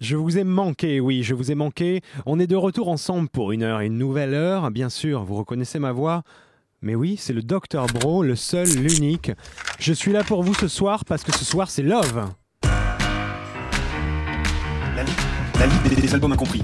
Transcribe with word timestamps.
Je 0.00 0.14
vous 0.14 0.38
ai 0.38 0.44
manqué, 0.44 1.00
oui, 1.00 1.24
je 1.24 1.34
vous 1.34 1.50
ai 1.50 1.56
manqué. 1.56 2.02
On 2.24 2.38
est 2.38 2.46
de 2.46 2.54
retour 2.54 2.88
ensemble 2.88 3.28
pour 3.28 3.50
une 3.50 3.64
heure 3.64 3.80
une 3.80 3.98
nouvelle 3.98 4.32
heure. 4.32 4.70
Bien 4.70 4.90
sûr, 4.90 5.24
vous 5.24 5.34
reconnaissez 5.34 5.80
ma 5.80 5.90
voix. 5.90 6.22
Mais 6.82 6.94
oui, 6.94 7.16
c'est 7.18 7.32
le 7.32 7.42
Dr 7.42 7.86
Bro, 7.92 8.22
le 8.22 8.36
seul, 8.36 8.68
l'unique. 8.68 9.32
Je 9.80 9.92
suis 9.92 10.12
là 10.12 10.22
pour 10.22 10.44
vous 10.44 10.54
ce 10.54 10.68
soir 10.68 11.04
parce 11.04 11.24
que 11.24 11.36
ce 11.36 11.44
soir 11.44 11.68
c'est 11.68 11.82
Love. 11.82 12.28
La, 14.94 15.02
la 15.58 15.66
Ligue 15.66 16.00
des 16.00 16.14
albums 16.14 16.30
incompris. 16.30 16.62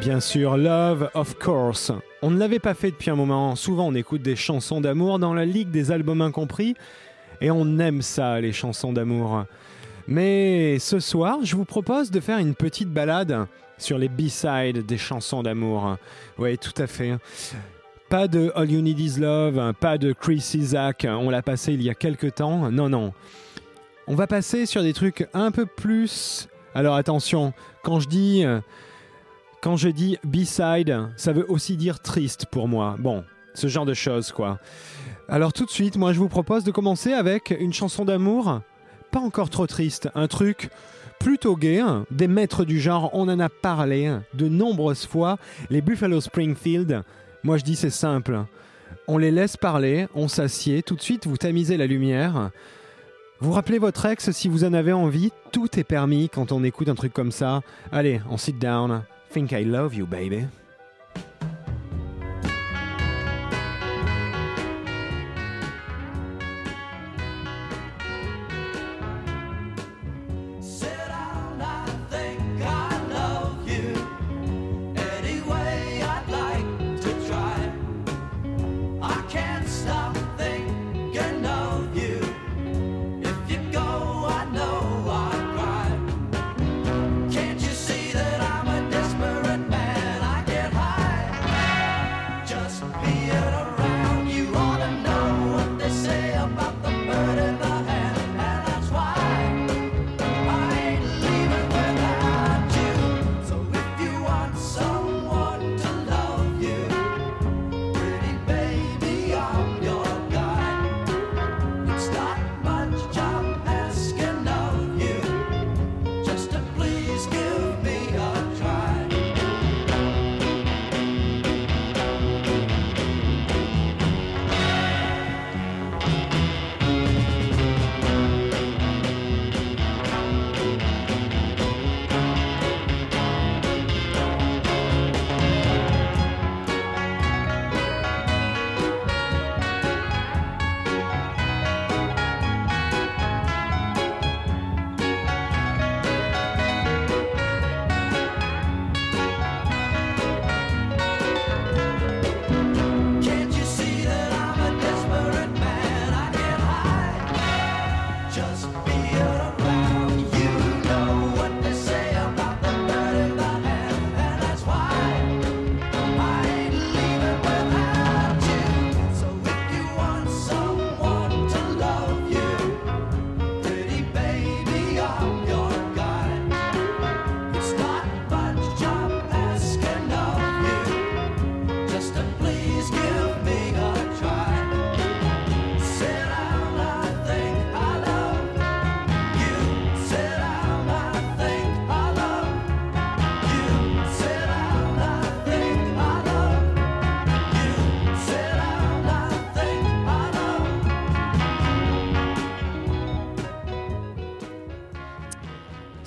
Bien 0.00 0.20
sûr, 0.20 0.56
Love, 0.56 1.10
of 1.12 1.38
course. 1.38 1.92
On 2.22 2.30
ne 2.30 2.38
l'avait 2.38 2.58
pas 2.58 2.72
fait 2.72 2.90
depuis 2.90 3.10
un 3.10 3.16
moment. 3.16 3.54
Souvent, 3.54 3.88
on 3.88 3.94
écoute 3.94 4.22
des 4.22 4.34
chansons 4.34 4.80
d'amour 4.80 5.18
dans 5.18 5.34
la 5.34 5.44
Ligue 5.44 5.70
des 5.70 5.92
albums 5.92 6.22
incompris. 6.22 6.74
Et 7.42 7.50
on 7.50 7.78
aime 7.78 8.00
ça, 8.00 8.40
les 8.40 8.52
chansons 8.52 8.94
d'amour. 8.94 9.44
Mais 10.06 10.78
ce 10.78 11.00
soir, 11.00 11.38
je 11.42 11.56
vous 11.56 11.64
propose 11.64 12.10
de 12.10 12.20
faire 12.20 12.38
une 12.38 12.54
petite 12.54 12.90
balade 12.90 13.46
sur 13.78 13.98
les 13.98 14.08
B-sides 14.08 14.84
des 14.84 14.98
chansons 14.98 15.42
d'amour. 15.42 15.96
Oui, 16.38 16.58
tout 16.58 16.82
à 16.82 16.86
fait. 16.86 17.16
Pas 18.08 18.28
de 18.28 18.52
All 18.54 18.70
You 18.70 18.80
Need 18.82 19.00
Is 19.00 19.18
Love, 19.18 19.72
pas 19.80 19.98
de 19.98 20.12
Chris 20.12 20.52
Isaac, 20.54 21.06
on 21.08 21.30
l'a 21.30 21.42
passé 21.42 21.72
il 21.72 21.82
y 21.82 21.90
a 21.90 21.94
quelques 21.94 22.34
temps. 22.34 22.70
Non, 22.70 22.88
non. 22.88 23.12
On 24.06 24.14
va 24.14 24.26
passer 24.26 24.66
sur 24.66 24.82
des 24.82 24.92
trucs 24.92 25.26
un 25.32 25.50
peu 25.50 25.66
plus. 25.66 26.48
Alors 26.74 26.96
attention, 26.96 27.52
quand 27.82 28.00
je 28.00 28.08
dis. 28.08 28.44
Quand 29.62 29.78
je 29.78 29.88
dis 29.88 30.18
B-side, 30.24 31.08
ça 31.16 31.32
veut 31.32 31.50
aussi 31.50 31.78
dire 31.78 32.00
triste 32.00 32.44
pour 32.50 32.68
moi. 32.68 32.96
Bon, 32.98 33.24
ce 33.54 33.66
genre 33.66 33.86
de 33.86 33.94
choses, 33.94 34.30
quoi. 34.30 34.58
Alors 35.26 35.54
tout 35.54 35.64
de 35.64 35.70
suite, 35.70 35.96
moi 35.96 36.12
je 36.12 36.18
vous 36.18 36.28
propose 36.28 36.64
de 36.64 36.70
commencer 36.70 37.14
avec 37.14 37.50
une 37.58 37.72
chanson 37.72 38.04
d'amour, 38.04 38.60
pas 39.14 39.20
encore 39.20 39.48
trop 39.48 39.68
triste, 39.68 40.08
un 40.16 40.26
truc 40.26 40.70
plutôt 41.20 41.54
gay, 41.54 41.78
hein. 41.78 42.04
des 42.10 42.26
maîtres 42.26 42.64
du 42.64 42.80
genre, 42.80 43.10
on 43.12 43.28
en 43.28 43.38
a 43.38 43.48
parlé 43.48 44.12
de 44.34 44.48
nombreuses 44.48 45.06
fois, 45.06 45.38
les 45.70 45.82
Buffalo 45.82 46.20
Springfield. 46.20 47.04
Moi 47.44 47.56
je 47.56 47.62
dis 47.62 47.76
c'est 47.76 47.90
simple, 47.90 48.40
on 49.06 49.16
les 49.16 49.30
laisse 49.30 49.56
parler, 49.56 50.08
on 50.16 50.26
s'assied, 50.26 50.82
tout 50.82 50.96
de 50.96 51.00
suite 51.00 51.28
vous 51.28 51.36
tamisez 51.36 51.76
la 51.76 51.86
lumière. 51.86 52.50
Vous 53.38 53.52
rappelez 53.52 53.78
votre 53.78 54.04
ex 54.04 54.32
si 54.32 54.48
vous 54.48 54.64
en 54.64 54.74
avez 54.74 54.92
envie, 54.92 55.30
tout 55.52 55.78
est 55.78 55.84
permis 55.84 56.28
quand 56.28 56.50
on 56.50 56.64
écoute 56.64 56.88
un 56.88 56.96
truc 56.96 57.12
comme 57.12 57.30
ça. 57.30 57.60
Allez, 57.92 58.20
on 58.28 58.36
sit 58.36 58.58
down. 58.58 59.04
Think 59.32 59.52
I 59.52 59.64
love 59.64 59.94
you, 59.94 60.06
baby. 60.06 60.46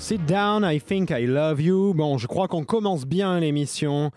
Sit 0.08 0.24
down, 0.24 0.64
I 0.64 0.80
think 0.80 1.10
I 1.10 1.26
love 1.26 1.60
you. 1.60 1.92
Bon, 1.92 2.16
je 2.16 2.26
crois 2.26 2.48
qu'on 2.48 2.64
commence 2.64 3.04
bien 3.04 3.38
l'émission. 3.40 4.10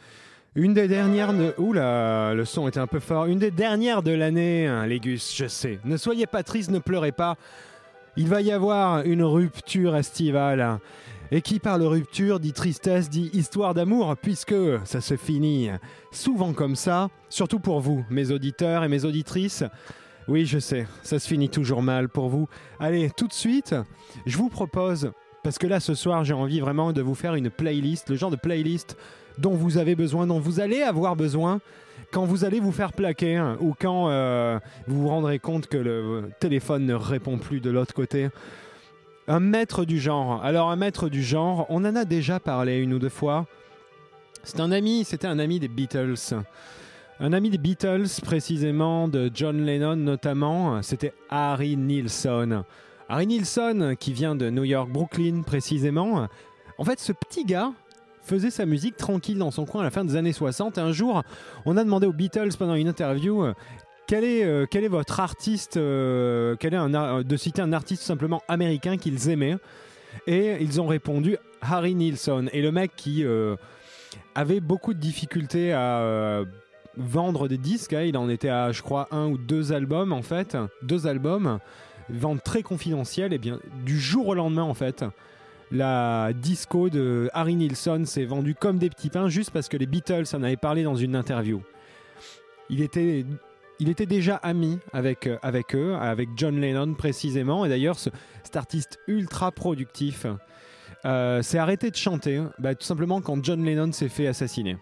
Une 0.55 0.73
des 0.73 0.87
dernières 0.87 1.33
de... 1.33 1.53
Oula, 1.57 2.33
le 2.33 2.45
son 2.45 2.69
était 2.69 2.79
un 2.79 2.87
peu 2.87 3.01
fort. 3.01 3.25
Une 3.25 3.39
des 3.39 3.51
dernières 3.51 4.01
de 4.01 4.11
l'année, 4.11 4.67
hein, 4.67 4.87
Légus, 4.87 5.35
je 5.35 5.47
sais. 5.47 5.79
Ne 5.83 5.97
soyez 5.97 6.27
pas 6.27 6.43
triste, 6.43 6.71
ne 6.71 6.79
pleurez 6.79 7.11
pas. 7.11 7.35
Il 8.15 8.29
va 8.29 8.39
y 8.39 8.53
avoir 8.53 9.01
une 9.01 9.21
rupture 9.21 9.97
estivale. 9.97 10.79
Et 11.29 11.41
qui 11.41 11.59
parle 11.59 11.83
rupture 11.83 12.39
dit 12.39 12.53
tristesse, 12.53 13.09
dit 13.09 13.29
histoire 13.33 13.73
d'amour, 13.73 14.15
puisque 14.15 14.55
ça 14.85 15.01
se 15.01 15.17
finit 15.17 15.71
souvent 16.13 16.53
comme 16.53 16.77
ça, 16.77 17.09
surtout 17.27 17.59
pour 17.59 17.81
vous, 17.81 18.05
mes 18.09 18.31
auditeurs 18.31 18.85
et 18.85 18.87
mes 18.87 19.03
auditrices. 19.03 19.65
Oui, 20.29 20.45
je 20.45 20.59
sais, 20.59 20.87
ça 21.03 21.19
se 21.19 21.27
finit 21.27 21.49
toujours 21.49 21.81
mal 21.81 22.07
pour 22.07 22.29
vous. 22.29 22.47
Allez, 22.79 23.09
tout 23.09 23.27
de 23.27 23.33
suite, 23.33 23.75
je 24.25 24.37
vous 24.37 24.47
propose, 24.47 25.11
parce 25.43 25.57
que 25.57 25.67
là 25.67 25.79
ce 25.79 25.95
soir 25.95 26.23
j'ai 26.23 26.33
envie 26.33 26.59
vraiment 26.59 26.93
de 26.93 27.01
vous 27.01 27.15
faire 27.15 27.35
une 27.35 27.49
playlist, 27.49 28.09
le 28.09 28.15
genre 28.15 28.31
de 28.31 28.35
playlist 28.35 28.97
dont 29.37 29.55
vous 29.55 29.77
avez 29.77 29.95
besoin, 29.95 30.27
dont 30.27 30.39
vous 30.39 30.59
allez 30.59 30.81
avoir 30.81 31.15
besoin 31.15 31.59
quand 32.11 32.25
vous 32.25 32.43
allez 32.43 32.59
vous 32.59 32.71
faire 32.71 32.91
plaquer 32.91 33.37
hein, 33.37 33.57
ou 33.61 33.73
quand 33.79 34.09
euh, 34.09 34.59
vous 34.87 35.01
vous 35.01 35.07
rendrez 35.07 35.39
compte 35.39 35.67
que 35.67 35.77
le 35.77 36.29
téléphone 36.39 36.85
ne 36.85 36.93
répond 36.93 37.37
plus 37.37 37.61
de 37.61 37.69
l'autre 37.69 37.93
côté. 37.93 38.29
Un 39.27 39.39
maître 39.39 39.85
du 39.85 39.99
genre. 39.99 40.43
Alors 40.43 40.71
un 40.71 40.75
maître 40.75 41.07
du 41.07 41.23
genre, 41.23 41.65
on 41.69 41.85
en 41.85 41.95
a 41.95 42.05
déjà 42.05 42.39
parlé 42.39 42.77
une 42.77 42.93
ou 42.93 42.99
deux 42.99 43.09
fois. 43.09 43.45
C'est 44.43 44.59
un 44.59 44.71
ami, 44.71 45.05
c'était 45.05 45.27
un 45.27 45.39
ami 45.39 45.59
des 45.59 45.67
Beatles. 45.67 46.35
Un 47.19 47.33
ami 47.33 47.49
des 47.49 47.59
Beatles, 47.59 48.07
précisément 48.23 49.07
de 49.07 49.31
John 49.33 49.63
Lennon 49.63 49.95
notamment, 49.95 50.81
c'était 50.81 51.13
Harry 51.29 51.77
Nilsson. 51.77 52.65
Harry 53.11 53.27
Nilsson, 53.27 53.97
qui 53.99 54.13
vient 54.13 54.35
de 54.35 54.49
New 54.49 54.63
York, 54.63 54.89
Brooklyn 54.89 55.41
précisément. 55.41 56.29
En 56.77 56.85
fait, 56.85 56.97
ce 57.01 57.11
petit 57.11 57.43
gars 57.43 57.73
faisait 58.23 58.51
sa 58.51 58.65
musique 58.65 58.95
tranquille 58.95 59.37
dans 59.37 59.51
son 59.51 59.65
coin 59.65 59.81
à 59.81 59.83
la 59.83 59.91
fin 59.91 60.05
des 60.05 60.15
années 60.15 60.31
60. 60.31 60.77
Et 60.77 60.81
un 60.81 60.93
jour, 60.93 61.21
on 61.65 61.75
a 61.75 61.83
demandé 61.83 62.07
aux 62.07 62.13
Beatles 62.13 62.51
pendant 62.57 62.75
une 62.75 62.87
interview 62.87 63.43
euh, 63.43 63.53
quel 64.07 64.23
est, 64.23 64.45
euh, 64.45 64.65
quel 64.65 64.85
est 64.85 64.87
votre 64.87 65.19
artiste 65.19 65.75
euh, 65.75 66.55
quel 66.57 66.73
est 66.73 67.23
De 67.25 67.35
citer 67.35 67.61
un 67.61 67.73
artiste 67.73 68.03
simplement 68.03 68.43
américain 68.47 68.95
qu'ils 68.95 69.27
aimaient. 69.27 69.57
Et 70.25 70.63
ils 70.63 70.79
ont 70.79 70.87
répondu 70.87 71.35
Harry 71.61 71.95
Nilsson. 71.95 72.47
Et 72.53 72.61
le 72.61 72.71
mec 72.71 72.93
qui 72.95 73.25
avait 74.35 74.61
beaucoup 74.61 74.93
de 74.93 74.99
difficultés 74.99 75.73
à 75.73 76.43
vendre 76.95 77.49
des 77.49 77.57
disques, 77.57 77.91
hein, 77.91 78.03
il 78.03 78.15
en 78.15 78.29
était 78.29 78.49
à, 78.49 78.71
je 78.71 78.81
crois, 78.81 79.09
un 79.11 79.27
ou 79.27 79.37
deux 79.37 79.73
albums 79.73 80.13
en 80.13 80.21
fait. 80.21 80.55
Deux 80.81 81.07
albums. 81.07 81.59
Vente 82.11 82.43
très 82.43 82.61
confidentielle. 82.63 83.33
Et 83.33 83.37
bien, 83.37 83.59
du 83.85 83.99
jour 83.99 84.27
au 84.27 84.33
lendemain 84.33 84.63
en 84.63 84.73
fait. 84.73 85.03
La 85.71 86.31
disco 86.33 86.89
de 86.89 87.29
Harry 87.33 87.55
Nilsson 87.55 88.03
s'est 88.05 88.25
vendue 88.25 88.55
comme 88.55 88.77
des 88.77 88.89
petits 88.89 89.09
pains 89.09 89.29
juste 89.29 89.51
parce 89.51 89.69
que 89.69 89.77
les 89.77 89.85
Beatles 89.85 90.25
en 90.33 90.43
avaient 90.43 90.57
parlé 90.57 90.83
dans 90.83 90.97
une 90.97 91.15
interview. 91.15 91.61
Il 92.69 92.81
était, 92.81 93.25
il 93.79 93.87
était 93.87 94.05
déjà 94.05 94.35
ami 94.35 94.79
avec, 94.91 95.27
euh, 95.27 95.37
avec 95.41 95.73
eux, 95.75 95.95
avec 95.95 96.27
John 96.35 96.59
Lennon 96.59 96.93
précisément. 96.93 97.65
Et 97.65 97.69
d'ailleurs, 97.69 97.97
ce- 97.97 98.09
cet 98.43 98.57
artiste 98.57 98.99
ultra 99.07 99.51
productif 99.53 100.25
euh, 101.05 101.41
s'est 101.41 101.57
arrêté 101.57 101.89
de 101.89 101.95
chanter 101.95 102.41
bah, 102.59 102.75
tout 102.75 102.85
simplement 102.85 103.21
quand 103.21 103.41
John 103.43 103.63
Lennon 103.63 103.93
s'est 103.93 104.09
fait 104.09 104.27
assassiner. 104.27 104.75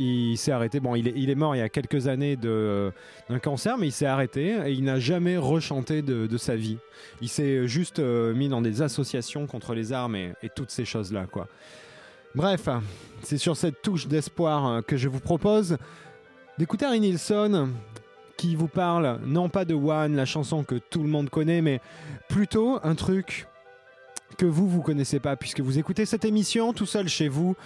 Il 0.00 0.38
s'est 0.38 0.52
arrêté, 0.52 0.78
bon, 0.78 0.94
il 0.94 1.28
est, 1.28 1.34
mort 1.34 1.56
il 1.56 1.58
y 1.58 1.62
a 1.62 1.68
quelques 1.68 2.06
années 2.06 2.36
d'un 2.36 3.38
cancer, 3.42 3.76
mais 3.78 3.88
il 3.88 3.92
s'est 3.92 4.06
arrêté 4.06 4.56
et 4.64 4.70
il 4.70 4.84
n'a 4.84 5.00
jamais 5.00 5.36
rechanté 5.36 6.02
de, 6.02 6.36
sa 6.36 6.54
vie. 6.54 6.78
Il 7.20 7.28
s'est 7.28 7.66
juste 7.66 7.98
euh, 7.98 8.32
mis 8.32 8.48
dans 8.48 8.62
des 8.62 8.80
associations 8.80 9.48
contre 9.48 9.74
les 9.74 9.92
armes 9.92 10.14
et, 10.14 10.34
toutes 10.54 10.70
ces 10.70 10.84
choses-là, 10.84 11.26
quoi. 11.26 11.48
Bref, 12.36 12.68
c'est 13.22 13.38
sur 13.38 13.56
cette 13.56 13.82
touche 13.82 14.06
d'espoir 14.06 14.64
hein, 14.64 14.82
que 14.82 14.96
je 14.96 15.08
vous 15.08 15.18
propose 15.18 15.78
d'écouter 16.58 16.84
Harry 16.84 17.00
Nilsson 17.00 17.70
qui 18.36 18.54
vous 18.54 18.68
parle 18.68 19.18
non 19.26 19.48
pas 19.48 19.64
de 19.64 19.74
One, 19.74 20.14
la 20.14 20.26
chanson 20.26 20.62
que 20.62 20.76
tout 20.76 21.02
le 21.02 21.08
monde 21.08 21.28
connaît, 21.28 21.60
mais 21.60 21.80
plutôt 22.28 22.78
un 22.84 22.94
truc 22.94 23.48
que 24.36 24.46
vous, 24.46 24.68
vous 24.68 24.82
connaissez 24.82 25.18
pas, 25.18 25.34
puisque 25.34 25.60
vous 25.60 25.78
écoutez 25.78 26.06
cette 26.06 26.24
émission 26.24 26.72
tout 26.72 26.86
seul 26.86 27.08
chez 27.08 27.26
vous, 27.26 27.56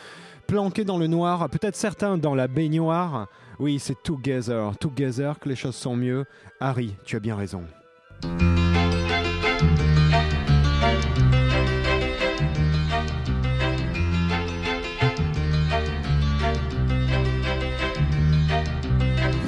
planqué 0.52 0.84
dans 0.84 0.98
le 0.98 1.06
noir, 1.06 1.48
peut-être 1.48 1.76
certains 1.76 2.18
dans 2.18 2.34
la 2.34 2.46
baignoire. 2.46 3.26
Oui, 3.58 3.78
c'est 3.78 4.02
Together, 4.02 4.72
Together 4.78 5.32
que 5.40 5.48
les 5.48 5.56
choses 5.56 5.74
sont 5.74 5.96
mieux. 5.96 6.26
Harry, 6.60 6.94
tu 7.06 7.16
as 7.16 7.20
bien 7.20 7.36
raison. 7.36 7.62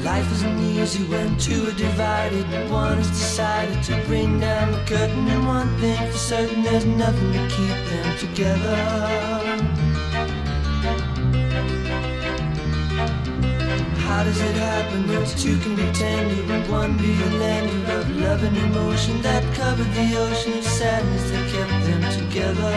Life 0.02 0.32
isn't 0.32 0.58
easy 0.58 1.04
when 1.10 1.36
two 1.36 1.68
are 1.68 1.76
divided. 1.76 2.46
One 2.70 2.96
has 2.96 3.10
decided 3.10 3.82
to 3.82 4.08
bring 4.08 4.40
down 4.40 4.72
the 4.72 4.82
curtain, 4.86 5.28
and 5.28 5.46
one 5.46 5.68
thing 5.80 5.98
for 6.10 6.16
certain 6.16 6.62
there's 6.62 6.86
nothing 6.86 7.30
to 7.34 7.46
keep 7.54 7.76
them 7.90 8.16
together. 8.18 9.83
How 14.14 14.22
does 14.22 14.40
it 14.40 14.54
happen 14.54 15.08
that 15.08 15.26
two 15.26 15.58
can 15.58 15.74
be 15.74 15.90
tender 15.90 16.40
and 16.54 16.70
one 16.70 16.96
be 16.96 17.10
a 17.20 17.30
lender 17.42 17.92
of 17.98 18.08
love 18.10 18.44
and 18.44 18.56
emotion 18.56 19.20
that 19.22 19.42
covered 19.56 19.90
the 19.92 20.06
ocean 20.16 20.52
of 20.56 20.62
sadness 20.62 21.24
that 21.32 21.44
kept 21.50 21.74
them 21.82 22.02
together? 22.20 22.74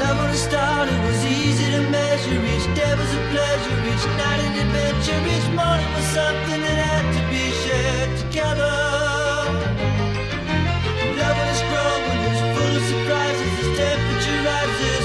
Love 0.00 0.16
when 0.16 0.30
it 0.32 0.40
started 0.40 0.98
was 1.04 1.20
easy 1.26 1.66
to 1.76 1.82
measure. 1.92 2.40
Each 2.54 2.66
day 2.72 2.94
was 2.96 3.12
a 3.12 3.22
pleasure, 3.34 3.76
each 3.92 4.06
night 4.16 4.40
an 4.46 4.54
adventure. 4.64 5.20
Each 5.36 5.48
morning 5.52 5.90
was 5.96 6.06
something 6.16 6.60
that 6.64 6.78
had 6.88 7.04
to 7.12 7.22
be 7.28 7.44
shared 7.60 8.12
together. 8.24 8.72
Love 11.20 11.36
when 11.36 11.48
it's 11.52 11.64
growing 11.68 12.20
is 12.32 12.40
full 12.56 12.72
of 12.80 12.84
surprises. 12.88 13.52
As 13.60 13.68
temperature 13.76 14.40
rises 14.48 14.95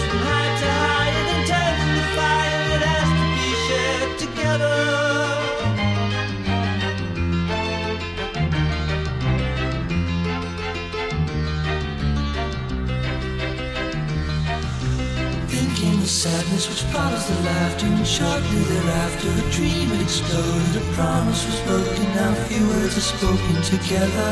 which 16.70 16.84
follows 16.94 17.28
the 17.28 17.36
laughter 17.44 17.88
And 17.88 18.06
shortly 18.06 18.60
thereafter 18.60 19.30
a 19.30 19.52
dream 19.52 19.88
had 19.90 20.02
exploded 20.02 20.76
A 20.76 20.94
promise 20.94 21.46
was 21.46 21.60
broken, 21.62 22.04
now 22.16 22.34
few 22.46 22.68
words 22.68 22.98
are 22.98 23.08
spoken 23.16 23.56
together. 23.74 24.32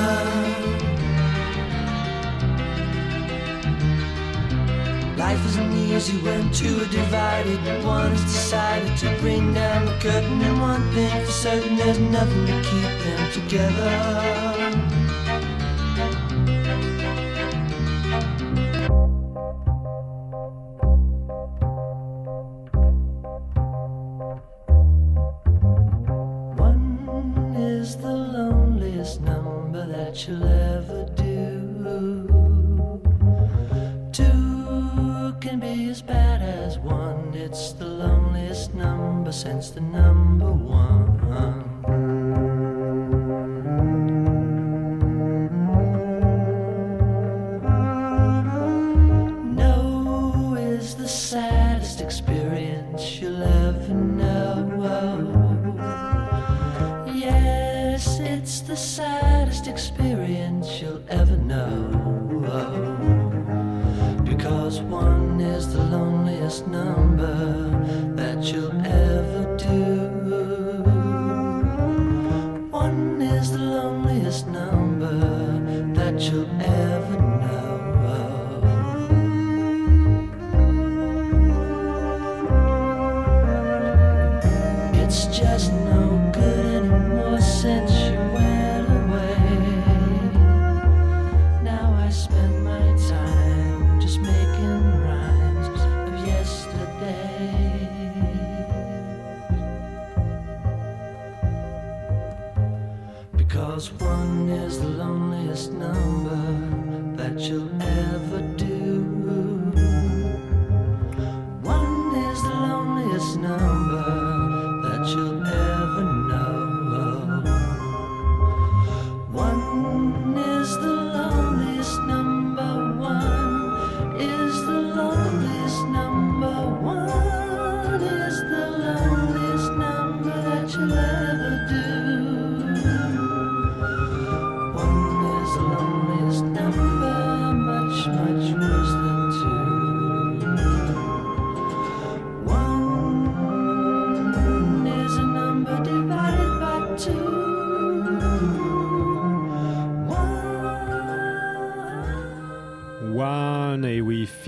Life 5.17 5.45
isn't 5.47 5.71
easy 5.73 6.17
when 6.17 6.51
two 6.51 6.81
are 6.81 6.91
divided 6.91 7.59
One. 7.83 8.11
Has 8.11 8.23
decided 8.23 8.95
to 8.97 9.09
bring 9.21 9.53
down 9.53 9.85
the 9.85 9.97
curtain 9.99 10.41
And 10.41 10.61
one 10.61 10.91
thing 10.91 11.25
for 11.25 11.31
certain, 11.31 11.77
there's 11.77 11.99
nothing 11.99 12.45
to 12.45 12.55
keep 12.69 12.91
them 13.03 13.31
together 13.31 14.58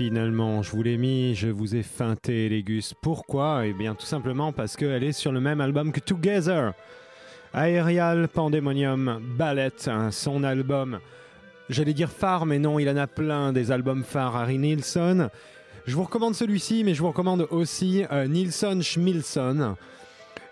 finalement, 0.02 0.62
je 0.62 0.72
vous 0.72 0.82
l'ai 0.82 0.96
mis, 0.96 1.36
je 1.36 1.46
vous 1.46 1.76
ai 1.76 1.84
feinté, 1.84 2.48
les 2.48 2.64
gus. 2.64 2.92
Pourquoi? 2.92 3.66
Eh 3.66 3.72
bien, 3.72 3.94
tout 3.94 4.04
simplement 4.04 4.50
parce 4.50 4.76
qu'elle 4.76 5.04
est 5.04 5.12
sur 5.12 5.30
le 5.30 5.38
même 5.38 5.60
album 5.60 5.92
que 5.92 6.00
Together. 6.00 6.72
Aerial 7.54 8.26
Pandemonium 8.26 9.20
Ballet, 9.38 9.70
hein, 9.86 10.10
son 10.10 10.42
album, 10.42 10.98
j'allais 11.68 11.92
dire 11.92 12.10
phare, 12.10 12.46
mais 12.46 12.58
non, 12.58 12.80
il 12.80 12.88
en 12.90 12.96
a 12.96 13.06
plein 13.06 13.52
des 13.52 13.70
albums 13.70 14.02
phares. 14.02 14.34
Harry 14.34 14.58
Nilsson. 14.58 15.30
Je 15.86 15.94
vous 15.94 16.02
recommande 16.02 16.34
celui-ci, 16.34 16.82
mais 16.82 16.94
je 16.94 17.00
vous 17.00 17.08
recommande 17.08 17.46
aussi 17.50 18.04
euh, 18.10 18.26
Nilsson 18.26 18.80
Schmilsson. 18.82 19.76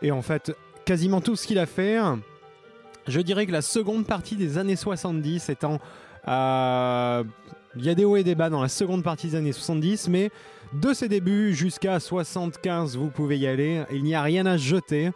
Et 0.01 0.13
en 0.13 0.23
fait, 0.23 0.53
quasiment 0.85 1.21
tout 1.21 1.35
ce 1.35 1.49
qu'il 1.49 1.59
a 1.59 1.67
fait. 1.67 1.99
Je 3.09 3.21
dirais 3.21 3.47
que 3.47 3.53
la 3.53 3.63
seconde 3.63 4.07
partie 4.07 4.37
des 4.37 4.59
années 4.59 4.77
70 4.77 5.49
étant. 5.49 5.81
Il 7.77 7.85
y 7.85 7.89
a 7.89 7.95
des 7.95 8.05
hauts 8.05 8.17
et 8.17 8.25
des 8.25 8.35
bas 8.35 8.51
dans 8.51 8.63
la 8.63 8.69
seconde 8.69 9.05
partie 9.05 9.29
des 9.29 9.37
années 9.37 9.53
70, 9.53 10.09
mais 10.09 10.31
de 10.73 10.93
ses 10.93 11.09
débuts 11.09 11.55
jusqu'à 11.55 12.01
75, 12.01 12.97
vous 12.97 13.11
pouvez 13.11 13.39
y 13.39 13.47
aller. 13.47 13.85
Il 13.93 14.03
n'y 14.03 14.15
a 14.15 14.23
rien 14.23 14.45
à 14.47 14.57
jeter. 14.57 15.11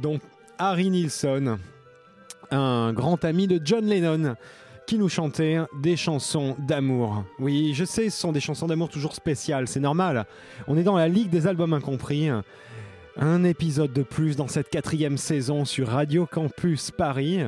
Donc, 0.00 0.22
Harry 0.58 0.88
Nilsson, 0.88 1.58
un 2.50 2.92
grand 2.94 3.22
ami 3.24 3.46
de 3.46 3.60
John 3.62 3.84
Lennon, 3.84 4.36
qui 4.86 4.98
nous 4.98 5.10
chantait 5.10 5.58
des 5.80 5.96
chansons 5.96 6.56
d'amour. 6.58 7.24
Oui, 7.38 7.72
je 7.74 7.84
sais, 7.84 8.08
ce 8.08 8.18
sont 8.18 8.32
des 8.32 8.40
chansons 8.40 8.66
d'amour 8.66 8.88
toujours 8.88 9.14
spéciales, 9.14 9.68
c'est 9.68 9.80
normal. 9.80 10.24
On 10.68 10.78
est 10.78 10.82
dans 10.82 10.96
la 10.96 11.08
Ligue 11.08 11.30
des 11.30 11.46
albums 11.46 11.74
incompris. 11.74 12.30
Un 13.18 13.44
épisode 13.44 13.92
de 13.92 14.02
plus 14.02 14.36
dans 14.36 14.48
cette 14.48 14.70
quatrième 14.70 15.18
saison 15.18 15.66
sur 15.66 15.88
Radio 15.88 16.24
Campus 16.24 16.90
Paris. 16.90 17.40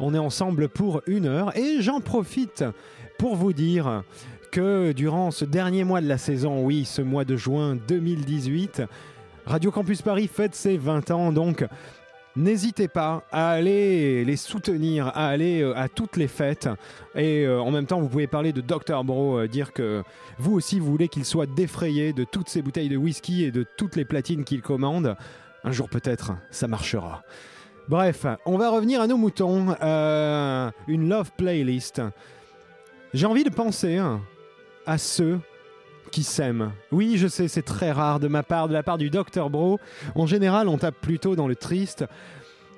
On 0.00 0.14
est 0.14 0.18
ensemble 0.18 0.68
pour 0.68 1.02
une 1.06 1.26
heure 1.26 1.56
et 1.56 1.80
j'en 1.80 2.00
profite 2.00 2.64
pour 3.22 3.36
vous 3.36 3.52
dire 3.52 4.02
que 4.50 4.90
durant 4.90 5.30
ce 5.30 5.44
dernier 5.44 5.84
mois 5.84 6.00
de 6.00 6.08
la 6.08 6.18
saison, 6.18 6.64
oui, 6.64 6.84
ce 6.84 7.02
mois 7.02 7.24
de 7.24 7.36
juin 7.36 7.76
2018, 7.86 8.82
Radio 9.46 9.70
Campus 9.70 10.02
Paris 10.02 10.26
fête 10.26 10.56
ses 10.56 10.76
20 10.76 11.12
ans, 11.12 11.30
donc 11.30 11.64
N'hésitez 12.34 12.88
pas 12.88 13.22
à 13.30 13.50
aller 13.50 14.24
les 14.24 14.36
soutenir, 14.36 15.06
à 15.06 15.28
aller 15.28 15.62
euh, 15.62 15.76
à 15.76 15.88
toutes 15.88 16.16
les 16.16 16.26
fêtes. 16.26 16.68
Et 17.14 17.44
euh, 17.44 17.60
en 17.60 17.70
même 17.70 17.86
temps, 17.86 18.00
vous 18.00 18.08
pouvez 18.08 18.26
parler 18.26 18.52
de 18.52 18.60
Dr 18.60 19.04
Bro, 19.04 19.38
euh, 19.38 19.46
dire 19.46 19.72
que 19.72 20.02
vous 20.38 20.54
aussi, 20.54 20.80
vous 20.80 20.90
voulez 20.90 21.06
qu'il 21.06 21.24
soit 21.24 21.46
défrayé 21.46 22.12
de 22.12 22.24
toutes 22.24 22.48
ces 22.48 22.60
bouteilles 22.60 22.88
de 22.88 22.96
whisky 22.96 23.44
et 23.44 23.52
de 23.52 23.64
toutes 23.76 23.94
les 23.94 24.04
platines 24.04 24.42
qu'il 24.42 24.62
commande. 24.62 25.14
Un 25.62 25.70
jour 25.70 25.88
peut-être, 25.88 26.32
ça 26.50 26.66
marchera. 26.66 27.22
Bref, 27.88 28.26
on 28.46 28.58
va 28.58 28.70
revenir 28.70 29.00
à 29.00 29.06
nos 29.06 29.16
moutons. 29.16 29.76
Euh, 29.80 30.70
une 30.88 31.08
love 31.08 31.30
playlist. 31.36 32.00
J'ai 33.14 33.26
envie 33.26 33.44
de 33.44 33.50
penser 33.50 33.96
hein, 33.98 34.22
à 34.86 34.96
ceux 34.96 35.38
qui 36.10 36.22
s'aiment. 36.22 36.72
Oui, 36.90 37.16
je 37.16 37.28
sais, 37.28 37.46
c'est 37.46 37.62
très 37.62 37.92
rare 37.92 38.20
de 38.20 38.28
ma 38.28 38.42
part, 38.42 38.68
de 38.68 38.72
la 38.72 38.82
part 38.82 38.98
du 38.98 39.10
Dr 39.10 39.50
Bro. 39.50 39.78
En 40.14 40.26
général, 40.26 40.68
on 40.68 40.78
tape 40.78 40.96
plutôt 41.00 41.36
dans 41.36 41.46
le 41.46 41.56
triste. 41.56 42.04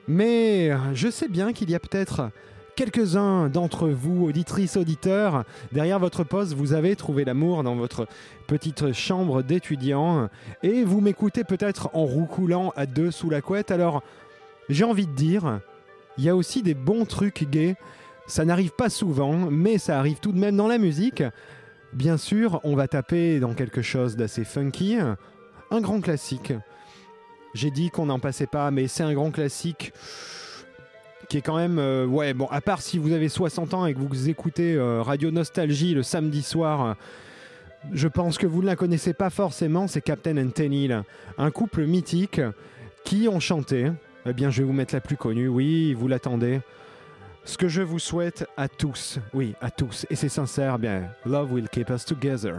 Mais 0.08 0.70
je 0.92 1.08
sais 1.08 1.28
bien 1.28 1.52
qu'il 1.52 1.70
y 1.70 1.74
a 1.74 1.80
peut-être 1.80 2.30
quelques-uns 2.74 3.48
d'entre 3.48 3.88
vous, 3.88 4.24
auditrices, 4.24 4.76
auditeurs, 4.76 5.44
derrière 5.72 5.98
votre 5.98 6.24
poste, 6.24 6.52
vous 6.54 6.72
avez 6.72 6.96
trouvé 6.96 7.24
l'amour 7.24 7.62
dans 7.62 7.76
votre 7.76 8.06
petite 8.46 8.92
chambre 8.92 9.42
d'étudiant 9.42 10.28
et 10.62 10.82
vous 10.82 11.00
m'écoutez 11.00 11.44
peut-être 11.44 11.90
en 11.94 12.04
roucoulant 12.04 12.72
à 12.76 12.86
deux 12.86 13.10
sous 13.10 13.30
la 13.30 13.40
couette. 13.40 13.70
Alors, 13.70 14.02
j'ai 14.68 14.84
envie 14.84 15.06
de 15.06 15.12
dire, 15.12 15.60
il 16.18 16.24
y 16.24 16.28
a 16.28 16.36
aussi 16.36 16.62
des 16.62 16.74
bons 16.74 17.04
trucs 17.04 17.48
gays. 17.48 17.76
Ça 18.26 18.44
n'arrive 18.44 18.72
pas 18.72 18.88
souvent, 18.88 19.50
mais 19.50 19.78
ça 19.78 19.98
arrive 19.98 20.18
tout 20.18 20.32
de 20.32 20.38
même 20.38 20.56
dans 20.56 20.68
la 20.68 20.78
musique. 20.78 21.22
Bien 21.92 22.16
sûr, 22.16 22.60
on 22.64 22.74
va 22.74 22.88
taper 22.88 23.38
dans 23.38 23.54
quelque 23.54 23.82
chose 23.82 24.16
d'assez 24.16 24.44
funky, 24.44 24.96
un 25.70 25.80
grand 25.80 26.00
classique. 26.00 26.52
J'ai 27.54 27.70
dit 27.70 27.90
qu'on 27.90 28.06
n'en 28.06 28.18
passait 28.18 28.46
pas, 28.46 28.70
mais 28.70 28.88
c'est 28.88 29.04
un 29.04 29.12
grand 29.12 29.30
classique 29.30 29.92
qui 31.28 31.38
est 31.38 31.40
quand 31.40 31.56
même... 31.56 31.78
euh, 31.78 32.06
ouais, 32.06 32.34
bon, 32.34 32.46
à 32.50 32.60
part 32.60 32.82
si 32.82 32.98
vous 32.98 33.12
avez 33.12 33.28
60 33.28 33.74
ans 33.74 33.86
et 33.86 33.94
que 33.94 33.98
vous 33.98 34.28
écoutez 34.28 34.74
euh, 34.74 35.02
Radio 35.02 35.30
Nostalgie 35.30 35.94
le 35.94 36.02
samedi 36.02 36.42
soir, 36.42 36.96
je 37.92 38.08
pense 38.08 38.38
que 38.38 38.46
vous 38.46 38.60
ne 38.60 38.66
la 38.66 38.76
connaissez 38.76 39.14
pas 39.14 39.30
forcément, 39.30 39.86
c'est 39.86 40.00
Captain 40.00 40.36
and 40.36 40.50
Tennille, 40.50 41.00
un 41.38 41.50
couple 41.50 41.84
mythique 41.86 42.40
qui 43.04 43.28
ont 43.28 43.40
chanté. 43.40 43.90
Eh 44.26 44.32
bien, 44.32 44.50
je 44.50 44.62
vais 44.62 44.66
vous 44.66 44.72
mettre 44.72 44.94
la 44.94 45.00
plus 45.00 45.16
connue, 45.16 45.48
oui, 45.48 45.94
vous 45.94 46.08
l'attendez. 46.08 46.60
Ce 47.46 47.58
que 47.58 47.68
je 47.68 47.82
vous 47.82 47.98
souhaite 47.98 48.46
à 48.56 48.68
tous, 48.68 49.18
oui, 49.34 49.54
à 49.60 49.70
tous, 49.70 50.06
et 50.08 50.16
c'est 50.16 50.30
sincère, 50.30 50.78
bien, 50.78 51.10
love 51.26 51.52
will 51.52 51.68
keep 51.68 51.90
us 51.90 52.04
together. 52.04 52.54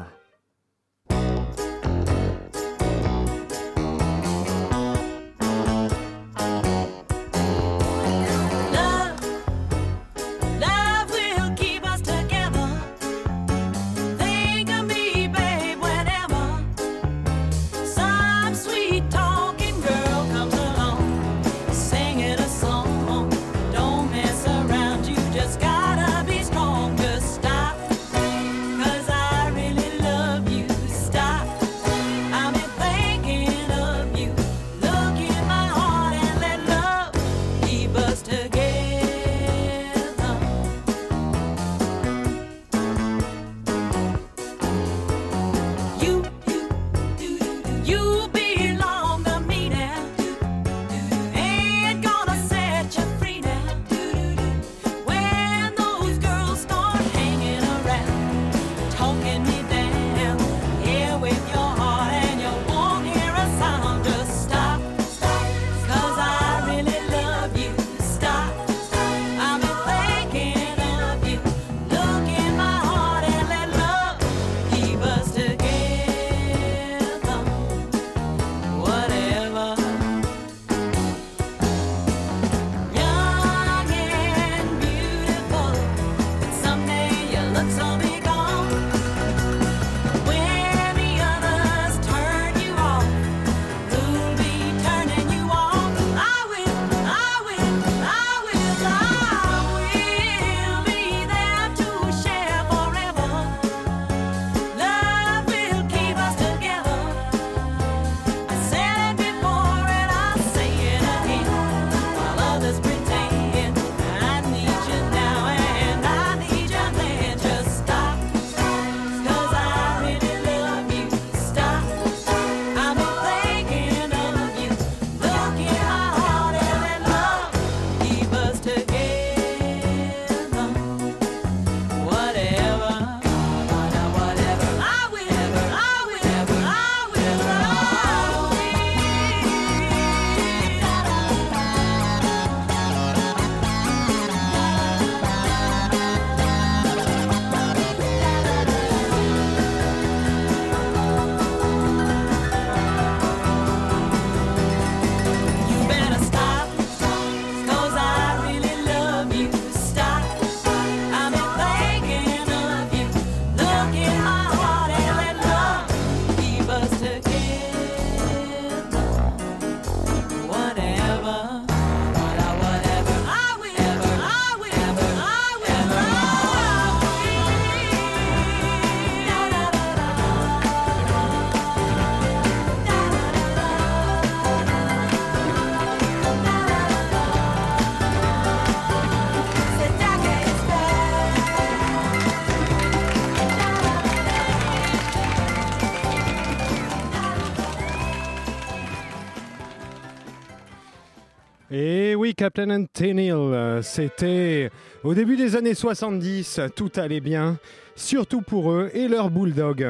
Captain 202.45 202.69
and 202.69 202.85
Tennille. 202.93 203.31
Euh, 203.31 203.81
C'était 203.81 204.69
au 205.03 205.15
début 205.15 205.35
des 205.35 205.55
années 205.55 205.73
70, 205.73 206.61
tout 206.75 206.91
allait 206.95 207.19
bien, 207.19 207.57
surtout 207.95 208.43
pour 208.43 208.71
eux 208.71 208.91
et 208.93 209.07
leur 209.07 209.31
bulldog. 209.31 209.87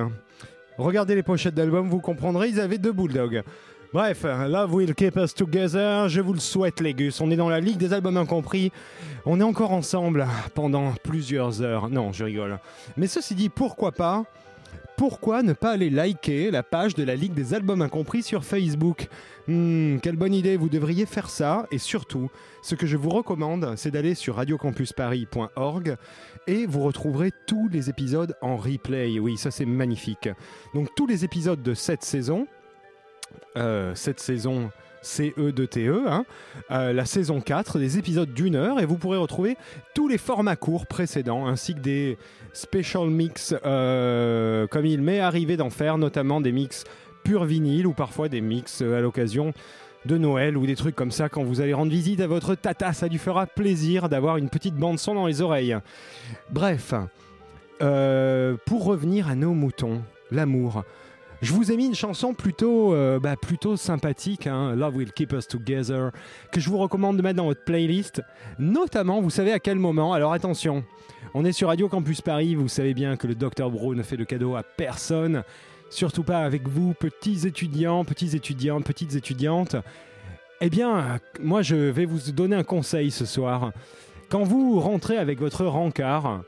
Regardez 0.77 1.15
les 1.15 1.23
pochettes 1.23 1.53
d'albums, 1.53 1.89
vous 1.89 1.99
comprendrez, 1.99 2.47
ils 2.47 2.61
avaient 2.61 2.77
deux 2.77 2.93
bulldogs. 2.93 3.43
Bref, 3.91 4.23
Love 4.23 4.73
Will 4.73 4.95
Keep 4.95 5.17
Us 5.17 5.33
Together, 5.33 6.07
je 6.07 6.21
vous 6.21 6.31
le 6.31 6.39
souhaite 6.39 6.79
les 6.79 6.93
gus, 6.93 7.19
on 7.19 7.29
est 7.29 7.35
dans 7.35 7.49
la 7.49 7.59
ligue 7.59 7.77
des 7.77 7.91
albums 7.91 8.15
incompris, 8.15 8.71
on 9.25 9.41
est 9.41 9.43
encore 9.43 9.73
ensemble 9.73 10.25
pendant 10.53 10.93
plusieurs 11.03 11.61
heures. 11.61 11.89
Non, 11.89 12.13
je 12.13 12.23
rigole. 12.23 12.57
Mais 12.95 13.07
ceci 13.07 13.35
dit, 13.35 13.49
pourquoi 13.49 13.91
pas 13.91 14.23
pourquoi 14.97 15.43
ne 15.43 15.53
pas 15.53 15.71
aller 15.71 15.89
liker 15.89 16.51
la 16.51 16.63
page 16.63 16.95
de 16.95 17.03
la 17.03 17.15
Ligue 17.15 17.33
des 17.33 17.53
Albums 17.53 17.81
Incompris 17.81 18.23
sur 18.23 18.43
Facebook 18.43 19.07
Hmm, 19.47 19.99
Quelle 19.99 20.15
bonne 20.15 20.33
idée, 20.33 20.57
vous 20.57 20.69
devriez 20.69 21.05
faire 21.05 21.29
ça. 21.29 21.67
Et 21.69 21.77
surtout, 21.77 22.31
ce 22.63 22.73
que 22.73 22.87
je 22.87 22.97
vous 22.97 23.11
recommande, 23.11 23.73
c'est 23.75 23.91
d'aller 23.91 24.15
sur 24.15 24.35
radiocampusparis.org 24.37 25.97
et 26.47 26.65
vous 26.65 26.81
retrouverez 26.81 27.31
tous 27.45 27.69
les 27.69 27.89
épisodes 27.89 28.35
en 28.41 28.57
replay. 28.57 29.19
Oui, 29.19 29.37
ça 29.37 29.51
c'est 29.51 29.65
magnifique. 29.65 30.29
Donc 30.73 30.89
tous 30.95 31.05
les 31.05 31.23
épisodes 31.25 31.61
de 31.61 31.73
cette 31.75 32.03
saison, 32.03 32.47
euh, 33.57 33.93
cette 33.93 34.19
saison 34.19 34.71
CE2TE, 35.05 36.07
hein, 36.07 36.25
euh, 36.71 36.91
la 36.91 37.05
saison 37.05 37.39
4, 37.39 37.79
des 37.79 37.97
épisodes 37.97 38.33
d'une 38.33 38.55
heure, 38.55 38.79
et 38.79 38.85
vous 38.85 38.97
pourrez 38.97 39.17
retrouver 39.17 39.55
tous 39.93 40.07
les 40.07 40.17
formats 40.17 40.55
courts 40.55 40.87
précédents, 40.87 41.47
ainsi 41.47 41.75
que 41.75 41.79
des 41.79 42.17
special 42.53 43.09
mix, 43.09 43.53
euh, 43.65 44.65
comme 44.67 44.85
il 44.85 45.01
m'est 45.01 45.19
arrivé 45.19 45.57
d'en 45.57 45.69
faire, 45.69 45.97
notamment 45.97 46.41
des 46.41 46.51
mix 46.51 46.83
pur 47.23 47.45
vinyle 47.45 47.87
ou 47.87 47.93
parfois 47.93 48.29
des 48.29 48.41
mix 48.41 48.81
euh, 48.81 48.97
à 48.97 49.01
l'occasion 49.01 49.53
de 50.05 50.17
Noël 50.17 50.57
ou 50.57 50.65
des 50.65 50.75
trucs 50.75 50.95
comme 50.95 51.11
ça 51.11 51.29
quand 51.29 51.43
vous 51.43 51.61
allez 51.61 51.73
rendre 51.73 51.91
visite 51.91 52.19
à 52.19 52.27
votre 52.27 52.53
tata, 52.53 52.93
ça 52.93 53.07
lui 53.07 53.17
fera 53.17 53.47
plaisir 53.47 54.09
d'avoir 54.09 54.37
une 54.37 54.49
petite 54.49 54.75
bande 54.75 54.99
son 54.99 55.15
dans 55.15 55.25
les 55.25 55.41
oreilles. 55.41 55.77
Bref, 56.51 56.93
pour 57.79 58.85
revenir 58.85 59.27
à 59.27 59.35
nos 59.35 59.53
moutons, 59.55 60.03
l'amour. 60.31 60.83
Je 61.41 61.51
vous 61.51 61.71
ai 61.71 61.77
mis 61.77 61.85
une 61.85 61.95
chanson 61.95 62.33
plutôt, 62.33 62.93
euh, 62.93 63.19
bah, 63.19 63.35
plutôt 63.35 63.75
sympathique, 63.75 64.47
hein, 64.47 64.73
Love 64.75 64.95
Will 64.95 65.11
Keep 65.11 65.33
Us 65.33 65.47
Together, 65.47 66.11
que 66.51 66.59
je 66.59 66.69
vous 66.69 66.77
recommande 66.77 67.17
de 67.17 67.21
mettre 67.21 67.37
dans 67.37 67.45
votre 67.45 67.63
playlist. 67.63 68.21
Notamment, 68.57 69.21
vous 69.21 69.29
savez 69.29 69.51
à 69.51 69.59
quel 69.59 69.77
moment 69.77 70.13
Alors 70.13 70.31
attention, 70.31 70.83
on 71.33 71.43
est 71.43 71.51
sur 71.51 71.67
Radio 71.67 71.89
Campus 71.89 72.21
Paris, 72.21 72.55
vous 72.55 72.69
savez 72.69 72.93
bien 72.93 73.17
que 73.17 73.27
le 73.27 73.35
Dr 73.35 73.69
Bro 73.69 73.95
ne 73.95 74.03
fait 74.03 74.15
de 74.17 74.23
cadeau 74.23 74.55
à 74.55 74.63
personne, 74.63 75.43
surtout 75.89 76.23
pas 76.23 76.39
avec 76.39 76.67
vous, 76.67 76.93
petits 76.93 77.45
étudiants, 77.45 78.05
petits 78.05 78.35
étudiants, 78.35 78.81
petites 78.81 79.15
étudiantes. 79.15 79.75
Eh 80.61 80.69
bien, 80.69 81.19
moi 81.41 81.61
je 81.61 81.75
vais 81.75 82.05
vous 82.05 82.31
donner 82.31 82.55
un 82.55 82.63
conseil 82.63 83.11
ce 83.11 83.25
soir. 83.25 83.73
Quand 84.29 84.43
vous 84.43 84.79
rentrez 84.79 85.17
avec 85.17 85.39
votre 85.39 85.65
rencard, 85.65 86.43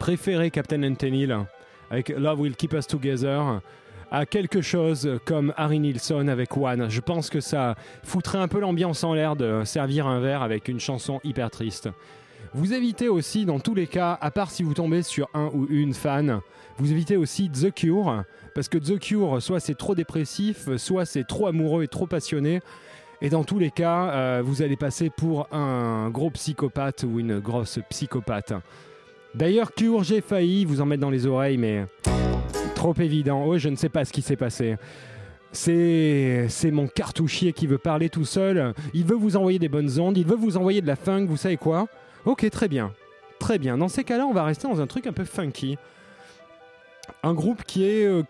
préférez 0.00 0.50
Captain 0.50 0.82
Antenil 0.82 1.38
avec 1.90 2.08
Love 2.08 2.40
Will 2.40 2.56
Keep 2.56 2.72
Us 2.72 2.88
Together 2.88 3.60
à 4.14 4.26
quelque 4.26 4.60
chose 4.60 5.18
comme 5.24 5.52
Harry 5.56 5.80
Nilsson 5.80 6.28
avec 6.28 6.56
One. 6.56 6.88
Je 6.88 7.00
pense 7.00 7.30
que 7.30 7.40
ça 7.40 7.74
foutrait 8.04 8.38
un 8.38 8.46
peu 8.46 8.60
l'ambiance 8.60 9.02
en 9.02 9.12
l'air 9.12 9.34
de 9.34 9.62
servir 9.64 10.06
un 10.06 10.20
verre 10.20 10.42
avec 10.42 10.68
une 10.68 10.78
chanson 10.78 11.20
hyper 11.24 11.50
triste. 11.50 11.88
Vous 12.52 12.74
évitez 12.74 13.08
aussi, 13.08 13.44
dans 13.44 13.58
tous 13.58 13.74
les 13.74 13.88
cas, 13.88 14.16
à 14.20 14.30
part 14.30 14.52
si 14.52 14.62
vous 14.62 14.72
tombez 14.72 15.02
sur 15.02 15.28
un 15.34 15.50
ou 15.52 15.66
une 15.68 15.94
fan, 15.94 16.40
vous 16.78 16.92
évitez 16.92 17.16
aussi 17.16 17.50
The 17.50 17.74
Cure, 17.74 18.22
parce 18.54 18.68
que 18.68 18.78
The 18.78 19.00
Cure, 19.00 19.42
soit 19.42 19.58
c'est 19.58 19.74
trop 19.74 19.96
dépressif, 19.96 20.68
soit 20.76 21.06
c'est 21.06 21.24
trop 21.24 21.48
amoureux 21.48 21.82
et 21.82 21.88
trop 21.88 22.06
passionné. 22.06 22.60
Et 23.20 23.30
dans 23.30 23.42
tous 23.42 23.58
les 23.58 23.72
cas, 23.72 24.10
euh, 24.10 24.42
vous 24.44 24.62
allez 24.62 24.76
passer 24.76 25.10
pour 25.10 25.52
un 25.52 26.08
gros 26.10 26.30
psychopathe 26.30 27.02
ou 27.02 27.18
une 27.18 27.40
grosse 27.40 27.80
psychopathe. 27.90 28.52
D'ailleurs, 29.34 29.72
Cure, 29.72 30.04
j'ai 30.04 30.20
failli 30.20 30.64
vous 30.64 30.80
en 30.80 30.86
mettre 30.86 31.00
dans 31.00 31.10
les 31.10 31.26
oreilles, 31.26 31.58
mais 31.58 31.86
trop 32.84 33.02
évident. 33.02 33.44
Oh, 33.46 33.56
je 33.56 33.70
ne 33.70 33.76
sais 33.76 33.88
pas 33.88 34.04
ce 34.04 34.12
qui 34.12 34.20
s'est 34.20 34.36
passé. 34.36 34.76
C'est, 35.52 36.46
c'est 36.50 36.70
mon 36.70 36.86
cartouchier 36.86 37.54
qui 37.54 37.66
veut 37.66 37.78
parler 37.78 38.10
tout 38.10 38.26
seul. 38.26 38.74
Il 38.92 39.06
veut 39.06 39.16
vous 39.16 39.36
envoyer 39.36 39.58
des 39.58 39.70
bonnes 39.70 39.98
ondes, 39.98 40.18
il 40.18 40.26
veut 40.26 40.36
vous 40.36 40.58
envoyer 40.58 40.82
de 40.82 40.86
la 40.86 40.96
funk, 40.96 41.24
vous 41.24 41.38
savez 41.38 41.56
quoi? 41.56 41.86
Ok, 42.26 42.48
très 42.50 42.68
bien. 42.68 42.92
Très 43.38 43.58
bien. 43.58 43.78
Dans 43.78 43.88
ces 43.88 44.04
cas-là, 44.04 44.26
on 44.26 44.34
va 44.34 44.44
rester 44.44 44.68
dans 44.68 44.82
un 44.82 44.86
truc 44.86 45.06
un 45.06 45.14
peu 45.14 45.24
funky. 45.24 45.78
Un 47.22 47.32
groupe 47.32 47.64
qui 47.64 47.84
est. 47.86 48.04
euh, 48.04 48.22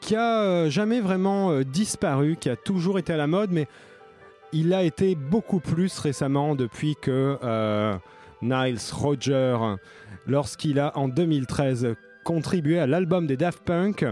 qui 0.00 0.14
a 0.14 0.42
euh, 0.42 0.70
jamais 0.70 1.00
vraiment 1.00 1.50
euh, 1.50 1.64
disparu, 1.64 2.36
qui 2.38 2.48
a 2.48 2.54
toujours 2.54 2.98
été 3.00 3.12
à 3.12 3.16
la 3.16 3.26
mode, 3.26 3.50
mais 3.50 3.66
il 4.52 4.72
a 4.72 4.84
été 4.84 5.16
beaucoup 5.16 5.58
plus 5.58 5.98
récemment 5.98 6.54
depuis 6.54 6.94
que 7.00 7.38
Niles 8.40 8.78
Roger, 8.92 9.56
lorsqu'il 10.26 10.78
a 10.78 10.96
en 10.96 11.08
2013 11.08 11.96
contribué 12.24 12.78
à 12.78 12.86
l'album 12.86 13.26
des 13.26 13.36
Daft 13.36 13.60
Punk, 13.60 14.04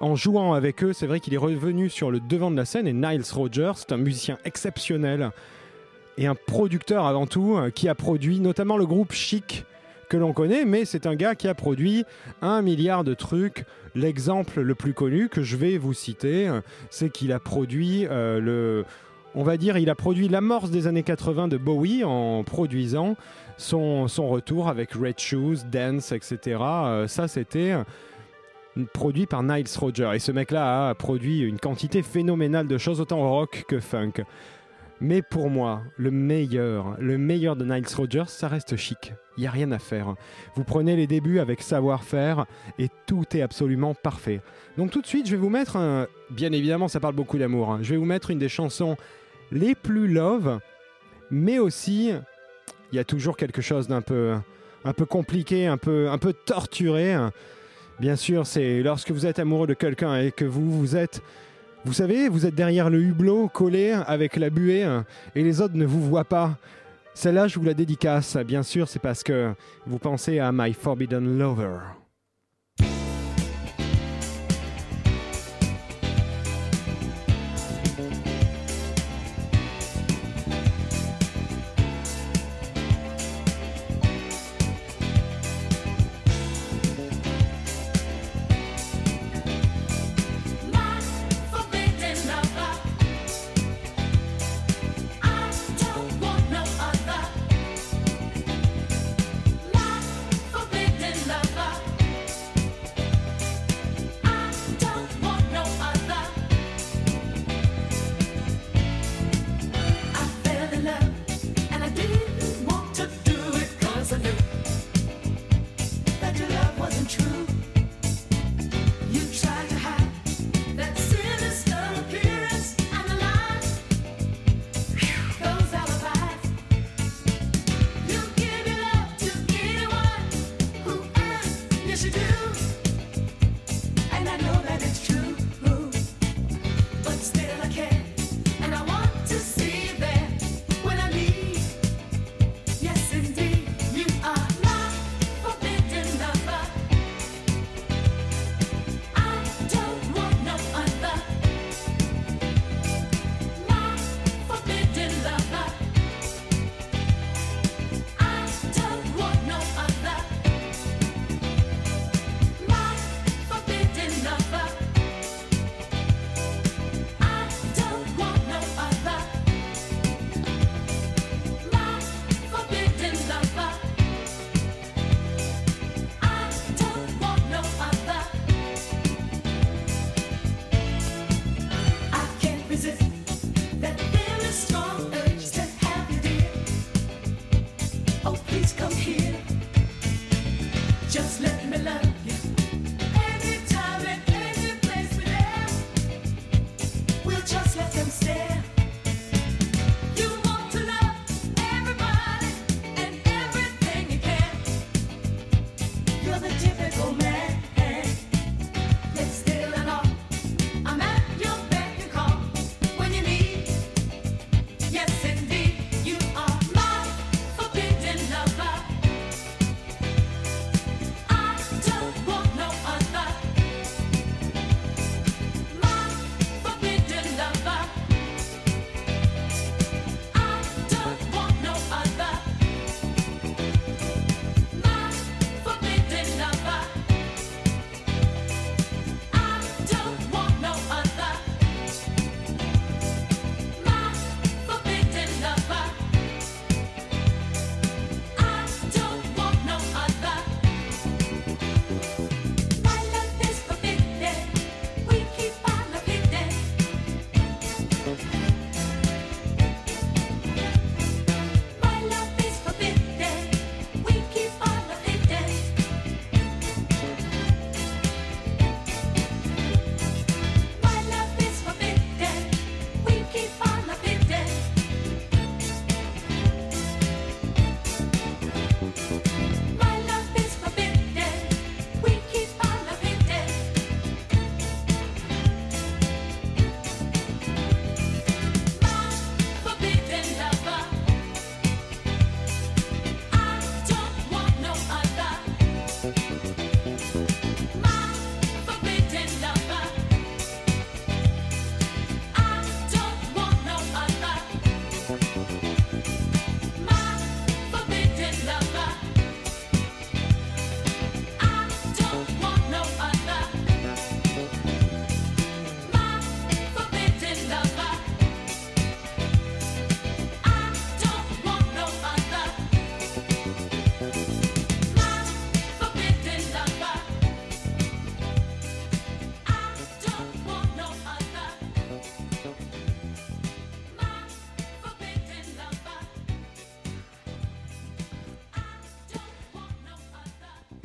en 0.00 0.16
jouant 0.16 0.54
avec 0.54 0.82
eux, 0.82 0.92
c'est 0.92 1.06
vrai 1.06 1.20
qu'il 1.20 1.34
est 1.34 1.38
revenu 1.38 1.88
sur 1.88 2.10
le 2.10 2.20
devant 2.20 2.50
de 2.50 2.56
la 2.56 2.64
scène 2.64 2.86
et 2.86 2.92
Niles 2.92 3.22
Roger, 3.32 3.72
c'est 3.76 3.92
un 3.92 3.98
musicien 3.98 4.38
exceptionnel 4.44 5.30
et 6.18 6.26
un 6.26 6.34
producteur 6.34 7.06
avant 7.06 7.26
tout 7.26 7.56
euh, 7.56 7.70
qui 7.70 7.88
a 7.88 7.94
produit 7.94 8.40
notamment 8.40 8.76
le 8.76 8.86
groupe 8.86 9.12
Chic 9.12 9.64
que 10.08 10.16
l'on 10.16 10.32
connaît, 10.32 10.64
mais 10.64 10.84
c'est 10.84 11.06
un 11.06 11.14
gars 11.14 11.34
qui 11.34 11.48
a 11.48 11.54
produit 11.54 12.04
un 12.42 12.62
milliard 12.62 13.04
de 13.04 13.14
trucs. 13.14 13.64
L'exemple 13.94 14.60
le 14.60 14.74
plus 14.74 14.92
connu 14.92 15.28
que 15.28 15.42
je 15.42 15.56
vais 15.56 15.78
vous 15.78 15.94
citer, 15.94 16.48
euh, 16.48 16.60
c'est 16.90 17.10
qu'il 17.10 17.32
a 17.32 17.38
produit 17.38 18.06
euh, 18.06 18.40
le, 18.40 18.84
on 19.34 19.44
va 19.44 19.56
dire, 19.56 19.78
il 19.78 19.88
a 19.88 19.94
produit 19.94 20.28
l'amorce 20.28 20.70
des 20.70 20.86
années 20.86 21.02
80 21.02 21.48
de 21.48 21.56
Bowie 21.56 22.04
en 22.04 22.42
produisant 22.44 23.16
son, 23.60 24.06
retour 24.28 24.68
avec 24.68 24.92
Red 24.92 25.18
Shoes, 25.18 25.58
Dance, 25.70 26.12
etc. 26.12 26.58
Euh, 26.60 27.06
ça, 27.06 27.28
c'était 27.28 27.74
produit 28.92 29.26
par 29.26 29.42
Niles 29.42 29.66
Roger. 29.78 30.10
Et 30.14 30.18
ce 30.18 30.32
mec-là 30.32 30.90
a 30.90 30.94
produit 30.94 31.40
une 31.40 31.58
quantité 31.58 32.02
phénoménale 32.02 32.66
de 32.66 32.78
choses, 32.78 33.00
autant 33.00 33.28
rock 33.28 33.64
que 33.68 33.80
funk. 33.80 34.24
Mais 35.02 35.22
pour 35.22 35.48
moi, 35.48 35.82
le 35.96 36.10
meilleur, 36.10 36.96
le 36.98 37.16
meilleur 37.16 37.56
de 37.56 37.64
Niles 37.64 37.86
Rogers, 37.96 38.28
ça 38.28 38.48
reste 38.48 38.76
chic. 38.76 39.14
Il 39.38 39.40
n'y 39.40 39.46
a 39.46 39.50
rien 39.50 39.72
à 39.72 39.78
faire. 39.78 40.14
Vous 40.54 40.64
prenez 40.64 40.94
les 40.94 41.06
débuts 41.06 41.38
avec 41.38 41.62
savoir-faire 41.62 42.44
et 42.78 42.88
tout 43.06 43.24
est 43.34 43.40
absolument 43.40 43.94
parfait. 43.94 44.42
Donc 44.76 44.90
tout 44.90 45.00
de 45.00 45.06
suite, 45.06 45.26
je 45.26 45.32
vais 45.32 45.38
vous 45.38 45.48
mettre. 45.48 46.06
Bien 46.30 46.52
évidemment, 46.52 46.88
ça 46.88 47.00
parle 47.00 47.14
beaucoup 47.14 47.38
d'amour. 47.38 47.70
hein. 47.72 47.78
Je 47.80 47.92
vais 47.92 47.96
vous 47.96 48.04
mettre 48.04 48.30
une 48.30 48.38
des 48.38 48.50
chansons 48.50 48.96
les 49.50 49.74
plus 49.74 50.06
love, 50.06 50.60
mais 51.30 51.58
aussi, 51.58 52.12
il 52.92 52.96
y 52.96 52.98
a 52.98 53.04
toujours 53.04 53.36
quelque 53.36 53.62
chose 53.62 53.88
d'un 53.88 54.00
peu, 54.02 54.34
un 54.84 54.92
peu 54.92 55.06
compliqué, 55.06 55.66
un 55.66 55.76
peu, 55.76 56.10
un 56.10 56.18
peu 56.18 56.32
torturé. 56.32 57.16
Bien 57.98 58.16
sûr, 58.16 58.46
c'est 58.46 58.82
lorsque 58.82 59.10
vous 59.10 59.26
êtes 59.26 59.38
amoureux 59.38 59.66
de 59.66 59.74
quelqu'un 59.74 60.18
et 60.18 60.32
que 60.32 60.44
vous, 60.44 60.78
vous 60.78 60.96
êtes 60.96 61.22
vous 61.84 61.94
savez, 61.94 62.28
vous 62.28 62.44
êtes 62.44 62.54
derrière 62.54 62.90
le 62.90 63.00
hublot, 63.00 63.48
collé 63.48 63.92
avec 64.06 64.36
la 64.36 64.50
buée, 64.50 64.86
et 65.34 65.42
les 65.42 65.62
autres 65.62 65.76
ne 65.76 65.86
vous 65.86 66.02
voient 66.02 66.24
pas. 66.24 66.58
Celle-là, 67.14 67.48
je 67.48 67.58
vous 67.58 67.64
la 67.64 67.74
dédicace. 67.74 68.36
Bien 68.36 68.62
sûr, 68.62 68.86
c'est 68.86 68.98
parce 68.98 69.22
que 69.22 69.54
vous 69.86 69.98
pensez 69.98 70.38
à 70.38 70.52
My 70.52 70.74
Forbidden 70.74 71.38
Lover. 71.38 71.99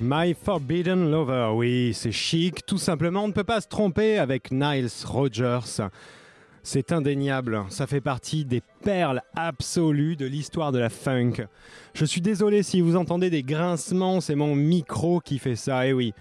My 0.08 0.36
Forbidden 0.36 1.10
Lover, 1.10 1.50
oui, 1.56 1.92
c'est 1.96 2.12
chic, 2.12 2.64
tout 2.64 2.78
simplement. 2.78 3.24
On 3.24 3.28
ne 3.28 3.34
peut 3.34 3.44
pas 3.44 3.60
se 3.60 3.68
tromper 3.68 4.20
avec 4.20 4.52
Niles 4.52 4.88
Rogers. 5.04 5.82
C'est 6.62 6.92
indéniable, 6.92 7.64
ça 7.70 7.88
fait 7.88 8.02
partie 8.02 8.46
des 8.46 8.62
perles 8.84 9.24
absolues 9.36 10.16
de 10.16 10.28
l'histoire 10.28 10.72
de 10.72 10.78
la 10.78 10.92
funk. 10.92 11.48
Je 11.96 12.06
suis 12.06 12.22
désolé 12.22 12.62
si 12.62 12.82
vous 12.82 12.96
entendez 12.96 13.32
des 13.32 13.42
grincements, 13.42 14.22
c'est 14.22 14.36
mon 14.36 14.56
micro 14.56 15.22
qui 15.22 15.40
fait 15.40 15.56
ça, 15.56 15.88
et 15.88 15.94
oui. 15.94 16.14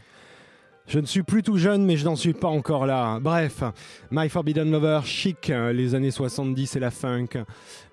Je 0.87 0.99
ne 0.99 1.05
suis 1.05 1.23
plus 1.23 1.42
tout 1.42 1.59
jeune, 1.59 1.85
mais 1.85 1.99
je 1.99 2.07
n'en 2.07 2.16
suis 2.16 2.33
pas 2.33 2.49
encore 2.49 2.87
là. 2.87 3.18
Bref, 3.20 3.64
My 4.11 4.31
Forbidden 4.31 4.70
Lover, 4.70 5.01
chic, 5.05 5.53
les 5.75 5.94
années 5.94 6.11
70 6.11 6.77
et 6.77 6.81
la 6.81 6.90
funk. 6.90 7.44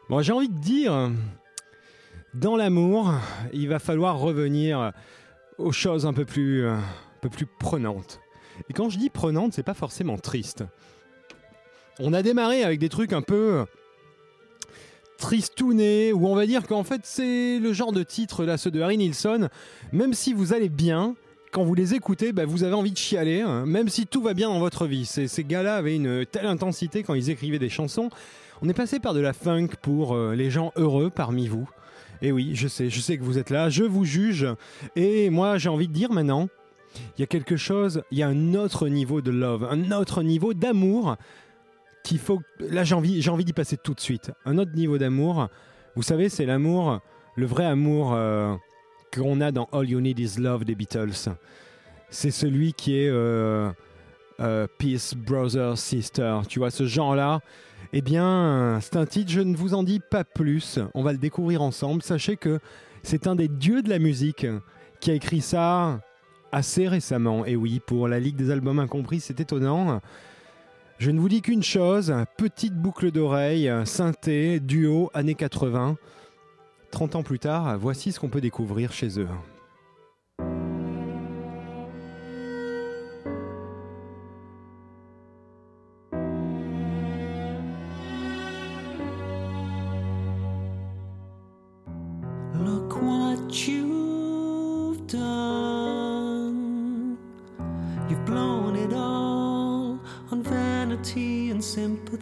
Bon, 0.10 0.21
j'ai 0.21 0.32
envie 0.32 0.47
de 0.47 0.60
dire, 0.60 1.12
dans 2.34 2.56
l'amour, 2.56 3.13
il 3.51 3.67
va 3.67 3.80
falloir 3.80 4.19
revenir 4.19 4.93
aux 5.57 5.71
choses 5.71 6.05
un 6.05 6.13
peu 6.13 6.25
plus, 6.25 6.65
euh, 6.65 6.73
un 6.73 7.19
peu 7.21 7.29
plus 7.29 7.45
prenantes. 7.45 8.19
Et 8.69 8.73
quand 8.73 8.89
je 8.89 8.97
dis 8.97 9.09
prenantes, 9.09 9.53
c'est 9.53 9.63
pas 9.63 9.73
forcément 9.73 10.17
triste. 10.17 10.63
On 11.99 12.13
a 12.13 12.21
démarré 12.21 12.63
avec 12.63 12.79
des 12.79 12.89
trucs 12.89 13.13
un 13.13 13.21
peu 13.21 13.65
tristounés, 15.17 16.13
où 16.13 16.27
on 16.27 16.35
va 16.35 16.47
dire 16.47 16.67
qu'en 16.67 16.83
fait 16.83 17.01
c'est 17.03 17.59
le 17.59 17.73
genre 17.73 17.91
de 17.91 18.01
titre 18.01 18.43
là, 18.43 18.57
ceux 18.57 18.71
de 18.71 18.81
Harry 18.81 18.97
Nilsson, 18.97 19.49
même 19.91 20.13
si 20.13 20.33
vous 20.33 20.53
allez 20.53 20.69
bien, 20.69 21.15
quand 21.51 21.63
vous 21.63 21.75
les 21.75 21.93
écoutez, 21.93 22.31
bah, 22.31 22.45
vous 22.45 22.63
avez 22.63 22.73
envie 22.73 22.91
de 22.91 22.97
chialer, 22.97 23.41
hein, 23.41 23.65
même 23.65 23.89
si 23.89 24.07
tout 24.07 24.21
va 24.21 24.33
bien 24.33 24.49
dans 24.49 24.59
votre 24.59 24.87
vie. 24.87 25.05
Ces, 25.05 25.27
ces 25.27 25.43
gars-là 25.43 25.75
avaient 25.75 25.95
une 25.95 26.25
telle 26.25 26.47
intensité 26.47 27.03
quand 27.03 27.13
ils 27.13 27.29
écrivaient 27.29 27.59
des 27.59 27.69
chansons. 27.69 28.09
On 28.61 28.69
est 28.69 28.73
passé 28.73 28.99
par 28.99 29.13
de 29.13 29.19
la 29.19 29.33
funk 29.33 29.69
pour 29.81 30.15
euh, 30.15 30.33
les 30.33 30.49
gens 30.49 30.71
heureux 30.75 31.09
parmi 31.09 31.47
vous. 31.47 31.69
Et 32.21 32.31
oui, 32.31 32.51
je 32.53 32.67
sais, 32.67 32.89
je 32.89 32.99
sais 32.99 33.17
que 33.17 33.23
vous 33.23 33.38
êtes 33.38 33.49
là, 33.49 33.69
je 33.69 33.84
vous 33.84 34.05
juge. 34.05 34.47
Et 34.95 35.29
moi, 35.29 35.57
j'ai 35.57 35.69
envie 35.69 35.88
de 35.88 35.93
dire 35.93 36.12
maintenant, 36.12 36.49
il 37.17 37.21
y 37.21 37.23
a 37.23 37.27
quelque 37.27 37.57
chose, 37.57 38.03
il 38.12 38.17
y 38.17 38.23
a 38.23 38.27
un 38.27 38.53
autre 38.53 38.88
niveau 38.88 39.21
de 39.21 39.31
love, 39.31 39.67
un 39.69 39.91
autre 39.91 40.23
niveau 40.23 40.53
d'amour 40.53 41.17
qu'il 42.03 42.19
faut. 42.19 42.41
Là, 42.60 42.84
j'ai 42.84 42.95
envie, 42.95 43.21
j'ai 43.21 43.31
envie 43.31 43.45
d'y 43.45 43.53
passer 43.53 43.77
tout 43.77 43.93
de 43.93 43.99
suite. 43.99 44.31
Un 44.45 44.57
autre 44.57 44.73
niveau 44.73 44.97
d'amour. 44.97 45.47
Vous 45.95 46.03
savez, 46.03 46.29
c'est 46.29 46.45
l'amour, 46.45 46.99
le 47.36 47.45
vrai 47.45 47.65
amour 47.65 48.13
euh, 48.13 48.55
qu'on 49.13 49.41
a 49.41 49.51
dans 49.51 49.67
All 49.71 49.89
You 49.89 49.99
Need 49.99 50.19
Is 50.19 50.39
Love 50.39 50.63
des 50.63 50.75
Beatles. 50.75 51.31
C'est 52.10 52.31
celui 52.31 52.73
qui 52.73 52.97
est 52.97 53.10
euh, 53.10 53.71
euh, 54.39 54.67
Peace, 54.77 55.13
Brother, 55.15 55.77
Sister. 55.77 56.39
Tu 56.47 56.60
vois, 56.60 56.71
ce 56.71 56.86
genre-là. 56.86 57.39
Eh 57.93 58.01
bien, 58.01 58.80
c'est 58.82 58.95
un 58.95 59.06
titre, 59.06 59.32
je 59.32 59.41
ne 59.41 59.56
vous 59.56 59.73
en 59.73 59.84
dis 59.84 59.99
pas 59.99 60.23
plus. 60.23 60.80
On 60.93 61.04
va 61.04 61.12
le 61.12 61.17
découvrir 61.17 61.62
ensemble. 61.62 62.01
Sachez 62.01 62.38
que 62.38 62.60
c'est 63.04 63.27
un 63.27 63.36
des 63.36 63.49
dieux 63.49 63.82
de 63.82 63.89
la 63.89 63.99
musique 63.99 64.47
qui 65.01 65.12
a 65.12 65.13
écrit 65.13 65.41
ça 65.41 65.99
assez 66.54 66.88
récemment. 66.88 67.45
Et 67.45 67.58
oui, 67.58 67.82
pour 67.86 68.08
la 68.08 68.19
Ligue 68.19 68.38
des 68.38 68.49
albums 68.49 68.80
incompris, 68.80 69.19
c'est 69.19 69.41
étonnant. 69.41 69.99
Je 70.99 71.12
ne 71.12 71.19
vous 71.19 71.27
dis 71.27 71.41
qu'une 71.41 71.63
chose, 71.63 72.13
petite 72.38 72.75
boucle 72.75 73.12
d'oreille, 73.12 73.69
synthé, 73.84 74.62
duo, 74.62 75.12
années 75.13 75.36
80. 75.36 75.97
30 76.91 77.15
ans 77.15 77.23
plus 77.23 77.39
tard, 77.39 77.77
voici 77.77 78.13
ce 78.13 78.19
qu'on 78.19 78.30
peut 78.30 78.41
découvrir 78.41 78.93
chez 78.93 79.19
eux. 79.19 79.27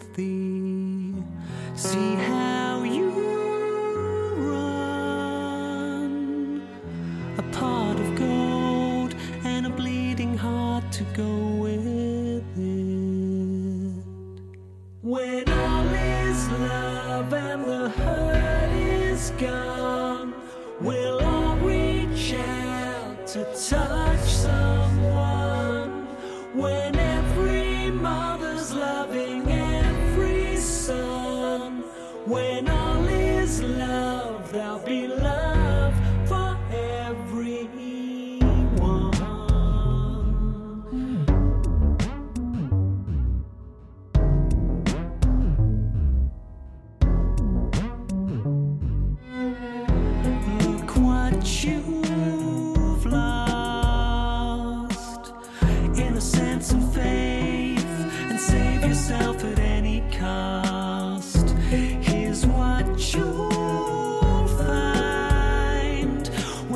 with 0.00 0.14
thee. 0.14 0.39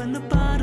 When 0.05 0.13
the 0.13 0.21
bottom 0.21 0.54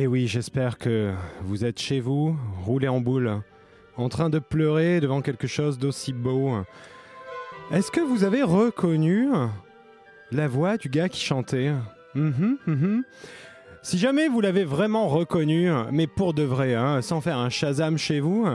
Et 0.00 0.04
Eh 0.04 0.06
oui, 0.06 0.26
j'espère 0.26 0.78
que 0.78 1.12
vous 1.42 1.66
êtes 1.66 1.78
chez 1.78 2.00
vous, 2.00 2.34
roulé 2.64 2.88
en 2.88 3.00
boule, 3.02 3.42
en 3.98 4.08
train 4.08 4.30
de 4.30 4.38
pleurer 4.38 4.98
devant 4.98 5.20
quelque 5.20 5.46
chose 5.46 5.78
d'aussi 5.78 6.14
beau. 6.14 6.52
Est-ce 7.70 7.90
que 7.90 8.00
vous 8.00 8.24
avez 8.24 8.42
reconnu 8.42 9.28
la 10.32 10.48
voix 10.48 10.78
du 10.78 10.88
gars 10.88 11.10
qui 11.10 11.20
chantait? 11.20 11.72
Mhm, 12.14 12.56
mhm. 12.66 13.02
Si 13.82 13.98
jamais 13.98 14.28
vous 14.28 14.40
l'avez 14.40 14.64
vraiment 14.64 15.06
reconnu, 15.06 15.68
mais 15.92 16.06
pour 16.06 16.32
de 16.32 16.44
vrai, 16.44 16.74
hein, 16.74 17.02
sans 17.02 17.20
faire 17.20 17.36
un 17.36 17.50
Shazam 17.50 17.98
chez 17.98 18.20
vous, 18.20 18.46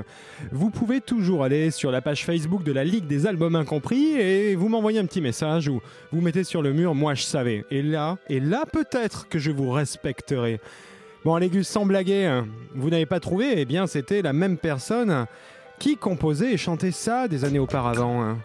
vous 0.52 0.72
pouvez 0.72 1.00
toujours 1.00 1.44
aller 1.44 1.70
sur 1.70 1.92
la 1.92 2.02
page 2.02 2.26
Facebook 2.26 2.64
de 2.64 2.72
la 2.72 2.84
Ligue 2.84 3.06
des 3.06 3.28
Albums 3.28 3.56
Incompris 3.56 4.14
et 4.14 4.56
vous 4.56 4.68
m'envoyez 4.68 4.98
un 4.98 5.06
petit 5.06 5.22
message 5.22 5.68
ou 5.68 5.80
vous 6.12 6.22
mettez 6.22 6.44
sur 6.44 6.64
le 6.64 6.74
mur, 6.74 6.96
moi 6.96 7.14
je 7.14 7.22
savais. 7.22 7.66
Et 7.70 7.84
là, 7.84 8.18
et 8.30 8.40
là 8.40 8.64
peut-être 8.66 9.30
que 9.30 9.38
je 9.38 9.52
vous 9.52 9.70
respecterai. 9.70 10.60
Bon, 11.26 11.34
allez 11.34 11.50
Gus, 11.50 11.68
sans 11.68 11.88
blaguer, 11.88 12.28
hein, 12.28 12.46
vous 12.76 12.92
n'avez 12.92 13.08
pas 13.08 13.20
trouvé 13.20 13.56
Eh 13.58 13.66
bien, 13.66 13.88
c'était 13.88 14.22
la 14.22 14.32
même 14.32 14.58
personne 14.58 15.26
qui 15.80 15.98
composait 15.98 16.54
et 16.54 16.58
chantait 16.58 16.92
ça 16.92 17.28
des 17.28 17.44
années 17.46 17.58
auparavant. 17.58 18.36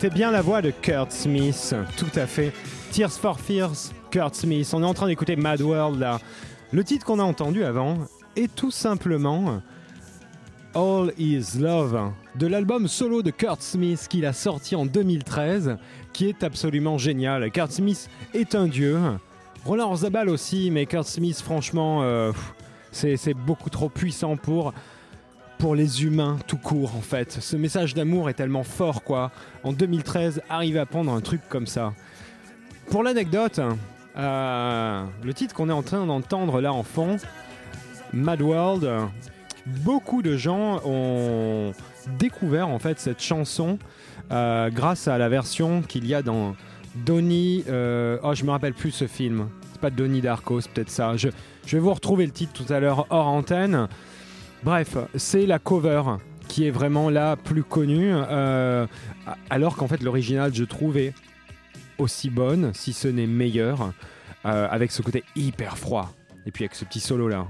C'était 0.00 0.14
bien 0.14 0.30
la 0.30 0.40
voix 0.40 0.62
de 0.62 0.70
Kurt 0.70 1.12
Smith, 1.12 1.74
tout 1.98 2.18
à 2.18 2.26
fait. 2.26 2.54
Tears 2.90 3.12
for 3.12 3.38
Fears, 3.38 3.92
Kurt 4.10 4.34
Smith. 4.34 4.70
On 4.72 4.82
est 4.82 4.86
en 4.86 4.94
train 4.94 5.08
d'écouter 5.08 5.36
Mad 5.36 5.60
World 5.60 6.00
là. 6.00 6.20
Le 6.72 6.82
titre 6.84 7.04
qu'on 7.04 7.18
a 7.18 7.22
entendu 7.22 7.64
avant 7.64 7.98
est 8.34 8.54
tout 8.54 8.70
simplement 8.70 9.60
All 10.74 11.12
Is 11.18 11.58
Love 11.58 12.12
de 12.36 12.46
l'album 12.46 12.88
solo 12.88 13.20
de 13.20 13.30
Kurt 13.30 13.60
Smith 13.60 14.06
qu'il 14.08 14.24
a 14.24 14.32
sorti 14.32 14.74
en 14.74 14.86
2013, 14.86 15.76
qui 16.14 16.30
est 16.30 16.44
absolument 16.44 16.96
génial. 16.96 17.50
Kurt 17.50 17.70
Smith 17.70 18.08
est 18.32 18.54
un 18.54 18.68
dieu. 18.68 18.98
Roland 19.66 19.94
Zabal 19.96 20.30
aussi, 20.30 20.70
mais 20.70 20.86
Kurt 20.86 21.08
Smith, 21.08 21.42
franchement, 21.42 22.04
euh, 22.04 22.32
c'est 22.90 23.34
beaucoup 23.34 23.68
trop 23.68 23.90
puissant 23.90 24.38
pour 24.38 24.72
pour 25.60 25.74
les 25.74 26.04
humains 26.04 26.38
tout 26.46 26.56
court 26.56 26.96
en 26.96 27.02
fait. 27.02 27.32
Ce 27.32 27.54
message 27.54 27.92
d'amour 27.92 28.30
est 28.30 28.34
tellement 28.34 28.64
fort 28.64 29.04
quoi. 29.04 29.30
En 29.62 29.72
2013, 29.72 30.40
arriver 30.48 30.78
à 30.78 30.86
prendre 30.86 31.12
un 31.12 31.20
truc 31.20 31.42
comme 31.50 31.66
ça. 31.66 31.92
Pour 32.90 33.02
l'anecdote, 33.02 33.60
euh, 34.16 35.04
le 35.22 35.34
titre 35.34 35.54
qu'on 35.54 35.68
est 35.68 35.72
en 35.72 35.82
train 35.82 36.06
d'entendre 36.06 36.62
là 36.62 36.72
en 36.72 36.82
fond, 36.82 37.18
Mad 38.14 38.40
World, 38.40 38.90
beaucoup 39.66 40.22
de 40.22 40.34
gens 40.34 40.80
ont 40.86 41.72
découvert 42.18 42.68
en 42.68 42.78
fait 42.78 42.98
cette 42.98 43.20
chanson 43.20 43.78
euh, 44.32 44.70
grâce 44.70 45.08
à 45.08 45.18
la 45.18 45.28
version 45.28 45.82
qu'il 45.82 46.06
y 46.06 46.14
a 46.14 46.22
dans 46.22 46.56
Donnie. 47.04 47.64
euh, 47.68 48.18
oh, 48.22 48.34
je 48.34 48.44
me 48.44 48.50
rappelle 48.50 48.74
plus 48.74 48.92
ce 48.92 49.06
film. 49.06 49.48
C'est 49.72 49.80
pas 49.80 49.90
Donnie 49.90 50.22
Darko, 50.22 50.60
peut-être 50.72 50.90
ça. 50.90 51.16
Je 51.16 51.28
vais 51.70 51.78
vous 51.78 51.92
retrouver 51.92 52.24
le 52.24 52.32
titre 52.32 52.52
tout 52.54 52.72
à 52.72 52.80
l'heure 52.80 53.06
hors 53.10 53.28
antenne. 53.28 53.88
Bref, 54.62 54.96
c'est 55.16 55.46
la 55.46 55.58
cover 55.58 56.02
qui 56.48 56.66
est 56.66 56.70
vraiment 56.70 57.08
la 57.08 57.36
plus 57.36 57.62
connue, 57.62 58.10
euh, 58.12 58.86
alors 59.48 59.76
qu'en 59.76 59.88
fait 59.88 60.02
l'original 60.02 60.52
je 60.52 60.64
trouvais 60.64 61.14
aussi 61.98 62.28
bonne, 62.28 62.72
si 62.74 62.92
ce 62.92 63.08
n'est 63.08 63.26
meilleure, 63.26 63.92
euh, 64.44 64.68
avec 64.70 64.90
ce 64.90 65.00
côté 65.00 65.24
hyper 65.36 65.78
froid. 65.78 66.12
Et 66.44 66.50
puis 66.50 66.64
avec 66.64 66.74
ce 66.74 66.84
petit 66.84 67.00
solo 67.00 67.28
là. 67.28 67.46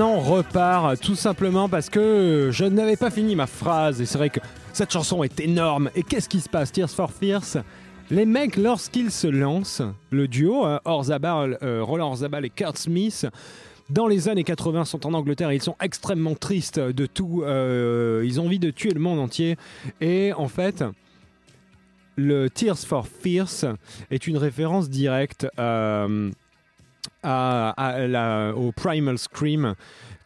Repart 0.00 0.98
tout 0.98 1.14
simplement 1.14 1.68
parce 1.68 1.90
que 1.90 2.48
je 2.52 2.64
n'avais 2.64 2.96
pas 2.96 3.10
fini 3.10 3.36
ma 3.36 3.46
phrase 3.46 4.00
et 4.00 4.06
c'est 4.06 4.16
vrai 4.16 4.30
que 4.30 4.40
cette 4.72 4.90
chanson 4.90 5.22
est 5.22 5.40
énorme. 5.40 5.90
Et 5.94 6.02
qu'est-ce 6.02 6.28
qui 6.28 6.40
se 6.40 6.48
passe? 6.48 6.72
Tears 6.72 6.88
for 6.88 7.12
Fears 7.12 7.62
les 8.10 8.24
mecs, 8.24 8.56
lorsqu'ils 8.56 9.12
se 9.12 9.28
lancent, 9.28 9.82
le 10.10 10.26
duo, 10.26 10.64
hein, 10.64 10.80
Orzabal, 10.84 11.58
euh, 11.62 11.84
Roland 11.84 12.08
Orzabal 12.08 12.44
et 12.44 12.50
Kurt 12.50 12.76
Smith, 12.76 13.28
dans 13.88 14.08
les 14.08 14.28
années 14.28 14.42
80, 14.42 14.84
sont 14.84 15.06
en 15.06 15.14
Angleterre 15.14 15.50
et 15.50 15.56
ils 15.56 15.62
sont 15.62 15.76
extrêmement 15.80 16.34
tristes 16.34 16.80
de 16.80 17.06
tout. 17.06 17.42
euh, 17.44 18.24
ils 18.24 18.40
ont 18.40 18.46
envie 18.46 18.58
de 18.58 18.70
tuer 18.70 18.90
le 18.90 18.98
monde 18.98 19.20
entier. 19.20 19.56
Et 20.00 20.32
en 20.32 20.48
fait, 20.48 20.82
le 22.16 22.50
Tears 22.50 22.78
for 22.78 23.06
Fears 23.06 23.76
est 24.10 24.26
une 24.26 24.38
référence 24.38 24.90
directe 24.90 25.46
euh, 25.60 26.32
au 27.24 28.72
Primal 28.72 29.18
Scream 29.18 29.74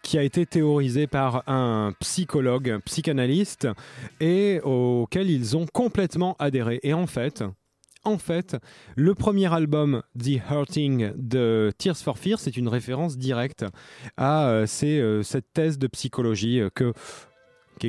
qui 0.02 0.18
a 0.18 0.22
été 0.22 0.44
théorisé 0.44 1.07
par 1.07 1.48
un 1.48 1.94
psychologue, 1.98 2.78
psychanalyste, 2.85 3.68
et 4.20 4.61
auquel 4.62 5.30
ils 5.30 5.57
ont 5.57 5.66
complètement 5.66 6.37
adhéré. 6.38 6.78
Et 6.83 6.92
en 6.92 7.07
fait, 7.07 7.42
en 8.04 8.18
fait, 8.18 8.57
le 8.96 9.14
premier 9.14 9.52
album, 9.52 10.02
The 10.18 10.38
Hurting 10.50 11.12
de 11.16 11.72
Tears 11.78 11.96
for 11.96 12.18
Fears, 12.18 12.38
c'est 12.38 12.57
une 12.57 12.68
référence 12.68 13.16
directe 13.16 13.64
à 14.18 14.48
euh, 14.48 14.66
euh, 14.83 15.22
cette 15.22 15.52
thèse 15.54 15.79
de 15.79 15.87
psychologie 15.87 16.60
euh, 16.60 16.68
que 16.75 16.92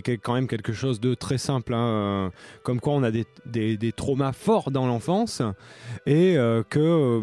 qui 0.01 0.11
est 0.11 0.17
quand 0.17 0.33
même 0.33 0.47
quelque 0.47 0.73
chose 0.73 0.99
de 0.99 1.13
très 1.13 1.37
simple, 1.37 1.73
hein, 1.73 1.87
euh, 1.87 2.29
comme 2.63 2.79
quoi 2.79 2.93
on 2.93 3.03
a 3.03 3.11
des, 3.11 3.25
des- 3.45 3.91
traumas 3.91 4.31
forts 4.33 4.71
dans 4.71 4.87
l'enfance 4.87 5.41
et 6.05 6.37
euh, 6.37 6.63
que 6.67 6.79
euh, 6.79 7.21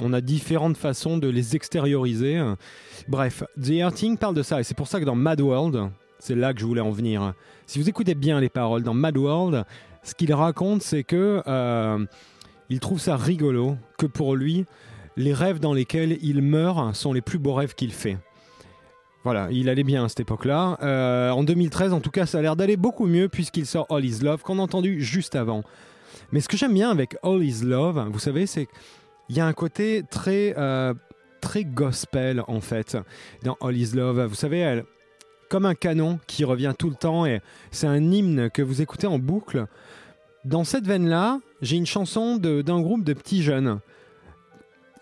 on 0.00 0.12
a 0.12 0.20
différentes 0.20 0.76
façons 0.76 1.18
de 1.18 1.28
les 1.28 1.56
extérioriser. 1.56 2.40
Bref, 3.08 3.42
The 3.60 3.70
Hurting 3.70 4.16
parle 4.18 4.34
de 4.34 4.42
ça 4.42 4.60
et 4.60 4.64
c'est 4.64 4.76
pour 4.76 4.88
ça 4.88 5.00
que 5.00 5.04
dans 5.04 5.14
Mad 5.14 5.40
World, 5.40 5.90
c'est 6.18 6.34
là 6.34 6.54
que 6.54 6.60
je 6.60 6.66
voulais 6.66 6.80
en 6.80 6.90
venir. 6.90 7.34
Si 7.66 7.78
vous 7.80 7.88
écoutez 7.88 8.14
bien 8.14 8.40
les 8.40 8.48
paroles 8.48 8.82
dans 8.82 8.94
Mad 8.94 9.16
World, 9.16 9.64
ce 10.02 10.14
qu'il 10.14 10.32
raconte, 10.34 10.82
c'est 10.82 11.04
que 11.04 11.42
euh, 11.46 12.04
il 12.70 12.80
trouve 12.80 13.00
ça 13.00 13.16
rigolo 13.16 13.76
que 13.98 14.06
pour 14.06 14.34
lui, 14.36 14.64
les 15.16 15.34
rêves 15.34 15.60
dans 15.60 15.74
lesquels 15.74 16.18
il 16.22 16.42
meurt 16.42 16.94
sont 16.94 17.12
les 17.12 17.20
plus 17.20 17.38
beaux 17.38 17.54
rêves 17.54 17.74
qu'il 17.74 17.92
fait. 17.92 18.16
Voilà, 19.24 19.48
il 19.50 19.68
allait 19.68 19.84
bien 19.84 20.04
à 20.04 20.08
cette 20.08 20.20
époque-là. 20.20 20.78
Euh, 20.82 21.30
en 21.30 21.44
2013, 21.44 21.92
en 21.92 22.00
tout 22.00 22.10
cas, 22.10 22.26
ça 22.26 22.38
a 22.38 22.42
l'air 22.42 22.56
d'aller 22.56 22.76
beaucoup 22.76 23.06
mieux 23.06 23.28
puisqu'il 23.28 23.66
sort 23.66 23.86
All 23.90 24.04
Is 24.04 24.18
Love 24.22 24.42
qu'on 24.42 24.58
a 24.58 24.62
entendu 24.62 25.00
juste 25.00 25.36
avant. 25.36 25.62
Mais 26.32 26.40
ce 26.40 26.48
que 26.48 26.56
j'aime 26.56 26.74
bien 26.74 26.90
avec 26.90 27.16
All 27.22 27.42
Is 27.42 27.64
Love, 27.64 28.08
vous 28.10 28.18
savez, 28.18 28.46
c'est 28.46 28.66
qu'il 29.26 29.36
y 29.36 29.40
a 29.40 29.46
un 29.46 29.52
côté 29.52 30.02
très, 30.10 30.54
euh, 30.58 30.92
très 31.40 31.64
gospel 31.64 32.42
en 32.48 32.60
fait 32.60 32.96
dans 33.44 33.56
All 33.60 33.76
Is 33.76 33.94
Love. 33.94 34.24
Vous 34.24 34.34
savez, 34.34 34.58
elle, 34.58 34.84
comme 35.48 35.66
un 35.66 35.74
canon 35.74 36.18
qui 36.26 36.44
revient 36.44 36.74
tout 36.76 36.88
le 36.88 36.96
temps 36.96 37.26
et 37.26 37.42
c'est 37.70 37.86
un 37.86 38.02
hymne 38.02 38.50
que 38.50 38.62
vous 38.62 38.82
écoutez 38.82 39.06
en 39.06 39.18
boucle. 39.18 39.66
Dans 40.44 40.64
cette 40.64 40.86
veine-là, 40.86 41.38
j'ai 41.60 41.76
une 41.76 41.86
chanson 41.86 42.38
d'un 42.38 42.80
groupe 42.80 43.04
de 43.04 43.12
petits 43.12 43.42
jeunes. 43.42 43.78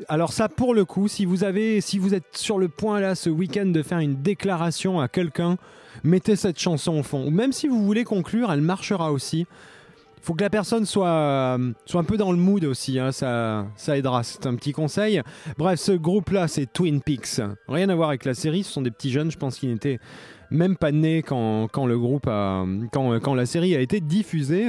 Alors 0.09 0.33
ça, 0.33 0.49
pour 0.49 0.75
le 0.75 0.85
coup, 0.85 1.09
si 1.09 1.25
vous 1.25 1.45
avez, 1.45 1.81
si 1.81 1.99
vous 1.99 2.15
êtes 2.15 2.37
sur 2.37 2.59
le 2.59 2.69
point 2.69 3.01
là 3.01 3.15
ce 3.15 3.31
week-end 3.31 3.67
de 3.67 3.83
faire 3.83 3.99
une 3.99 4.23
déclaration 4.23 5.01
à 5.01 5.09
quelqu'un, 5.09 5.57
mettez 6.05 6.37
cette 6.37 6.59
chanson 6.59 6.99
au 6.99 7.03
fond. 7.03 7.27
Ou 7.27 7.31
même 7.31 7.53
si 7.53 7.69
vous 7.69 7.85
voulez 7.85 8.05
conclure, 8.05 8.53
elle 8.53 8.61
marchera 8.61 9.13
aussi. 9.13 9.47
Faut 10.23 10.35
que 10.35 10.43
la 10.43 10.51
personne 10.51 10.85
soit, 10.85 11.09
euh, 11.09 11.73
soit 11.87 12.01
un 12.01 12.05
peu 12.05 12.19
dans 12.19 12.31
le 12.31 12.37
mood 12.37 12.65
aussi, 12.65 12.99
hein, 12.99 13.11
ça, 13.11 13.67
ça 13.77 13.97
aidera. 13.97 14.23
C'est 14.23 14.47
un 14.47 14.55
petit 14.55 14.73
conseil. 14.73 15.23
Bref, 15.57 15.81
ce 15.81 15.93
groupe-là, 15.93 16.47
c'est 16.47 16.71
Twin 16.71 17.01
Peaks. 17.01 17.41
Rien 17.69 17.89
à 17.89 17.95
voir 17.95 18.11
avec 18.11 18.27
la 18.27 18.35
série, 18.35 18.63
ce 18.63 18.73
sont 18.73 18.83
des 18.83 18.91
petits 18.91 19.11
jeunes, 19.11 19.31
je 19.31 19.39
pense 19.39 19.59
qu'ils 19.59 19.71
n'étaient 19.71 19.99
même 20.51 20.77
pas 20.77 20.93
nés 20.93 21.23
quand, 21.23 21.69
quand 21.69 21.87
le 21.87 21.99
groupe 21.99 22.27
a, 22.27 22.67
quand, 22.93 23.19
quand 23.21 23.35
la 23.35 23.47
série 23.47 23.75
a 23.75 23.81
été 23.81 24.01
diffusée. 24.01 24.69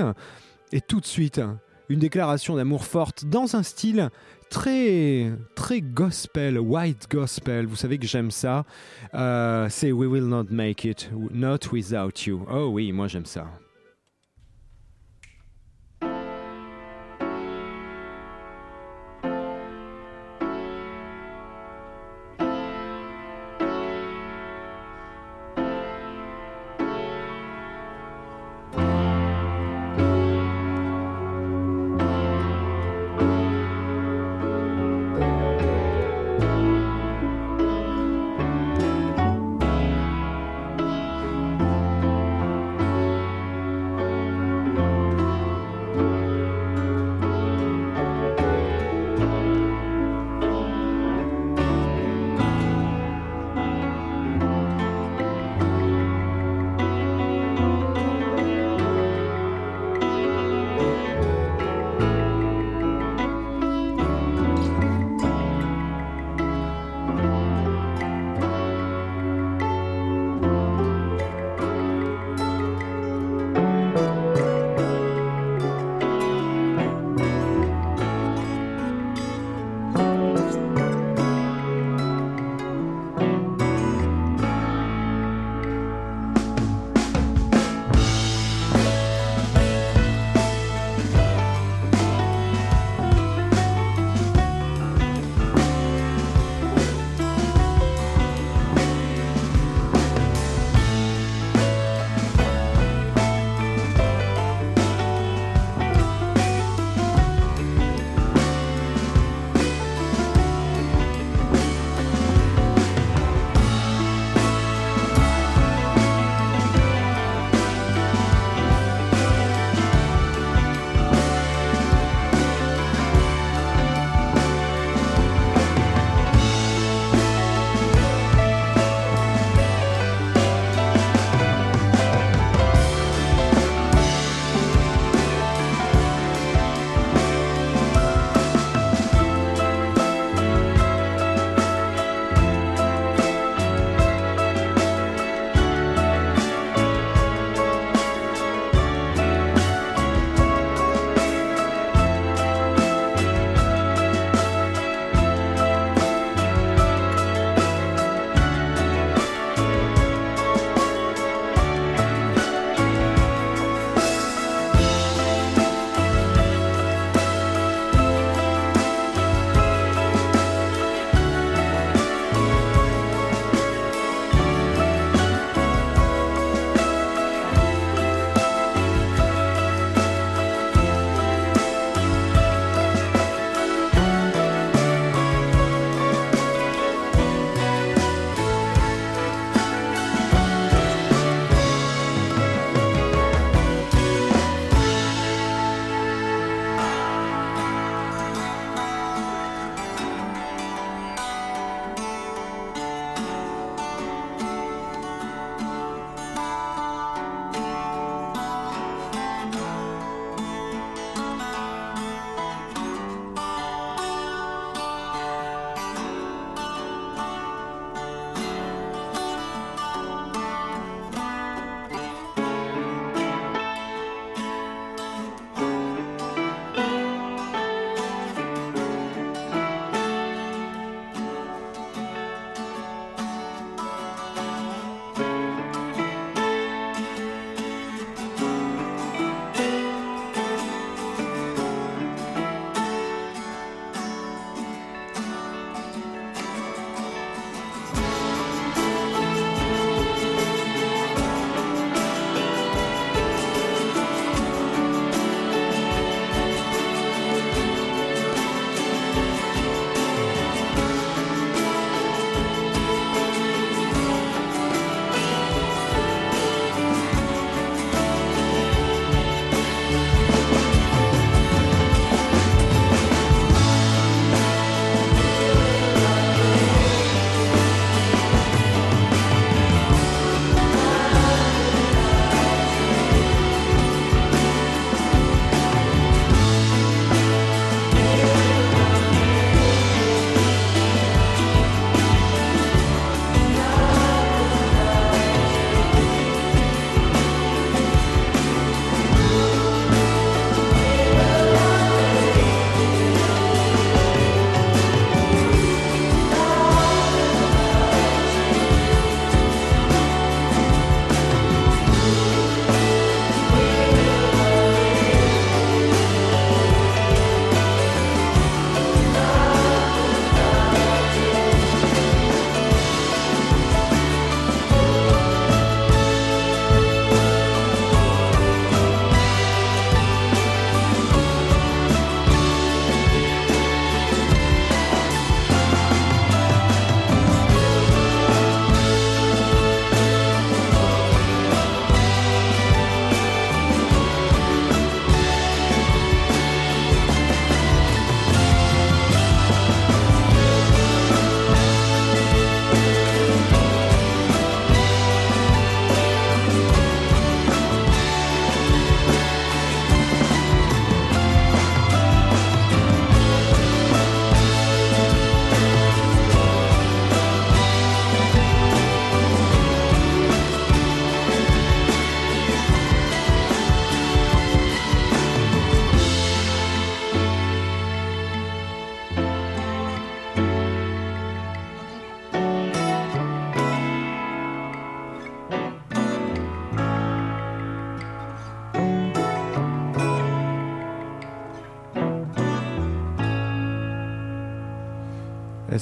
Et 0.71 0.79
tout 0.79 1.01
de 1.01 1.05
suite, 1.05 1.41
une 1.89 1.99
déclaration 1.99 2.55
d'amour 2.55 2.85
forte 2.85 3.25
dans 3.25 3.57
un 3.57 3.63
style 3.63 4.09
très 4.51 5.31
très 5.55 5.81
gospel, 5.81 6.59
white 6.59 7.07
gospel. 7.09 7.65
Vous 7.65 7.77
savez 7.77 7.97
que 7.97 8.05
j'aime 8.05 8.29
ça. 8.29 8.65
Euh, 9.15 9.67
c'est 9.69 9.91
We 9.91 10.07
will 10.07 10.27
not 10.27 10.45
make 10.51 10.83
it, 10.83 11.09
not 11.31 11.71
without 11.71 12.27
you. 12.27 12.45
Oh 12.51 12.67
oui, 12.67 12.91
moi 12.91 13.07
j'aime 13.07 13.25
ça. 13.25 13.47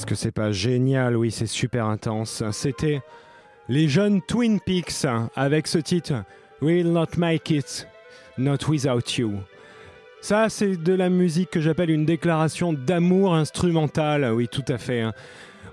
Que 0.10 0.16
c'est 0.16 0.32
pas 0.32 0.52
génial 0.52 1.16
Oui, 1.16 1.30
c'est 1.30 1.46
super 1.46 1.86
intense. 1.86 2.44
C'était 2.52 3.02
les 3.68 3.88
jeunes 3.88 4.22
Twin 4.24 4.60
Peaks 4.60 5.06
avec 5.36 5.68
ce 5.68 5.78
titre 5.78 6.24
We'll 6.64 6.92
not 6.92 7.10
make 7.18 7.52
it, 7.52 7.88
not 8.40 8.58
without 8.68 9.18
you. 9.18 9.34
Ça, 10.20 10.50
c'est 10.50 10.76
de 10.78 10.94
la 10.94 11.10
musique 11.10 11.52
que 11.52 11.62
j'appelle 11.62 11.92
une 11.92 12.06
déclaration 12.06 12.74
d'amour 12.74 13.36
instrumentale. 13.36 14.32
Oui, 14.34 14.48
tout 14.48 14.66
à 14.68 14.80
fait. 14.80 15.02
hein. 15.02 15.14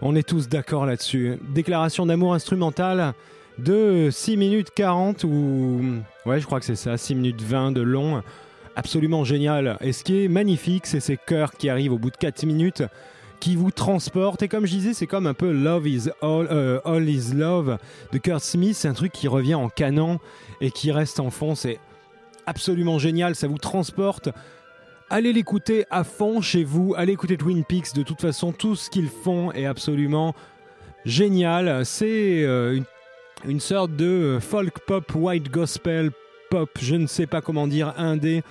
On 0.02 0.14
est 0.14 0.28
tous 0.28 0.48
d'accord 0.50 0.84
là-dessus. 0.84 1.38
Déclaration 1.54 2.04
d'amour 2.04 2.34
instrumentale 2.34 3.14
de 3.58 4.10
6 4.12 4.36
minutes 4.36 4.68
40 4.76 5.24
ou... 5.24 5.80
Ouais, 6.26 6.40
je 6.40 6.46
crois 6.46 6.60
que 6.60 6.66
c'est 6.66 6.76
ça, 6.76 6.98
6 6.98 7.14
minutes 7.14 7.40
20 7.40 7.72
de 7.72 7.80
long. 7.80 8.22
Absolument 8.76 9.24
génial. 9.24 9.78
Et 9.80 9.92
ce 9.94 10.04
qui 10.04 10.24
est 10.24 10.28
magnifique, 10.28 10.86
c'est 10.86 11.00
ces 11.00 11.16
chœurs 11.16 11.52
qui 11.52 11.70
arrivent 11.70 11.94
au 11.94 11.98
bout 11.98 12.10
de 12.10 12.16
4 12.18 12.44
minutes, 12.44 12.82
qui 13.40 13.56
vous 13.56 13.70
transportent. 13.70 14.42
Et 14.42 14.48
comme 14.48 14.66
je 14.66 14.72
disais, 14.72 14.94
c'est 14.94 15.06
comme 15.06 15.26
un 15.26 15.34
peu 15.34 15.50
Love 15.52 15.88
is 15.88 16.08
All, 16.22 16.48
euh, 16.50 16.80
All 16.84 17.08
is 17.08 17.32
Love 17.34 17.78
de 18.12 18.18
Kurt 18.18 18.42
Smith. 18.42 18.76
C'est 18.76 18.88
un 18.88 18.94
truc 18.94 19.12
qui 19.12 19.28
revient 19.28 19.54
en 19.54 19.68
canon 19.68 20.18
et 20.60 20.70
qui 20.70 20.92
reste 20.92 21.20
en 21.20 21.30
fond. 21.30 21.54
C'est 21.54 21.78
absolument 22.46 22.98
génial. 22.98 23.34
Ça 23.34 23.48
vous 23.48 23.58
transporte. 23.58 24.28
Allez 25.08 25.32
l'écouter 25.32 25.84
à 25.90 26.04
fond 26.04 26.40
chez 26.40 26.64
vous. 26.64 26.94
Allez 26.96 27.12
écouter 27.12 27.36
Twin 27.36 27.64
Peaks. 27.64 27.94
De 27.94 28.02
toute 28.02 28.20
façon, 28.20 28.52
tout 28.52 28.76
ce 28.76 28.90
qu'ils 28.90 29.08
font 29.08 29.52
est 29.52 29.66
absolument 29.66 30.34
génial. 31.04 31.86
C'est 31.86 32.42
euh, 32.44 32.76
une, 32.76 32.84
une 33.44 33.60
sorte 33.60 33.94
de 33.94 34.38
folk 34.40 34.80
pop, 34.80 35.14
white 35.14 35.50
gospel 35.50 36.10
pop, 36.50 36.70
je 36.80 36.94
ne 36.94 37.06
sais 37.06 37.26
pas 37.26 37.40
comment 37.40 37.66
dire, 37.66 37.94
indé. 37.96 38.42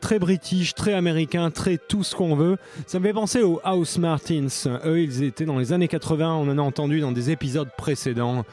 Très 0.00 0.18
british, 0.18 0.74
très 0.74 0.94
américain, 0.94 1.50
très 1.50 1.78
tout 1.78 2.02
ce 2.02 2.14
qu'on 2.14 2.34
veut. 2.34 2.56
Ça 2.86 2.98
me 2.98 3.06
fait 3.06 3.12
penser 3.12 3.42
aux 3.42 3.60
House 3.64 3.98
Martins. 3.98 4.48
Eux, 4.84 5.00
ils 5.00 5.22
étaient 5.22 5.44
dans 5.44 5.58
les 5.58 5.72
années 5.72 5.88
80, 5.88 6.34
on 6.34 6.48
en 6.48 6.58
a 6.58 6.62
entendu 6.62 7.00
dans 7.00 7.12
des 7.12 7.30
épisodes 7.30 7.68
précédents. 7.76 8.44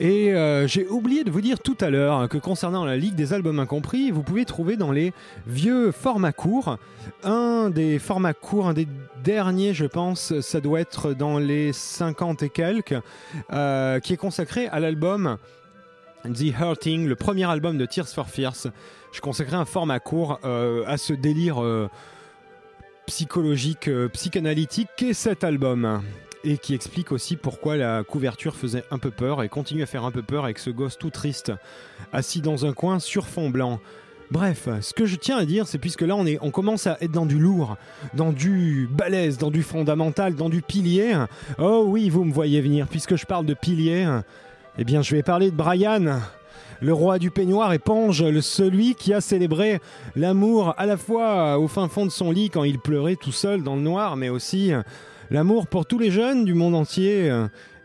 Et 0.00 0.32
euh, 0.32 0.68
j'ai 0.68 0.86
oublié 0.86 1.24
de 1.24 1.30
vous 1.30 1.40
dire 1.40 1.58
tout 1.58 1.76
à 1.80 1.90
l'heure 1.90 2.28
que 2.28 2.38
concernant 2.38 2.84
la 2.84 2.96
Ligue 2.96 3.16
des 3.16 3.32
albums 3.32 3.58
incompris, 3.58 4.12
vous 4.12 4.22
pouvez 4.22 4.44
trouver 4.44 4.76
dans 4.76 4.92
les 4.92 5.12
vieux 5.48 5.90
formats 5.90 6.32
courts, 6.32 6.78
un 7.24 7.68
des 7.68 7.98
formats 7.98 8.32
courts, 8.32 8.68
un 8.68 8.74
des 8.74 8.86
derniers 9.24 9.74
je 9.74 9.86
pense, 9.86 10.38
ça 10.40 10.60
doit 10.60 10.78
être 10.80 11.14
dans 11.14 11.38
les 11.38 11.72
50 11.72 12.44
et 12.44 12.48
quelques, 12.48 12.94
euh, 13.52 13.98
qui 13.98 14.12
est 14.12 14.16
consacré 14.16 14.68
à 14.68 14.78
l'album 14.78 15.36
The 16.24 16.52
Hurting, 16.60 17.08
le 17.08 17.16
premier 17.16 17.50
album 17.50 17.76
de 17.76 17.84
Tears 17.84 18.08
for 18.08 18.28
Fears. 18.28 18.68
Je 19.12 19.20
consacrais 19.20 19.56
un 19.56 19.64
format 19.64 20.00
court 20.00 20.38
euh, 20.44 20.84
à 20.86 20.96
ce 20.96 21.12
délire 21.12 21.62
euh, 21.62 21.88
psychologique, 23.06 23.88
euh, 23.88 24.08
psychanalytique 24.08 24.88
qu'est 24.96 25.14
cet 25.14 25.44
album. 25.44 26.02
Et 26.44 26.56
qui 26.56 26.72
explique 26.72 27.10
aussi 27.10 27.34
pourquoi 27.34 27.76
la 27.76 28.04
couverture 28.04 28.54
faisait 28.54 28.84
un 28.92 28.98
peu 28.98 29.10
peur 29.10 29.42
et 29.42 29.48
continue 29.48 29.82
à 29.82 29.86
faire 29.86 30.04
un 30.04 30.12
peu 30.12 30.22
peur 30.22 30.44
avec 30.44 30.60
ce 30.60 30.70
gosse 30.70 30.96
tout 30.96 31.10
triste, 31.10 31.52
assis 32.12 32.40
dans 32.40 32.64
un 32.64 32.72
coin 32.72 33.00
sur 33.00 33.26
fond 33.26 33.50
blanc. 33.50 33.80
Bref, 34.30 34.68
ce 34.80 34.94
que 34.94 35.04
je 35.04 35.16
tiens 35.16 35.36
à 35.36 35.44
dire, 35.44 35.66
c'est 35.66 35.78
puisque 35.78 36.02
là 36.02 36.14
on, 36.14 36.26
est, 36.26 36.38
on 36.40 36.52
commence 36.52 36.86
à 36.86 36.96
être 37.00 37.10
dans 37.10 37.26
du 37.26 37.40
lourd, 37.40 37.76
dans 38.14 38.30
du 38.30 38.88
balèze, 38.92 39.36
dans 39.36 39.50
du 39.50 39.64
fondamental, 39.64 40.36
dans 40.36 40.48
du 40.48 40.62
pilier. 40.62 41.16
Oh 41.58 41.86
oui, 41.88 42.08
vous 42.08 42.22
me 42.22 42.32
voyez 42.32 42.60
venir, 42.60 42.86
puisque 42.86 43.16
je 43.16 43.26
parle 43.26 43.44
de 43.44 43.54
pilier, 43.54 44.08
eh 44.78 44.84
bien 44.84 45.02
je 45.02 45.16
vais 45.16 45.24
parler 45.24 45.50
de 45.50 45.56
Brian, 45.56 46.20
le 46.80 46.92
roi 46.92 47.18
du 47.18 47.30
peignoir 47.30 47.72
éponge, 47.72 48.22
le 48.22 48.40
celui 48.40 48.94
qui 48.94 49.12
a 49.12 49.20
célébré 49.20 49.80
l'amour 50.16 50.74
à 50.78 50.86
la 50.86 50.96
fois 50.96 51.58
au 51.58 51.68
fin 51.68 51.88
fond 51.88 52.06
de 52.06 52.10
son 52.10 52.30
lit 52.30 52.50
quand 52.50 52.64
il 52.64 52.78
pleurait 52.78 53.16
tout 53.16 53.32
seul 53.32 53.62
dans 53.62 53.76
le 53.76 53.82
noir, 53.82 54.16
mais 54.16 54.28
aussi 54.28 54.72
l'amour 55.30 55.66
pour 55.66 55.86
tous 55.86 55.98
les 55.98 56.10
jeunes 56.10 56.44
du 56.44 56.54
monde 56.54 56.74
entier. 56.74 57.32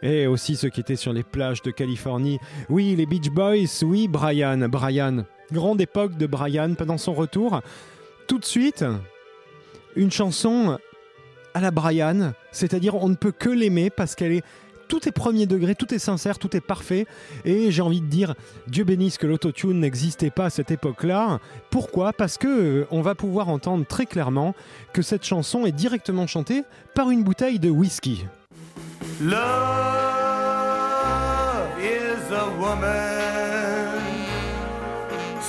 Et 0.02 0.28
aussi 0.28 0.58
ceux 0.58 0.68
qui 0.68 0.82
étaient 0.82 0.98
sur 0.98 1.14
les 1.14 1.24
plages 1.24 1.62
de 1.62 1.72
Californie. 1.72 2.38
Oui, 2.68 2.94
les 2.94 3.06
Beach 3.06 3.30
Boys, 3.30 3.84
oui, 3.84 4.10
Brian, 4.10 4.68
Brian. 4.68 5.24
Grande 5.50 5.80
époque 5.80 6.18
de 6.18 6.28
Brian 6.28 6.74
pendant 6.74 6.98
son 6.98 7.14
retour. 7.14 7.62
Tout 8.28 8.38
de 8.38 8.44
suite, 8.44 8.84
une 9.96 10.12
chanson 10.12 10.78
à 11.54 11.62
la 11.62 11.72
Brian, 11.72 12.34
c'est-à-dire 12.52 12.96
on 12.96 13.10
ne 13.10 13.16
peut 13.16 13.32
que 13.32 13.50
l'aimer 13.50 13.90
parce 13.90 14.16
qu'elle 14.16 14.34
est 14.34 14.44
tout 14.88 15.08
est 15.08 15.12
premier 15.12 15.46
degré, 15.46 15.76
tout 15.76 15.94
est 15.94 16.00
sincère, 16.00 16.40
tout 16.40 16.56
est 16.56 16.62
parfait. 16.62 17.06
Et 17.46 17.72
j'ai 17.72 17.82
envie 17.82 18.02
de 18.02 18.08
dire, 18.08 18.36
Dieu 18.68 18.84
bénisse 18.84 19.18
que 19.18 19.28
l'autotune 19.28 19.80
n'existait 19.80 20.30
pas 20.30 20.46
à 20.46 20.50
cette 20.50 20.72
époque-là. 20.72 21.40
Pourquoi? 21.70 22.14
Parce 22.14 22.38
que 22.38 22.48
euh, 22.48 22.88
on 22.92 23.02
va 23.02 23.16
pouvoir 23.16 23.50
entendre 23.50 23.86
très 23.86 24.06
clairement 24.06 24.56
que 24.94 25.02
cette 25.02 25.24
chanson 25.24 25.66
est 25.66 25.72
directement 25.72 26.28
chantée 26.28 26.64
par 26.94 27.10
une 27.10 27.24
bouteille 27.24 27.60
de 27.60 27.70
whisky. 27.70 28.26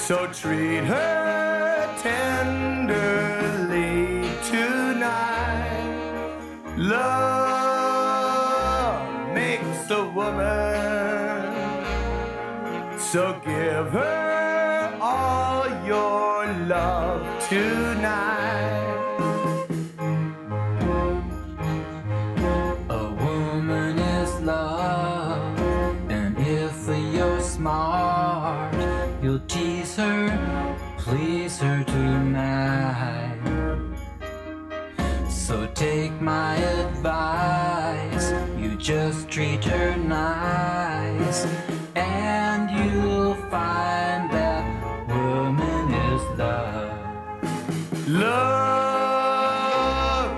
So 0.07 0.27
treat 0.35 0.85
her 0.85 1.24
woman, 10.25 11.53
so 12.99 13.23
give 13.45 13.91
her 13.91 14.99
all 15.01 15.67
your 15.85 16.47
love 16.67 17.23
tonight. 17.49 18.91
A 22.89 23.05
woman 23.25 23.99
is 23.99 24.31
love, 24.41 25.61
and 26.11 26.39
if 26.39 26.89
you're 27.15 27.41
smart, 27.41 28.75
you'll 29.23 29.47
tease 29.47 29.97
her, 29.97 30.31
please 30.99 31.59
her 31.59 31.85
tonight. 31.85 33.41
So 35.29 35.67
take 35.75 36.19
my 36.21 36.57
advice, 36.57 37.54
just 38.85 39.29
treat 39.31 39.65
her 39.65 39.97
nice, 39.97 41.47
and 41.95 42.71
you'll 42.71 43.35
find 43.49 44.31
that 44.31 44.63
woman 45.09 45.91
is 46.13 46.23
love. 46.39 46.93
Love 48.07 49.17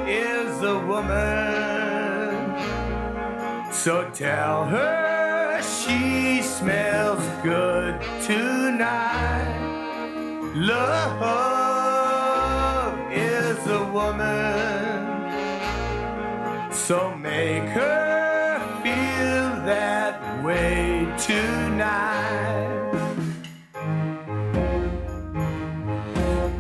is 0.09 0.62
a 0.62 0.78
woman. 0.86 2.55
So 3.72 4.09
tell 4.14 4.64
her 4.66 5.61
she 5.61 6.40
smells 6.40 7.24
good 7.42 8.01
tonight. 8.22 9.59
Love 10.55 11.20
is 13.11 13.59
a 13.66 13.84
woman. 13.90 14.86
So 16.72 17.12
make 17.16 17.64
her 17.70 18.05
tonight. 21.26 22.92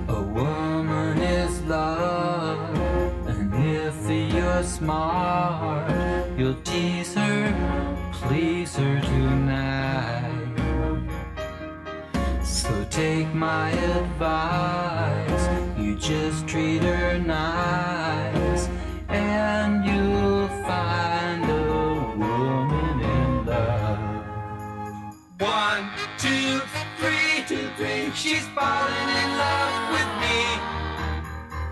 A 0.08 0.20
woman 0.34 1.18
is 1.18 1.60
love, 1.62 2.76
and 3.28 3.54
if 3.54 3.94
you're 4.34 4.64
smart, 4.64 5.88
you'll 6.36 6.60
tease 6.64 7.14
her, 7.14 8.10
please 8.12 8.74
her 8.74 9.00
tonight. 9.00 10.32
So 12.42 12.84
take 12.90 13.32
my 13.32 13.70
advice, 13.70 15.48
you 15.78 15.94
just 15.94 16.48
treat 16.48 16.82
her 16.82 17.18
nice, 17.18 18.05
She's 27.78 28.48
falling 28.54 29.08
in 29.22 29.30
love 29.36 29.92
with 29.92 30.10
me. 30.22 30.38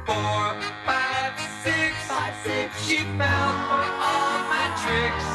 Four, 0.05 0.55
five, 0.85 1.33
six, 1.63 1.97
five, 2.07 2.35
six. 2.45 2.85
She 2.87 2.99
fell 3.17 3.53
for 3.69 3.85
all 4.09 4.39
my 4.53 4.67
tricks. 4.85 5.27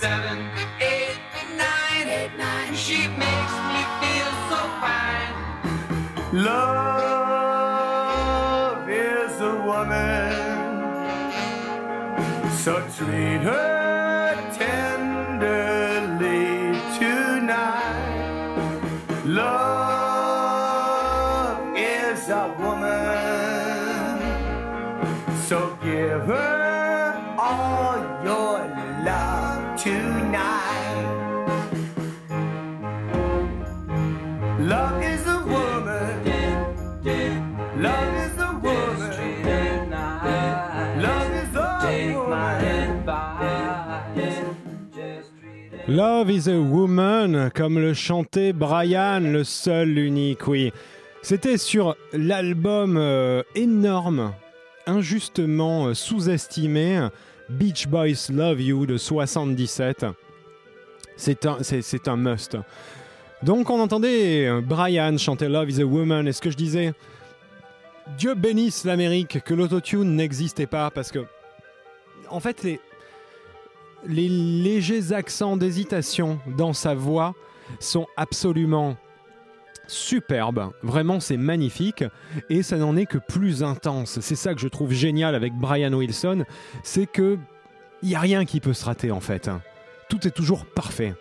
Seven, 0.00 0.50
eight, 0.80 1.18
nine, 1.56 2.08
eight, 2.08 2.36
nine. 2.36 2.74
She 2.74 3.06
makes 3.06 3.54
me 3.70 3.84
feel 4.00 4.30
so 4.50 4.60
fine. 4.82 5.34
Love 6.32 7.68
is 8.90 9.40
a 9.40 9.54
woman, 9.64 10.32
so 12.50 12.72
treat 12.96 13.42
her 13.42 13.81
Love 45.92 46.30
is 46.30 46.48
a 46.48 46.58
Woman, 46.58 47.50
comme 47.54 47.78
le 47.78 47.92
chantait 47.92 48.54
Brian, 48.54 49.20
le 49.20 49.44
seul, 49.44 49.90
l'unique, 49.90 50.48
oui. 50.48 50.72
C'était 51.20 51.58
sur 51.58 51.96
l'album 52.14 52.96
euh, 52.96 53.42
énorme, 53.54 54.32
injustement 54.86 55.88
euh, 55.88 55.94
sous-estimé, 55.94 57.08
Beach 57.50 57.88
Boys 57.88 58.30
Love 58.32 58.62
You 58.62 58.86
de 58.86 58.96
77. 58.96 60.06
C'est 61.18 61.44
un, 61.44 61.58
c'est, 61.60 62.08
un 62.08 62.16
must. 62.16 62.56
Donc 63.42 63.68
on 63.68 63.78
entendait 63.78 64.46
euh, 64.46 64.62
Brian 64.62 65.18
chanter 65.18 65.48
Love 65.48 65.68
is 65.68 65.82
a 65.82 65.84
Woman, 65.84 66.26
et 66.26 66.32
ce 66.32 66.40
que 66.40 66.50
je 66.50 66.56
disais, 66.56 66.94
Dieu 68.16 68.32
bénisse 68.32 68.84
l'Amérique, 68.84 69.44
que 69.44 69.52
l'autotune 69.52 70.16
n'existait 70.16 70.66
pas, 70.66 70.90
parce 70.90 71.12
que, 71.12 71.26
en 72.30 72.40
fait, 72.40 72.62
les, 72.62 72.80
les 74.06 74.28
légers 74.28 75.12
accents 75.12 75.56
d'hésitation 75.56 76.38
dans 76.56 76.72
sa 76.72 76.94
voix 76.94 77.34
sont 77.80 78.06
absolument 78.16 78.96
superbes. 79.86 80.70
Vraiment, 80.82 81.20
c'est 81.20 81.36
magnifique. 81.36 82.04
Et 82.48 82.62
ça 82.62 82.76
n'en 82.76 82.96
est 82.96 83.06
que 83.06 83.18
plus 83.18 83.62
intense. 83.62 84.20
C'est 84.20 84.36
ça 84.36 84.54
que 84.54 84.60
je 84.60 84.68
trouve 84.68 84.92
génial 84.92 85.34
avec 85.34 85.54
Brian 85.54 85.92
Wilson. 85.92 86.44
C'est 86.82 87.06
que 87.06 87.38
il 88.02 88.08
n'y 88.08 88.14
a 88.16 88.20
rien 88.20 88.44
qui 88.44 88.60
peut 88.60 88.72
se 88.72 88.84
rater 88.84 89.12
en 89.12 89.20
fait. 89.20 89.48
Tout 90.08 90.26
est 90.26 90.32
toujours 90.32 90.66
parfait. 90.66 91.14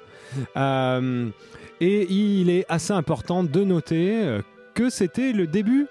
Euh, 0.57 1.29
et 1.79 2.11
il 2.11 2.49
est 2.49 2.65
assez 2.69 2.93
important 2.93 3.43
de 3.43 3.63
noter 3.63 4.23
euh, 4.23 4.41
que 4.73 4.89
c'était 4.89 5.31
le 5.33 5.45
début 5.45 5.87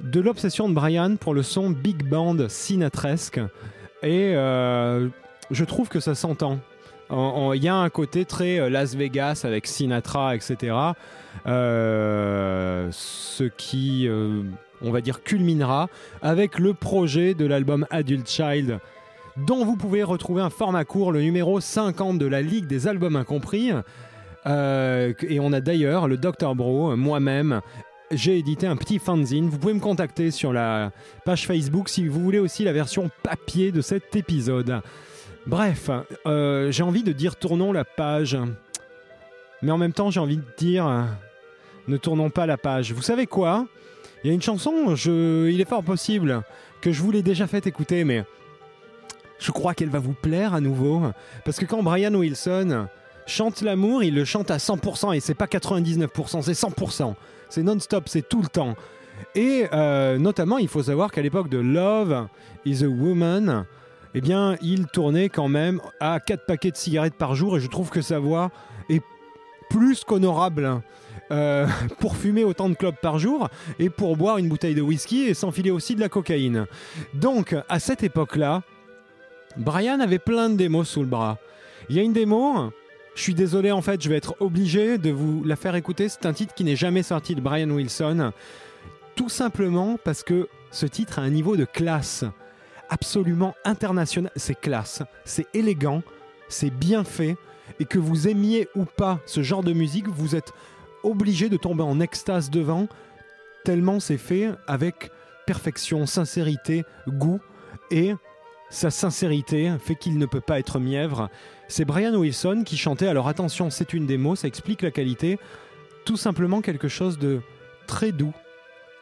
de 0.00 0.20
l'obsession 0.20 0.68
de 0.68 0.74
Brian 0.74 1.16
pour 1.16 1.34
le 1.34 1.42
son 1.42 1.70
big 1.70 2.04
band 2.04 2.48
sinatresque. 2.48 3.40
Et 4.02 4.32
euh, 4.34 5.08
je 5.50 5.64
trouve 5.64 5.88
que 5.88 6.00
ça 6.00 6.14
s'entend. 6.14 6.58
En- 7.10 7.16
en- 7.16 7.52
Il 7.54 7.62
y 7.64 7.68
a 7.68 7.74
un 7.74 7.88
côté 7.90 8.24
très 8.24 8.58
euh, 8.60 8.68
Las 8.68 8.94
Vegas 8.94 9.42
avec 9.44 9.66
Sinatra, 9.66 10.34
etc. 10.36 10.74
Euh, 11.46 12.88
ce 12.90 13.44
qui, 13.44 14.06
euh, 14.08 14.42
on 14.82 14.90
va 14.90 15.00
dire, 15.00 15.22
culminera 15.22 15.88
avec 16.22 16.58
le 16.58 16.74
projet 16.74 17.34
de 17.34 17.46
l'album 17.46 17.86
Adult 17.90 18.28
Child, 18.28 18.78
dont 19.46 19.64
vous 19.64 19.76
pouvez 19.76 20.02
retrouver 20.02 20.42
un 20.42 20.50
format 20.50 20.84
court, 20.84 21.12
le 21.12 21.22
numéro 21.22 21.60
50 21.60 22.18
de 22.18 22.26
la 22.26 22.42
Ligue 22.42 22.66
des 22.66 22.86
albums 22.88 23.16
incompris. 23.16 23.72
Et 24.46 25.40
on 25.40 25.52
a 25.52 25.60
d'ailleurs 25.60 26.08
le 26.08 26.16
Dr 26.16 26.54
Bro, 26.54 26.96
moi-même, 26.96 27.60
j'ai 28.10 28.38
édité 28.38 28.66
un 28.66 28.76
petit 28.76 28.98
fanzine. 28.98 29.48
Vous 29.50 29.58
pouvez 29.58 29.74
me 29.74 29.80
contacter 29.80 30.30
sur 30.30 30.52
la 30.54 30.90
page 31.26 31.46
Facebook 31.46 31.88
si 31.90 32.06
vous 32.08 32.20
voulez 32.20 32.38
aussi 32.38 32.64
la 32.64 32.72
version 32.72 33.10
papier 33.22 33.72
de 33.72 33.82
cet 33.82 34.16
épisode. 34.16 34.80
Bref, 35.48 35.90
euh, 36.26 36.70
j'ai 36.70 36.82
envie 36.82 37.02
de 37.02 37.12
dire 37.12 37.34
tournons 37.36 37.72
la 37.72 37.84
page. 37.84 38.36
Mais 39.62 39.72
en 39.72 39.78
même 39.78 39.94
temps, 39.94 40.10
j'ai 40.10 40.20
envie 40.20 40.36
de 40.36 40.44
dire 40.58 41.08
ne 41.88 41.96
tournons 41.96 42.28
pas 42.28 42.44
la 42.44 42.58
page. 42.58 42.92
Vous 42.92 43.02
savez 43.02 43.26
quoi? 43.26 43.66
Il 44.22 44.28
y 44.28 44.30
a 44.30 44.34
une 44.34 44.42
chanson, 44.42 44.94
il 44.94 45.58
est 45.58 45.68
fort 45.68 45.82
possible 45.82 46.42
que 46.82 46.92
je 46.92 47.02
vous 47.02 47.10
l'ai 47.10 47.22
déjà 47.22 47.46
fait 47.46 47.66
écouter, 47.66 48.04
mais 48.04 48.24
je 49.38 49.50
crois 49.50 49.72
qu'elle 49.72 49.88
va 49.88 50.00
vous 50.00 50.12
plaire 50.12 50.52
à 50.52 50.60
nouveau. 50.60 51.00
Parce 51.46 51.58
que 51.58 51.64
quand 51.64 51.82
Brian 51.82 52.14
Wilson 52.14 52.86
chante 53.26 53.62
l'amour, 53.62 54.02
il 54.02 54.14
le 54.14 54.26
chante 54.26 54.50
à 54.50 54.58
100%, 54.58 55.14
et 55.14 55.20
c'est 55.20 55.34
pas 55.34 55.46
99%, 55.46 56.42
c'est 56.42 56.52
100%. 56.52 57.14
C'est 57.48 57.62
non-stop, 57.62 58.04
c'est 58.06 58.28
tout 58.28 58.42
le 58.42 58.48
temps. 58.48 58.74
Et 59.34 59.66
euh, 59.72 60.18
notamment, 60.18 60.58
il 60.58 60.68
faut 60.68 60.82
savoir 60.82 61.10
qu'à 61.10 61.22
l'époque 61.22 61.48
de 61.48 61.58
Love 61.58 62.28
is 62.66 62.84
a 62.84 62.88
Woman, 62.88 63.64
eh 64.18 64.20
bien, 64.20 64.56
il 64.62 64.86
tournait 64.86 65.28
quand 65.28 65.46
même 65.46 65.80
à 66.00 66.18
4 66.18 66.44
paquets 66.44 66.72
de 66.72 66.76
cigarettes 66.76 67.14
par 67.14 67.36
jour, 67.36 67.56
et 67.56 67.60
je 67.60 67.68
trouve 67.68 67.88
que 67.88 68.02
sa 68.02 68.18
voix 68.18 68.50
est 68.88 69.00
plus 69.70 70.02
qu'honorable. 70.02 70.82
euh, 71.30 71.66
pour 72.00 72.16
fumer 72.16 72.42
autant 72.42 72.68
de 72.68 72.74
clopes 72.74 73.00
par 73.00 73.18
jour 73.18 73.48
et 73.78 73.90
pour 73.90 74.16
boire 74.16 74.38
une 74.38 74.48
bouteille 74.48 74.74
de 74.74 74.80
whisky 74.80 75.24
et 75.24 75.34
s'enfiler 75.34 75.70
aussi 75.70 75.94
de 75.94 76.00
la 76.00 76.08
cocaïne. 76.08 76.66
Donc, 77.14 77.54
à 77.68 77.78
cette 77.78 78.02
époque-là, 78.02 78.62
Brian 79.56 80.00
avait 80.00 80.18
plein 80.18 80.48
de 80.48 80.56
démos 80.56 80.88
sous 80.88 81.00
le 81.00 81.06
bras. 81.06 81.38
Il 81.90 81.96
y 81.96 82.00
a 82.00 82.02
une 82.02 82.12
démo, 82.12 82.72
je 83.14 83.22
suis 83.22 83.34
désolé 83.34 83.70
en 83.72 83.82
fait, 83.82 84.02
je 84.02 84.08
vais 84.08 84.16
être 84.16 84.36
obligé 84.40 84.98
de 84.98 85.10
vous 85.10 85.44
la 85.44 85.56
faire 85.56 85.74
écouter. 85.74 86.08
C'est 86.08 86.26
un 86.26 86.32
titre 86.32 86.54
qui 86.54 86.64
n'est 86.64 86.76
jamais 86.76 87.02
sorti 87.02 87.34
de 87.34 87.40
Brian 87.40 87.70
Wilson. 87.70 88.32
Tout 89.14 89.28
simplement 89.28 89.98
parce 90.02 90.22
que 90.22 90.48
ce 90.70 90.86
titre 90.86 91.18
a 91.18 91.22
un 91.22 91.30
niveau 91.30 91.56
de 91.56 91.64
classe 91.66 92.24
absolument 92.88 93.54
international. 93.64 94.30
C'est 94.36 94.58
classe, 94.58 95.02
c'est 95.24 95.46
élégant, 95.54 96.02
c'est 96.48 96.70
bien 96.70 97.04
fait. 97.04 97.36
Et 97.80 97.84
que 97.84 97.98
vous 97.98 98.28
aimiez 98.28 98.68
ou 98.74 98.84
pas 98.84 99.20
ce 99.26 99.42
genre 99.42 99.62
de 99.62 99.72
musique, 99.72 100.08
vous 100.08 100.34
êtes 100.34 100.52
obligé 101.02 101.48
de 101.48 101.56
tomber 101.56 101.82
en 101.82 102.00
extase 102.00 102.50
devant, 102.50 102.88
tellement 103.64 104.00
c'est 104.00 104.18
fait 104.18 104.50
avec 104.66 105.10
perfection, 105.46 106.06
sincérité, 106.06 106.84
goût. 107.06 107.40
Et 107.90 108.14
sa 108.70 108.90
sincérité 108.90 109.72
fait 109.80 109.94
qu'il 109.94 110.18
ne 110.18 110.26
peut 110.26 110.40
pas 110.40 110.58
être 110.58 110.78
mièvre. 110.78 111.30
C'est 111.68 111.84
Brian 111.84 112.14
Wilson 112.14 112.62
qui 112.64 112.76
chantait, 112.76 113.06
alors 113.06 113.28
attention, 113.28 113.70
c'est 113.70 113.92
une 113.92 114.06
démo, 114.06 114.36
ça 114.36 114.48
explique 114.48 114.82
la 114.82 114.90
qualité, 114.90 115.38
tout 116.04 116.16
simplement 116.16 116.60
quelque 116.60 116.88
chose 116.88 117.18
de 117.18 117.40
très 117.86 118.12
doux 118.12 118.32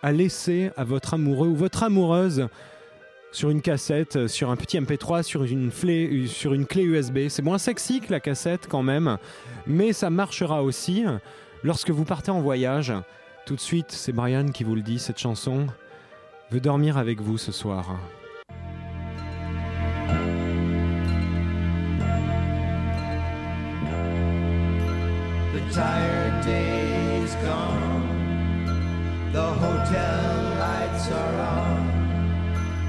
à 0.02 0.12
laisser 0.12 0.70
à 0.76 0.84
votre 0.84 1.14
amoureux 1.14 1.48
ou 1.48 1.56
votre 1.56 1.82
amoureuse 1.82 2.48
sur 3.36 3.50
une 3.50 3.60
cassette, 3.60 4.16
euh, 4.16 4.28
sur 4.28 4.50
un 4.50 4.56
petit 4.56 4.78
MP3, 4.78 5.22
sur 5.22 5.44
une, 5.44 5.70
flé- 5.70 6.08
euh, 6.10 6.26
sur 6.26 6.54
une 6.54 6.64
clé 6.64 6.84
USB. 6.84 7.28
C'est 7.28 7.42
moins 7.42 7.58
sexy 7.58 8.00
que 8.00 8.10
la 8.10 8.18
cassette 8.18 8.66
quand 8.66 8.82
même, 8.82 9.18
mais 9.66 9.92
ça 9.92 10.08
marchera 10.08 10.62
aussi 10.62 11.04
lorsque 11.62 11.90
vous 11.90 12.04
partez 12.04 12.30
en 12.30 12.40
voyage. 12.40 12.94
Tout 13.44 13.54
de 13.54 13.60
suite, 13.60 13.88
c'est 13.90 14.12
Brian 14.12 14.46
qui 14.46 14.64
vous 14.64 14.74
le 14.74 14.80
dit, 14.80 14.98
cette 14.98 15.18
chanson 15.18 15.66
veut 16.50 16.60
dormir 16.60 16.96
avec 16.96 17.20
vous 17.20 17.36
ce 17.36 17.52
soir. 17.52 17.98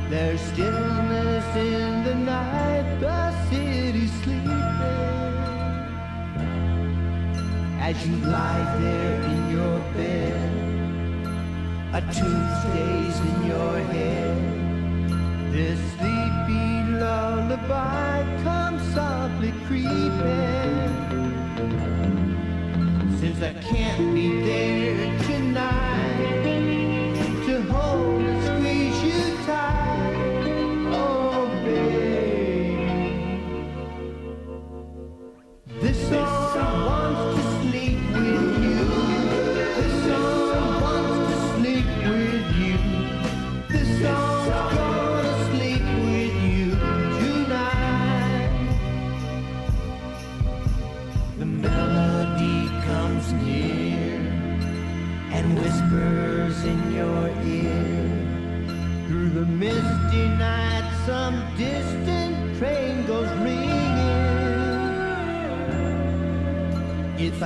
There's 0.10 0.39
stillness 0.39 1.45
in 1.58 2.05
the 2.05 2.16
night. 2.16 2.97
The 3.01 3.32
city's 3.49 4.12
sleeping. 4.24 4.53
As 7.82 8.08
you 8.08 8.16
lie 8.26 8.78
there 8.80 9.22
in 9.22 9.51
your 9.51 9.80
bed, 9.97 10.49
a 11.93 12.01
tune 12.14 12.47
stays 12.64 13.20
in 13.20 13.47
your 13.47 13.80
head. 13.91 15.51
This 15.51 15.80
sleepy 15.97 16.91
lullaby 17.01 18.24
comes 18.43 18.82
softly 18.95 19.51
creeping. 19.68 20.88
Since 23.20 23.41
I 23.41 23.53
can't 23.62 24.14
be 24.16 24.41
there 24.41 25.20
tonight 25.24 26.07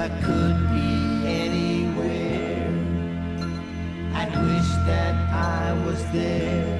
I 0.01 0.09
could 0.23 0.57
be 0.71 1.29
anywhere, 1.29 2.67
I'd 4.15 4.33
wish 4.47 4.69
that 4.87 5.13
I 5.31 5.73
was 5.85 6.03
there. 6.11 6.79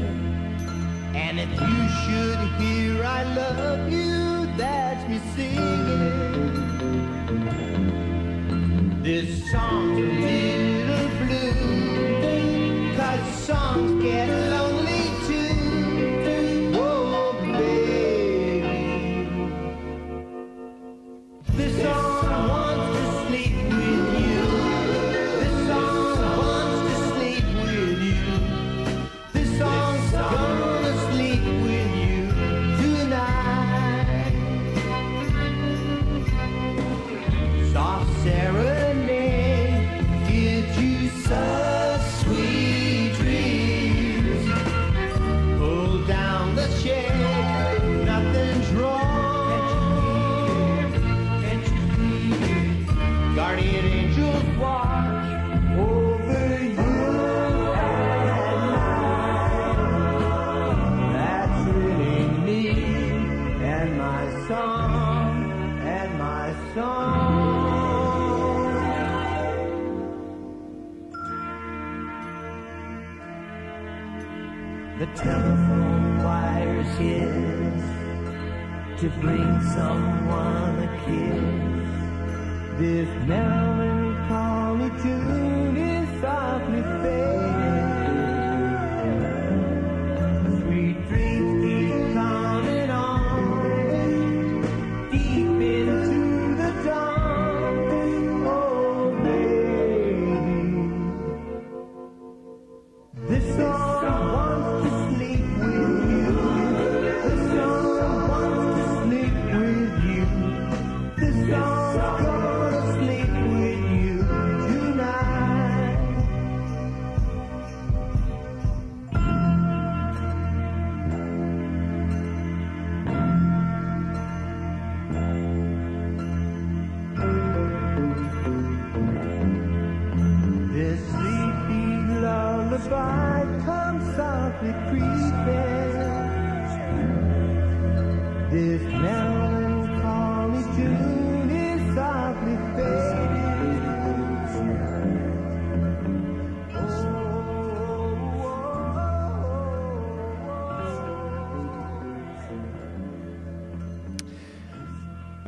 And 1.13 1.39
if 1.39 1.51
you 1.51 1.89
should 2.01 2.39
hear 2.59 3.03
I 3.03 3.21
love 3.35 3.91
you, 3.91 4.47
that's 4.57 5.07
me 5.07 5.19
singing. 5.35 6.31
This 9.03 9.51
song's 9.51 10.40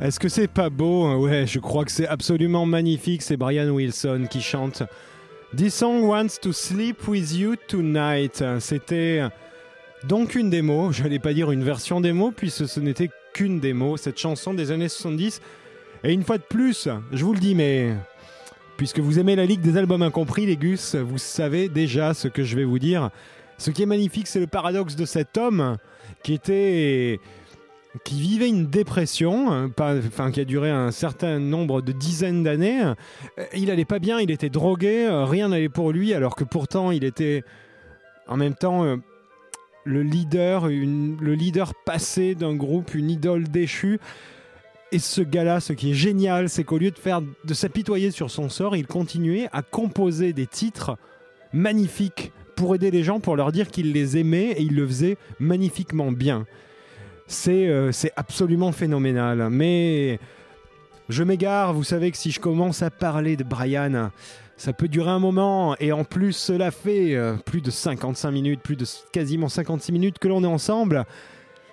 Est-ce 0.04 0.20
que 0.20 0.28
c'est 0.28 0.48
pas 0.48 0.68
beau 0.68 1.04
hein? 1.04 1.16
Ouais, 1.16 1.46
je 1.46 1.58
crois 1.58 1.86
que 1.86 1.90
c'est 1.90 2.06
absolument 2.06 2.66
magnifique. 2.66 3.22
C'est 3.22 3.38
Brian 3.38 3.70
Wilson 3.70 4.26
qui 4.28 4.42
chante 4.42 4.82
This 5.56 5.76
song 5.76 6.02
wants 6.02 6.36
to 6.42 6.52
sleep 6.52 7.08
with 7.08 7.32
you 7.32 7.54
tonight. 7.68 8.44
C'était 8.60 9.22
donc 10.06 10.34
une 10.34 10.50
démo. 10.50 10.92
Je 10.92 11.04
n'allais 11.04 11.20
pas 11.20 11.32
dire 11.32 11.50
une 11.52 11.64
version 11.64 12.02
démo, 12.02 12.32
puisque 12.32 12.68
ce 12.68 12.80
n'était 12.80 13.08
qu'une 13.32 13.60
démo. 13.60 13.96
Cette 13.96 14.18
chanson 14.18 14.52
des 14.52 14.72
années 14.72 14.90
70. 14.90 15.40
Et 16.02 16.12
une 16.12 16.22
fois 16.22 16.36
de 16.36 16.42
plus, 16.42 16.86
je 17.10 17.24
vous 17.24 17.32
le 17.32 17.40
dis, 17.40 17.54
mais 17.54 17.94
puisque 18.76 18.98
vous 18.98 19.18
aimez 19.18 19.36
la 19.36 19.46
Ligue 19.46 19.62
des 19.62 19.78
albums 19.78 20.02
incompris, 20.02 20.44
les 20.44 20.58
Gus, 20.58 20.96
vous 20.96 21.16
savez 21.16 21.70
déjà 21.70 22.12
ce 22.12 22.28
que 22.28 22.44
je 22.44 22.56
vais 22.56 22.64
vous 22.64 22.78
dire. 22.78 23.08
Ce 23.56 23.70
qui 23.70 23.82
est 23.82 23.86
magnifique, 23.86 24.26
c'est 24.26 24.40
le 24.40 24.48
paradoxe 24.48 24.96
de 24.96 25.06
cet 25.06 25.38
homme 25.38 25.78
qui 26.22 26.34
était 26.34 27.20
qui 28.02 28.20
vivait 28.20 28.48
une 28.48 28.66
dépression, 28.66 29.70
pas- 29.70 29.96
enfin 29.96 30.32
qui 30.32 30.40
a 30.40 30.44
duré 30.44 30.70
un 30.70 30.90
certain 30.90 31.38
nombre 31.38 31.80
de 31.80 31.92
dizaines 31.92 32.42
d'années. 32.42 32.82
Euh, 32.82 33.44
Il 33.54 33.70
allait 33.70 33.84
pas 33.84 34.00
bien, 34.00 34.18
il 34.20 34.30
était 34.32 34.50
drogué, 34.50 35.06
euh, 35.06 35.24
rien 35.24 35.48
n'allait 35.48 35.68
pour 35.68 35.92
lui, 35.92 36.12
alors 36.12 36.34
que 36.34 36.42
pourtant 36.44 36.90
il 36.90 37.04
était 37.04 37.44
en 38.26 38.36
même 38.36 38.54
temps 38.54 38.84
euh, 38.84 38.96
le 39.84 40.02
leader, 40.02 40.66
le 40.68 41.34
leader 41.34 41.72
passé 41.84 42.34
d'un 42.34 42.54
groupe, 42.54 42.94
une 42.94 43.10
idole 43.10 43.44
déchue. 43.44 44.00
Et 44.92 44.98
ce 44.98 45.20
gars-là, 45.22 45.60
ce 45.60 45.72
qui 45.72 45.90
est 45.90 45.94
génial, 45.94 46.48
c'est 46.48 46.64
qu'au 46.64 46.78
lieu 46.78 46.90
de 46.90 46.98
faire 46.98 47.20
de 47.20 47.54
s'apitoyer 47.54 48.10
sur 48.10 48.30
son 48.30 48.48
sort, 48.48 48.76
il 48.76 48.86
continuait 48.86 49.48
à 49.52 49.62
composer 49.62 50.32
des 50.32 50.46
titres 50.46 50.96
magnifiques 51.52 52.32
pour 52.56 52.74
aider 52.74 52.90
les 52.90 53.02
gens, 53.02 53.20
pour 53.20 53.36
leur 53.36 53.52
dire 53.52 53.68
qu'il 53.70 53.92
les 53.92 54.16
aimait 54.16 54.52
et 54.52 54.62
il 54.62 54.74
le 54.74 54.86
faisait 54.86 55.16
magnifiquement 55.38 56.12
bien. 56.12 56.46
C'est 57.26 57.68
euh, 57.68 57.92
c'est 57.92 58.12
absolument 58.16 58.72
phénoménal. 58.72 59.48
Mais 59.50 60.18
je 61.08 61.22
m'égare, 61.22 61.72
vous 61.72 61.84
savez 61.84 62.10
que 62.10 62.16
si 62.16 62.30
je 62.30 62.40
commence 62.40 62.82
à 62.82 62.90
parler 62.90 63.36
de 63.36 63.44
Brian, 63.44 64.10
ça 64.56 64.72
peut 64.72 64.88
durer 64.88 65.10
un 65.10 65.18
moment. 65.18 65.76
Et 65.80 65.92
en 65.92 66.04
plus, 66.04 66.32
cela 66.32 66.70
fait 66.70 67.14
euh, 67.14 67.36
plus 67.36 67.60
de 67.60 67.70
55 67.70 68.30
minutes, 68.30 68.60
plus 68.60 68.76
de 68.76 68.86
quasiment 69.12 69.48
56 69.48 69.92
minutes 69.92 70.18
que 70.18 70.28
l'on 70.28 70.44
est 70.44 70.48
ensemble. 70.48 71.04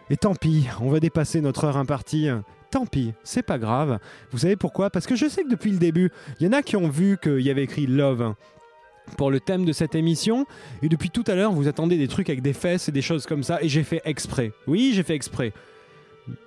Et 0.09 0.17
tant 0.17 0.35
pis, 0.35 0.67
on 0.81 0.89
va 0.89 0.99
dépasser 0.99 1.41
notre 1.41 1.65
heure 1.65 1.77
impartie. 1.77 2.29
Tant 2.69 2.85
pis, 2.85 3.13
c'est 3.23 3.43
pas 3.43 3.59
grave. 3.59 3.99
Vous 4.31 4.39
savez 4.39 4.55
pourquoi? 4.55 4.89
Parce 4.89 5.05
que 5.05 5.15
je 5.15 5.27
sais 5.27 5.43
que 5.43 5.49
depuis 5.49 5.71
le 5.71 5.77
début, 5.77 6.11
il 6.39 6.45
y 6.45 6.49
en 6.49 6.53
a 6.53 6.61
qui 6.61 6.75
ont 6.75 6.89
vu 6.89 7.17
qu'il 7.21 7.41
y 7.41 7.49
avait 7.49 7.63
écrit 7.63 7.85
Love 7.85 8.33
pour 9.15 9.31
le 9.31 9.39
thème 9.39 9.65
de 9.65 9.73
cette 9.73 9.95
émission. 9.95 10.45
Et 10.81 10.89
depuis 10.89 11.09
tout 11.09 11.23
à 11.27 11.35
l'heure, 11.35 11.51
vous 11.51 11.67
attendez 11.67 11.97
des 11.97 12.07
trucs 12.07 12.29
avec 12.29 12.41
des 12.41 12.53
fesses 12.53 12.89
et 12.89 12.91
des 12.91 13.01
choses 13.01 13.25
comme 13.25 13.43
ça. 13.43 13.61
Et 13.61 13.69
j'ai 13.69 13.83
fait 13.83 14.01
exprès. 14.05 14.51
Oui, 14.67 14.91
j'ai 14.93 15.03
fait 15.03 15.15
exprès. 15.15 15.53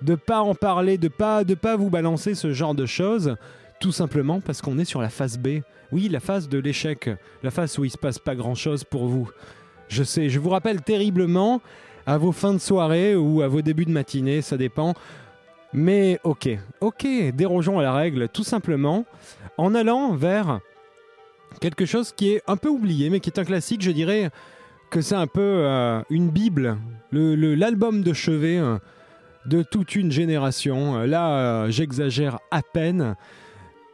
De 0.01 0.15
pas 0.15 0.39
en 0.39 0.55
parler, 0.55 0.97
de 0.97 1.07
pas, 1.07 1.43
de 1.43 1.53
pas 1.53 1.75
vous 1.75 1.89
balancer 1.89 2.35
ce 2.35 2.53
genre 2.53 2.75
de 2.75 2.85
choses. 2.85 3.35
Tout 3.79 3.91
simplement 3.91 4.39
parce 4.39 4.61
qu'on 4.61 4.79
est 4.79 4.85
sur 4.85 5.01
la 5.01 5.09
phase 5.09 5.37
B. 5.37 5.59
Oui, 5.91 6.09
la 6.09 6.19
phase 6.19 6.49
de 6.49 6.59
l'échec. 6.59 7.09
La 7.43 7.51
phase 7.51 7.77
où 7.77 7.85
il 7.85 7.91
se 7.91 7.97
passe 7.97 8.19
pas 8.19 8.35
grand 8.35 8.55
chose 8.55 8.83
pour 8.83 9.07
vous. 9.07 9.29
Je 9.87 10.03
sais, 10.03 10.29
je 10.29 10.39
vous 10.39 10.49
rappelle 10.49 10.81
terriblement 10.81 11.61
à 12.05 12.17
vos 12.17 12.31
fins 12.31 12.53
de 12.53 12.59
soirée 12.59 13.15
ou 13.15 13.41
à 13.41 13.47
vos 13.47 13.61
débuts 13.61 13.85
de 13.85 13.91
matinée, 13.91 14.41
ça 14.41 14.57
dépend. 14.57 14.93
Mais 15.73 16.19
ok, 16.23 16.49
ok, 16.79 17.05
dérogeons 17.33 17.79
à 17.79 17.83
la 17.83 17.93
règle 17.93 18.29
tout 18.29 18.43
simplement 18.43 19.05
en 19.57 19.75
allant 19.75 20.13
vers 20.13 20.61
quelque 21.59 21.85
chose 21.85 22.11
qui 22.11 22.31
est 22.31 22.41
un 22.47 22.57
peu 22.57 22.69
oublié, 22.69 23.09
mais 23.09 23.19
qui 23.19 23.29
est 23.29 23.39
un 23.39 23.45
classique, 23.45 23.81
je 23.81 23.91
dirais 23.91 24.29
que 24.89 25.01
c'est 25.01 25.15
un 25.15 25.27
peu 25.27 25.41
euh, 25.41 26.01
une 26.09 26.29
bible, 26.29 26.77
le- 27.11 27.35
le- 27.35 27.55
l'album 27.55 28.01
de 28.03 28.13
chevet 28.13 28.57
euh, 28.57 28.77
de 29.45 29.63
toute 29.63 29.95
une 29.95 30.11
génération. 30.11 30.97
Euh, 30.97 31.05
Là, 31.07 31.69
j'exagère 31.69 32.39
à 32.51 32.61
peine. 32.61 33.15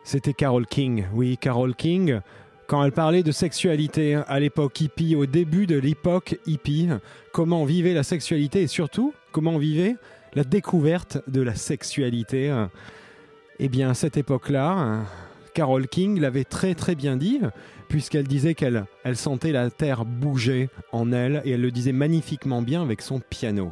C'était 0.03 0.34
Carole 0.34 0.66
King. 0.66 1.05
Oui, 1.14 1.38
Carole 1.39 1.76
King, 1.76 2.20
quand 2.68 2.84
elle 2.84 2.91
parlait 2.91 3.24
de 3.24 3.32
sexualité 3.32 4.16
à 4.28 4.39
l'époque 4.39 4.80
hippie, 4.82 5.16
au 5.16 5.26
début 5.26 5.68
de 5.68 5.78
l'époque 5.78 6.39
hippie, 6.47 6.88
comment 7.34 7.66
vivait 7.66 7.93
la 7.93 8.03
sexualité 8.03 8.62
et 8.64 8.68
surtout 8.68 9.14
comment 9.32 9.57
vivait 9.57 9.95
la 10.34 10.43
découverte 10.43 11.20
de 11.28 11.41
la 11.41 11.55
sexualité. 11.55 12.49
euh, 12.49 12.66
Eh 13.59 13.70
bien, 13.70 13.91
à 13.91 13.93
cette 13.93 14.18
époque-là, 14.18 14.80
euh, 14.80 15.01
Carole 15.53 15.87
King 15.87 16.19
l'avait 16.19 16.43
très 16.43 16.75
très 16.75 16.95
bien 16.95 17.17
dit, 17.17 17.39
puisqu'elle 17.89 18.27
disait 18.27 18.55
qu'elle 18.55 18.85
elle 19.03 19.17
sentait 19.17 19.51
la 19.51 19.69
terre 19.69 20.05
bouger 20.05 20.69
en 20.91 21.11
elle 21.11 21.41
et 21.45 21.51
elle 21.51 21.61
le 21.61 21.71
disait 21.71 21.91
magnifiquement 21.91 22.61
bien 22.61 22.81
avec 22.81 23.01
son 23.01 23.19
piano. 23.19 23.71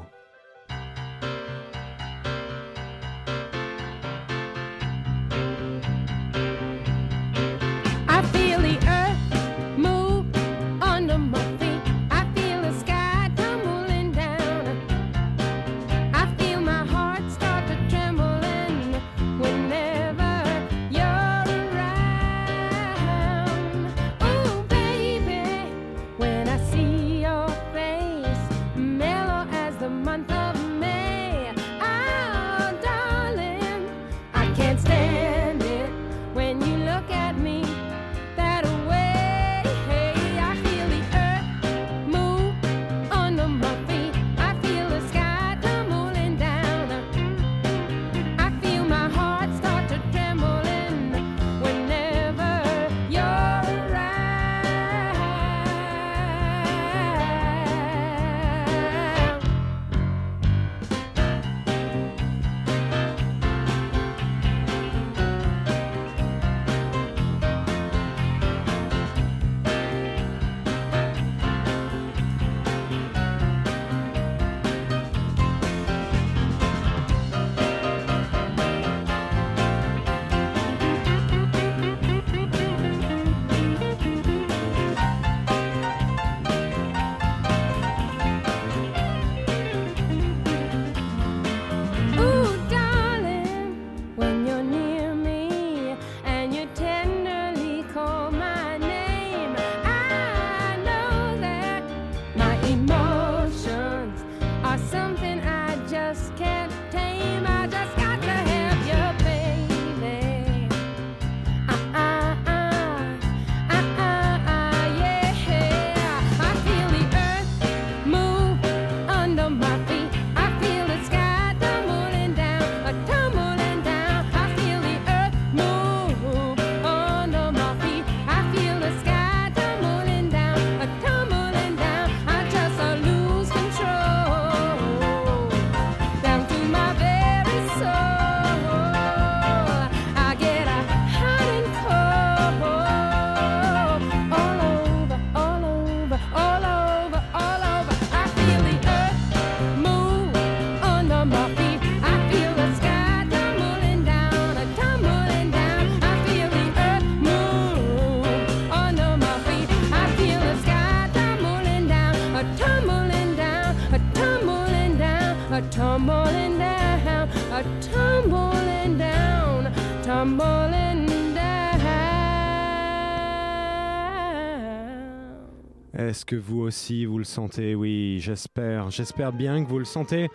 Est-ce 176.10 176.26
que 176.26 176.36
vous 176.36 176.62
aussi 176.62 177.06
vous 177.06 177.20
le 177.20 177.24
sentez? 177.24 177.76
Oui, 177.76 178.18
j'espère. 178.20 178.90
J'espère 178.90 179.32
bien 179.32 179.64
que 179.64 179.70
vous 179.70 179.78
le 179.78 179.86
sentez. 179.86 180.32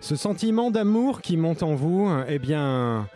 Ce 0.00 0.16
sentiment 0.16 0.70
d'amour 0.70 1.20
qui 1.20 1.36
monte 1.36 1.62
en 1.62 1.74
vous, 1.74 2.10
eh 2.26 2.38
bien. 2.38 3.06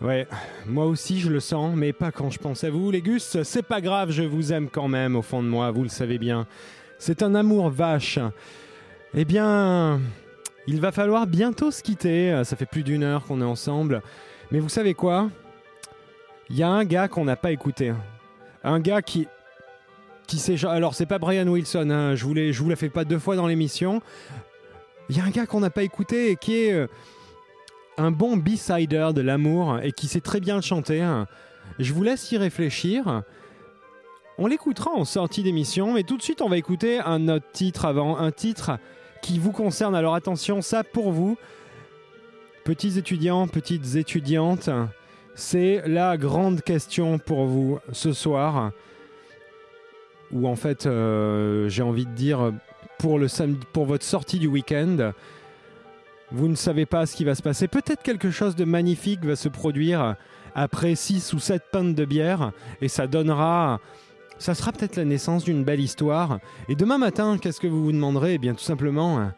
Ouais, 0.00 0.26
moi 0.64 0.86
aussi 0.86 1.20
je 1.20 1.28
le 1.28 1.38
sens, 1.38 1.76
mais 1.76 1.92
pas 1.92 2.12
quand 2.12 2.30
je 2.30 2.38
pense 2.38 2.64
à 2.64 2.70
vous. 2.70 2.90
Les 2.90 3.02
Gus, 3.02 3.42
c'est 3.42 3.62
pas 3.62 3.82
grave, 3.82 4.10
je 4.10 4.22
vous 4.22 4.54
aime 4.54 4.70
quand 4.70 4.88
même 4.88 5.14
au 5.14 5.20
fond 5.20 5.42
de 5.42 5.48
moi, 5.48 5.70
vous 5.70 5.82
le 5.82 5.90
savez 5.90 6.16
bien. 6.16 6.46
C'est 6.98 7.22
un 7.22 7.34
amour 7.34 7.68
vache. 7.68 8.18
Eh 9.12 9.26
bien, 9.26 10.00
il 10.66 10.80
va 10.80 10.92
falloir 10.92 11.26
bientôt 11.26 11.70
se 11.70 11.82
quitter. 11.82 12.40
Ça 12.44 12.56
fait 12.56 12.64
plus 12.64 12.84
d'une 12.84 13.02
heure 13.02 13.26
qu'on 13.26 13.42
est 13.42 13.44
ensemble. 13.44 14.00
Mais 14.50 14.60
vous 14.60 14.70
savez 14.70 14.94
quoi? 14.94 15.28
Il 16.48 16.56
y 16.56 16.62
a 16.62 16.70
un 16.70 16.86
gars 16.86 17.08
qu'on 17.08 17.26
n'a 17.26 17.36
pas 17.36 17.52
écouté. 17.52 17.92
Un 18.64 18.80
gars 18.80 19.02
qui, 19.02 19.28
Alors, 20.68 20.94
c'est 20.94 21.06
pas 21.06 21.18
Brian 21.18 21.46
Wilson, 21.46 21.90
hein, 21.90 22.14
je, 22.14 22.24
vous 22.24 22.34
vous 22.64 22.70
la 22.70 22.76
fais 22.76 22.88
pas 22.88 23.04
deux 23.04 23.18
fois 23.18 23.36
dans 23.36 23.46
l'émission. 23.46 24.02
Il 25.08 25.16
y 25.16 25.20
a 25.20 25.24
un 25.24 25.30
gars 25.30 25.46
qu'on 25.46 25.60
n'a 25.60 25.70
pas 25.70 25.82
écouté 25.82 26.30
et 26.30 26.36
qui 26.36 26.56
est 26.56 26.72
euh, 26.72 26.86
un 27.98 28.10
bon 28.10 28.36
B-sider 28.36 29.10
de 29.14 29.20
l'amour 29.20 29.78
et 29.82 29.92
qui 29.92 30.08
sait 30.08 30.20
très 30.20 30.40
bien 30.40 30.56
le 30.56 30.62
chanter. 30.62 31.06
Je 31.78 31.92
vous 31.92 32.02
laisse 32.02 32.30
y 32.32 32.38
réfléchir. 32.38 33.22
On 34.38 34.46
l'écoutera 34.46 34.90
en 34.90 35.04
sortie 35.04 35.42
d'émission, 35.42 35.92
mais 35.92 36.02
tout 36.02 36.16
de 36.16 36.22
suite, 36.22 36.40
on 36.40 36.48
va 36.48 36.56
écouter 36.56 36.98
un 37.00 37.28
autre 37.28 37.46
titre 37.52 37.84
avant, 37.84 38.16
un 38.16 38.30
titre 38.30 38.78
qui 39.20 39.38
vous 39.38 39.52
concerne. 39.52 39.94
Alors 39.94 40.14
attention, 40.14 40.62
ça 40.62 40.82
pour 40.84 41.12
vous, 41.12 41.36
petits 42.64 42.98
étudiants, 42.98 43.46
petites 43.46 43.96
étudiantes, 43.96 44.70
c'est 45.34 45.82
la 45.86 46.16
grande 46.16 46.62
question 46.62 47.18
pour 47.18 47.46
vous 47.46 47.78
ce 47.92 48.12
soir 48.12 48.72
ou 50.32 50.48
en 50.48 50.56
fait, 50.56 50.86
euh, 50.86 51.68
j'ai 51.68 51.82
envie 51.82 52.06
de 52.06 52.12
dire, 52.12 52.52
pour, 52.98 53.18
le 53.18 53.28
samedi, 53.28 53.60
pour 53.72 53.84
votre 53.84 54.04
sortie 54.04 54.38
du 54.38 54.46
week-end, 54.46 55.12
vous 56.30 56.48
ne 56.48 56.54
savez 56.54 56.86
pas 56.86 57.04
ce 57.06 57.14
qui 57.14 57.24
va 57.24 57.34
se 57.34 57.42
passer. 57.42 57.68
Peut-être 57.68 58.02
quelque 58.02 58.30
chose 58.30 58.56
de 58.56 58.64
magnifique 58.64 59.24
va 59.24 59.36
se 59.36 59.48
produire 59.48 60.16
après 60.54 60.94
6 60.94 61.32
ou 61.34 61.38
7 61.38 61.62
pintes 61.70 61.94
de 61.94 62.04
bière, 62.04 62.52
et 62.80 62.88
ça 62.88 63.06
donnera... 63.06 63.80
Ça 64.38 64.54
sera 64.54 64.72
peut-être 64.72 64.96
la 64.96 65.04
naissance 65.04 65.44
d'une 65.44 65.62
belle 65.62 65.78
histoire. 65.78 66.40
Et 66.68 66.74
demain 66.74 66.98
matin, 66.98 67.38
qu'est-ce 67.40 67.60
que 67.60 67.68
vous 67.68 67.84
vous 67.84 67.92
demanderez? 67.92 68.34
Eh 68.34 68.38
bien, 68.38 68.54
tout 68.54 68.64
simplement... 68.64 69.30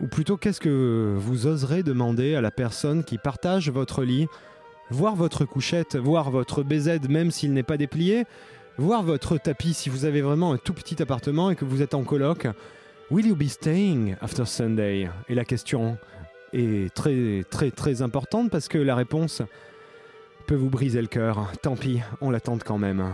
Ou 0.00 0.06
plutôt, 0.06 0.36
qu'est-ce 0.38 0.60
que 0.60 1.14
vous 1.18 1.46
oserez 1.46 1.82
demander 1.82 2.34
à 2.34 2.40
la 2.40 2.50
personne 2.50 3.04
qui 3.04 3.18
partage 3.18 3.70
votre 3.70 4.02
lit? 4.02 4.28
Voir 4.90 5.14
votre 5.14 5.44
couchette, 5.44 5.96
voir 5.96 6.30
votre 6.30 6.62
BZ 6.62 7.08
même 7.08 7.30
s'il 7.30 7.52
n'est 7.52 7.62
pas 7.62 7.76
déplié 7.76 8.24
voir 8.78 9.02
votre 9.02 9.36
tapis 9.38 9.74
si 9.74 9.90
vous 9.90 10.04
avez 10.04 10.20
vraiment 10.20 10.52
un 10.52 10.58
tout 10.58 10.72
petit 10.72 11.02
appartement 11.02 11.50
et 11.50 11.56
que 11.56 11.64
vous 11.64 11.82
êtes 11.82 11.94
en 11.94 12.02
coloc. 12.02 12.46
Will 13.10 13.26
you 13.26 13.36
be 13.36 13.48
staying 13.48 14.16
after 14.20 14.44
Sunday? 14.46 15.08
Et 15.28 15.34
la 15.34 15.44
question 15.44 15.98
est 16.52 16.92
très 16.94 17.44
très 17.50 17.70
très 17.70 18.02
importante 18.02 18.50
parce 18.50 18.68
que 18.68 18.78
la 18.78 18.94
réponse 18.94 19.42
peut 20.46 20.54
vous 20.54 20.70
briser 20.70 21.00
le 21.00 21.08
cœur. 21.08 21.50
Tant 21.62 21.76
pis, 21.76 22.00
on 22.20 22.30
l'attend 22.30 22.58
quand 22.58 22.78
même. 22.78 23.12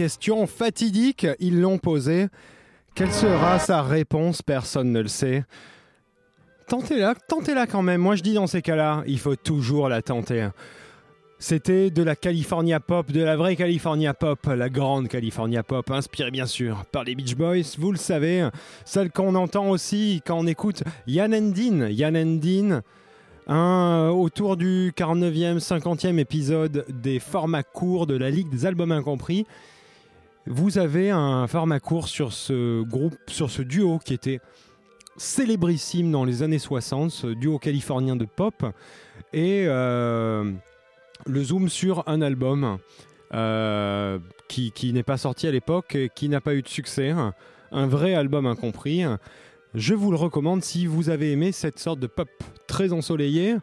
Question 0.00 0.46
fatidique, 0.46 1.26
ils 1.40 1.60
l'ont 1.60 1.76
posée. 1.76 2.28
Quelle 2.94 3.12
sera 3.12 3.58
sa 3.58 3.82
réponse? 3.82 4.40
Personne 4.40 4.92
ne 4.92 5.00
le 5.02 5.08
sait. 5.08 5.44
Tentez-la, 6.68 7.14
tentez-la 7.14 7.66
quand 7.66 7.82
même. 7.82 8.00
Moi 8.00 8.16
je 8.16 8.22
dis 8.22 8.32
dans 8.32 8.46
ces 8.46 8.62
cas-là, 8.62 9.02
il 9.06 9.18
faut 9.18 9.36
toujours 9.36 9.90
la 9.90 10.00
tenter. 10.00 10.48
C'était 11.38 11.90
de 11.90 12.02
la 12.02 12.16
California 12.16 12.80
Pop, 12.80 13.12
de 13.12 13.22
la 13.22 13.36
vraie 13.36 13.56
California 13.56 14.14
Pop, 14.14 14.38
la 14.46 14.70
grande 14.70 15.08
California 15.08 15.62
Pop, 15.62 15.90
inspirée 15.90 16.30
bien 16.30 16.46
sûr 16.46 16.86
par 16.90 17.04
les 17.04 17.14
Beach 17.14 17.36
Boys, 17.36 17.76
vous 17.76 17.92
le 17.92 17.98
savez, 17.98 18.48
celle 18.86 19.10
qu'on 19.10 19.34
entend 19.34 19.68
aussi 19.68 20.22
quand 20.24 20.38
on 20.38 20.46
écoute 20.46 20.82
Yann 21.08 21.34
Endin. 21.34 21.88
Yann 21.90 22.16
Endin, 22.16 22.80
autour 24.12 24.56
du 24.56 24.94
49e, 24.96 25.58
50e 25.58 26.16
épisode 26.16 26.86
des 26.88 27.18
formats 27.18 27.62
courts 27.62 28.06
de 28.06 28.16
la 28.16 28.30
Ligue 28.30 28.48
des 28.48 28.64
albums 28.64 28.92
incompris. 28.92 29.44
Vous 30.52 30.78
avez 30.78 31.10
un 31.10 31.46
format 31.46 31.78
sur 32.06 32.32
ce 32.32 32.82
groupe, 32.82 33.14
sur 33.28 33.52
ce 33.52 33.62
duo 33.62 34.00
qui 34.04 34.14
était 34.14 34.40
célébrissime 35.16 36.10
dans 36.10 36.24
les 36.24 36.42
années 36.42 36.58
60, 36.58 37.12
ce 37.12 37.28
duo 37.28 37.60
californien 37.60 38.16
de 38.16 38.24
pop. 38.24 38.64
Et 39.32 39.66
euh, 39.68 40.50
le 41.24 41.44
zoom 41.44 41.68
sur 41.68 42.02
un 42.08 42.20
album 42.20 42.78
euh, 43.32 44.18
qui, 44.48 44.72
qui 44.72 44.92
n'est 44.92 45.04
pas 45.04 45.18
sorti 45.18 45.46
à 45.46 45.52
l'époque, 45.52 45.96
qui 46.16 46.28
n'a 46.28 46.40
pas 46.40 46.56
eu 46.56 46.62
de 46.62 46.68
succès, 46.68 47.14
un 47.70 47.86
vrai 47.86 48.14
album 48.14 48.46
incompris. 48.46 49.04
Je 49.74 49.94
vous 49.94 50.10
le 50.10 50.16
recommande 50.16 50.64
si 50.64 50.84
vous 50.84 51.10
avez 51.10 51.30
aimé 51.30 51.52
cette 51.52 51.78
sorte 51.78 52.00
de 52.00 52.08
pop 52.08 52.28
très 52.66 52.92
ensoleillé. 52.92 53.54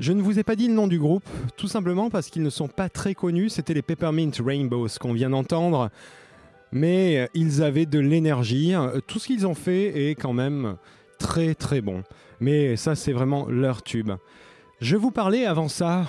Je 0.00 0.12
ne 0.12 0.22
vous 0.22 0.38
ai 0.38 0.44
pas 0.44 0.56
dit 0.56 0.66
le 0.66 0.72
nom 0.72 0.86
du 0.86 0.98
groupe, 0.98 1.28
tout 1.58 1.68
simplement 1.68 2.08
parce 2.08 2.30
qu'ils 2.30 2.42
ne 2.42 2.48
sont 2.48 2.68
pas 2.68 2.88
très 2.88 3.14
connus. 3.14 3.50
C'était 3.50 3.74
les 3.74 3.82
Peppermint 3.82 4.30
Rainbows 4.42 4.88
qu'on 4.98 5.12
vient 5.12 5.28
d'entendre. 5.28 5.90
Mais 6.72 7.28
ils 7.34 7.62
avaient 7.62 7.84
de 7.84 7.98
l'énergie. 7.98 8.72
Tout 9.06 9.18
ce 9.18 9.26
qu'ils 9.26 9.46
ont 9.46 9.54
fait 9.54 10.08
est 10.08 10.14
quand 10.14 10.32
même 10.32 10.76
très 11.18 11.54
très 11.54 11.82
bon. 11.82 12.02
Mais 12.40 12.76
ça, 12.76 12.94
c'est 12.94 13.12
vraiment 13.12 13.46
leur 13.50 13.82
tube. 13.82 14.10
Je 14.80 14.96
vous 14.96 15.10
parlais 15.10 15.44
avant 15.44 15.68
ça 15.68 16.06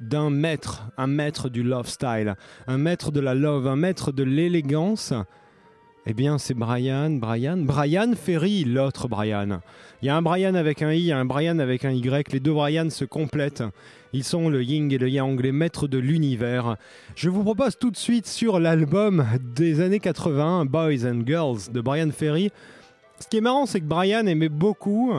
d'un 0.00 0.28
maître, 0.28 0.88
un 0.98 1.06
maître 1.06 1.48
du 1.48 1.62
love 1.62 1.86
style, 1.86 2.34
un 2.66 2.76
maître 2.76 3.12
de 3.12 3.20
la 3.20 3.36
love, 3.36 3.68
un 3.68 3.76
maître 3.76 4.10
de 4.10 4.24
l'élégance. 4.24 5.14
Eh 6.08 6.14
bien, 6.14 6.38
c'est 6.38 6.54
Brian, 6.54 7.10
Brian, 7.10 7.56
Brian 7.56 8.12
Ferry, 8.14 8.62
l'autre 8.62 9.08
Brian. 9.08 9.60
Il 10.00 10.06
y 10.06 10.08
a 10.08 10.16
un 10.16 10.22
Brian 10.22 10.54
avec 10.54 10.80
un 10.80 10.92
I, 10.92 11.10
un 11.10 11.24
Brian 11.24 11.58
avec 11.58 11.84
un 11.84 11.90
Y. 11.90 12.32
Les 12.32 12.38
deux 12.38 12.52
Brian 12.52 12.90
se 12.90 13.04
complètent. 13.04 13.64
Ils 14.12 14.22
sont 14.22 14.48
le 14.48 14.62
yin 14.62 14.88
et 14.92 14.98
le 14.98 15.08
yang, 15.08 15.40
les 15.40 15.50
maîtres 15.50 15.88
de 15.88 15.98
l'univers. 15.98 16.76
Je 17.16 17.28
vous 17.28 17.42
propose 17.42 17.76
tout 17.76 17.90
de 17.90 17.96
suite 17.96 18.28
sur 18.28 18.60
l'album 18.60 19.26
des 19.56 19.80
années 19.80 19.98
80, 19.98 20.66
Boys 20.66 21.04
and 21.04 21.22
Girls, 21.26 21.72
de 21.72 21.80
Brian 21.80 22.12
Ferry. 22.12 22.52
Ce 23.18 23.26
qui 23.26 23.38
est 23.38 23.40
marrant, 23.40 23.66
c'est 23.66 23.80
que 23.80 23.86
Brian 23.86 24.26
aimait 24.26 24.48
beaucoup 24.48 25.12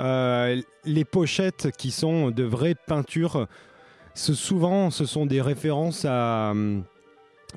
euh, 0.00 0.60
les 0.84 1.04
pochettes 1.04 1.70
qui 1.78 1.92
sont 1.92 2.32
de 2.32 2.42
vraies 2.42 2.74
peintures. 2.74 3.46
Souvent, 4.14 4.90
ce 4.90 5.06
sont 5.06 5.24
des 5.24 5.40
références 5.40 6.04
à 6.04 6.52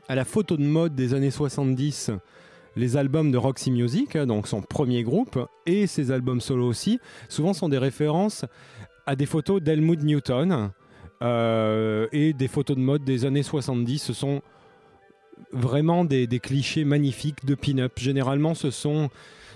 la 0.08 0.24
photo 0.24 0.56
de 0.56 0.62
mode 0.62 0.94
des 0.94 1.16
années 1.16 1.32
70 1.32 2.12
les 2.76 2.98
albums 2.98 3.32
de 3.32 3.38
Roxy 3.38 3.72
Music, 3.72 4.18
donc 4.18 4.48
son 4.48 4.62
premier 4.62 5.04
groupe, 5.04 5.40
et 5.66 5.88
ses 5.88 6.12
albums 6.12 6.42
solo 6.42 6.68
aussi, 6.68 7.00
souvent 7.28 7.54
sont 7.54 7.70
des 7.70 7.78
références 7.78 8.46
à 9.06 9.16
des 9.16 9.26
photos 9.26 9.62
d'Helmut 9.62 10.04
Newton 10.04 10.72
euh, 11.22 12.08
et 12.12 12.34
des 12.34 12.48
photos 12.48 12.78
de 12.78 12.82
mode 12.82 13.04
des 13.04 13.26
années 13.26 13.44
70. 13.44 14.00
Ce 14.00 14.14
sont 14.14 14.42
vraiment 15.52 16.06
des, 16.06 16.28
clichés 16.40 16.86
magnifiques 16.86 17.46
de 17.46 17.56
pin-up. 17.56 17.94
Généralement, 17.98 18.54
ce 18.54 18.72
sont 18.72 19.10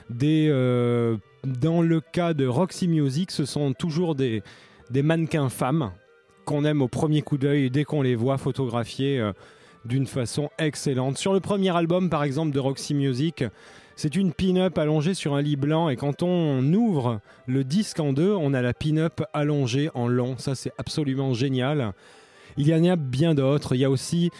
des. 0.09 0.47
euh, 0.49 1.17
dans 1.43 1.81
le 1.81 2.01
cas 2.01 2.33
de 2.33 2.45
Roxy 2.47 2.87
Music, 2.87 3.31
ce 3.31 3.45
sont 3.45 3.73
toujours 3.73 4.15
des, 4.15 4.41
mannequins 4.91 5.49
femmes 5.49 5.91
qu'on 6.45 6.65
aime 6.65 6.81
au 6.81 6.87
premier 6.87 7.21
coup 7.21 7.37
d'œil 7.37 7.69
dès 7.69 7.83
qu'on 7.83 8.01
les 8.01 8.15
voit 8.15 8.37
photographiés. 8.37 9.19
euh, 9.19 9.33
d'une 9.85 10.07
façon 10.07 10.49
excellente. 10.57 11.17
Sur 11.17 11.33
le 11.33 11.39
premier 11.39 11.75
album, 11.75 12.09
par 12.09 12.23
exemple, 12.23 12.51
de 12.51 12.59
Roxy 12.59 12.93
Music, 12.93 13.43
c'est 13.95 14.15
une 14.15 14.33
pin-up 14.33 14.77
allongée 14.77 15.13
sur 15.13 15.35
un 15.35 15.41
lit 15.41 15.55
blanc 15.55 15.89
et 15.89 15.95
quand 15.95 16.23
on 16.23 16.61
ouvre 16.73 17.19
le 17.47 17.63
disque 17.63 17.99
en 17.99 18.13
deux, 18.13 18.31
on 18.31 18.53
a 18.53 18.61
la 18.61 18.73
pin-up 18.73 19.21
allongée 19.33 19.89
en 19.93 20.07
long. 20.07 20.37
Ça, 20.37 20.55
c'est 20.55 20.73
absolument 20.77 21.33
génial. 21.33 21.93
Il 22.57 22.67
y 22.67 22.73
en 22.73 22.83
a 22.85 22.95
bien 22.95 23.35
d'autres. 23.35 23.75
Il 23.75 23.81
y 23.81 23.85
a 23.85 23.89
aussi 23.89 24.31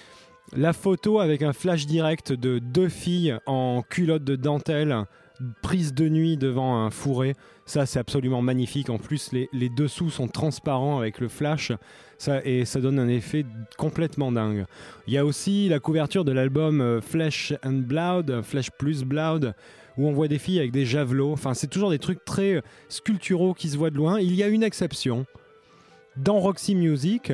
la 0.55 0.73
photo 0.73 1.19
avec 1.19 1.41
un 1.41 1.53
flash 1.53 1.85
direct 1.85 2.31
de 2.31 2.59
deux 2.59 2.89
filles 2.89 3.37
en 3.45 3.83
culotte 3.87 4.23
de 4.23 4.35
dentelle 4.35 5.05
prise 5.61 5.93
de 5.93 6.09
nuit 6.09 6.37
devant 6.37 6.77
un 6.77 6.89
fourré. 6.89 7.33
Ça, 7.65 7.85
c'est 7.85 7.99
absolument 7.99 8.41
magnifique. 8.41 8.89
En 8.89 8.97
plus, 8.97 9.31
les, 9.31 9.49
les 9.53 9.69
dessous 9.69 10.09
sont 10.09 10.27
transparents 10.27 10.97
avec 10.99 11.19
le 11.19 11.27
flash. 11.27 11.71
Et 12.45 12.65
ça 12.65 12.79
donne 12.79 12.99
un 12.99 13.09
effet 13.09 13.45
complètement 13.77 14.31
dingue. 14.31 14.65
Il 15.07 15.13
y 15.13 15.17
a 15.17 15.25
aussi 15.25 15.67
la 15.67 15.79
couverture 15.79 16.23
de 16.23 16.31
l'album 16.31 16.79
euh, 16.81 17.01
Flesh 17.01 17.53
and 17.65 17.83
Blood, 17.85 18.41
Flesh 18.43 18.71
plus 18.71 19.03
Blood, 19.03 19.53
où 19.97 20.07
on 20.07 20.13
voit 20.13 20.27
des 20.27 20.39
filles 20.39 20.59
avec 20.59 20.71
des 20.71 20.85
javelots. 20.85 21.33
Enfin, 21.33 21.53
c'est 21.53 21.67
toujours 21.67 21.89
des 21.89 21.99
trucs 21.99 22.23
très 22.23 22.55
euh, 22.55 22.61
sculpturaux 22.87 23.53
qui 23.53 23.69
se 23.69 23.77
voient 23.77 23.89
de 23.89 23.97
loin. 23.97 24.19
Il 24.19 24.33
y 24.35 24.43
a 24.43 24.47
une 24.47 24.63
exception. 24.63 25.25
Dans 26.15 26.39
Roxy 26.39 26.75
Music, 26.75 27.33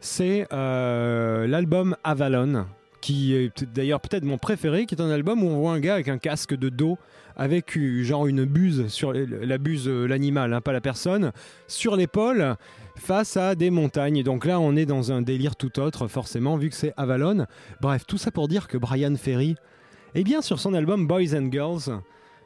c'est 0.00 0.46
euh, 0.52 1.46
l'album 1.46 1.96
Avalon, 2.04 2.66
qui 3.00 3.34
est 3.34 3.64
d'ailleurs 3.64 4.00
peut-être 4.00 4.24
mon 4.24 4.38
préféré, 4.38 4.86
qui 4.86 4.94
est 4.94 5.00
un 5.00 5.10
album 5.10 5.42
où 5.42 5.48
on 5.48 5.58
voit 5.58 5.72
un 5.72 5.80
gars 5.80 5.94
avec 5.94 6.08
un 6.08 6.18
casque 6.18 6.54
de 6.54 6.68
dos, 6.68 6.98
avec 7.36 7.78
genre 8.02 8.26
une 8.26 8.44
buse, 8.44 8.88
sur 8.88 9.12
la 9.12 9.58
buse, 9.58 9.88
l'animal, 9.88 10.52
hein, 10.52 10.60
pas 10.60 10.72
la 10.72 10.80
personne, 10.80 11.32
sur 11.68 11.96
l'épaule, 11.96 12.56
face 12.98 13.36
à 13.36 13.54
des 13.54 13.70
montagnes. 13.70 14.22
Donc 14.22 14.44
là, 14.44 14.60
on 14.60 14.76
est 14.76 14.86
dans 14.86 15.12
un 15.12 15.22
délire 15.22 15.56
tout 15.56 15.80
autre, 15.80 16.08
forcément, 16.08 16.56
vu 16.56 16.70
que 16.70 16.76
c'est 16.76 16.92
Avalon. 16.96 17.46
Bref, 17.80 18.04
tout 18.06 18.18
ça 18.18 18.30
pour 18.30 18.48
dire 18.48 18.68
que 18.68 18.76
Brian 18.76 19.14
Ferry, 19.16 19.56
eh 20.14 20.24
bien, 20.24 20.42
sur 20.42 20.60
son 20.60 20.74
album 20.74 21.06
Boys 21.06 21.34
and 21.34 21.50
Girls, 21.50 22.00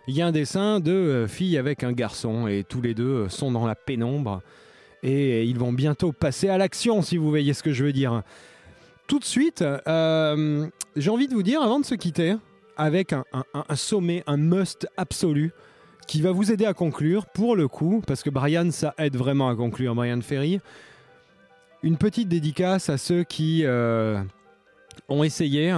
il 0.08 0.16
y 0.16 0.22
a 0.22 0.26
un 0.26 0.32
dessin 0.32 0.80
de 0.80 0.92
euh, 0.92 1.28
filles 1.28 1.58
avec 1.58 1.84
un 1.84 1.92
garçon, 1.92 2.46
et 2.48 2.64
tous 2.68 2.80
les 2.80 2.94
deux 2.94 3.04
euh, 3.04 3.28
sont 3.28 3.52
dans 3.52 3.66
la 3.66 3.74
pénombre. 3.74 4.42
Et 5.02 5.44
ils 5.44 5.58
vont 5.58 5.72
bientôt 5.72 6.12
passer 6.12 6.48
à 6.48 6.58
l'action, 6.58 7.02
si 7.02 7.16
vous 7.16 7.28
voyez 7.28 7.54
ce 7.54 7.62
que 7.62 7.72
je 7.72 7.84
veux 7.84 7.92
dire. 7.92 8.22
Tout 9.06 9.18
de 9.18 9.24
suite, 9.24 9.62
euh, 9.62 10.66
j'ai 10.96 11.10
envie 11.10 11.28
de 11.28 11.34
vous 11.34 11.42
dire, 11.42 11.62
avant 11.62 11.80
de 11.80 11.84
se 11.84 11.94
quitter, 11.94 12.36
avec 12.76 13.12
un 13.12 13.76
sommet, 13.76 14.22
un 14.26 14.36
must 14.36 14.88
absolu, 14.96 15.52
qui 16.06 16.20
va 16.20 16.32
vous 16.32 16.52
aider 16.52 16.66
à 16.66 16.74
conclure, 16.74 17.26
pour 17.26 17.56
le 17.56 17.68
coup, 17.68 18.02
parce 18.06 18.22
que 18.22 18.30
Brian, 18.30 18.70
ça 18.70 18.94
aide 18.98 19.16
vraiment 19.16 19.48
à 19.48 19.56
conclure, 19.56 19.94
Brian 19.94 20.20
Ferry. 20.20 20.60
Une 21.82 21.96
petite 21.96 22.28
dédicace 22.28 22.88
à 22.88 22.98
ceux 22.98 23.24
qui 23.24 23.62
euh, 23.64 24.22
ont 25.08 25.24
essayé 25.24 25.74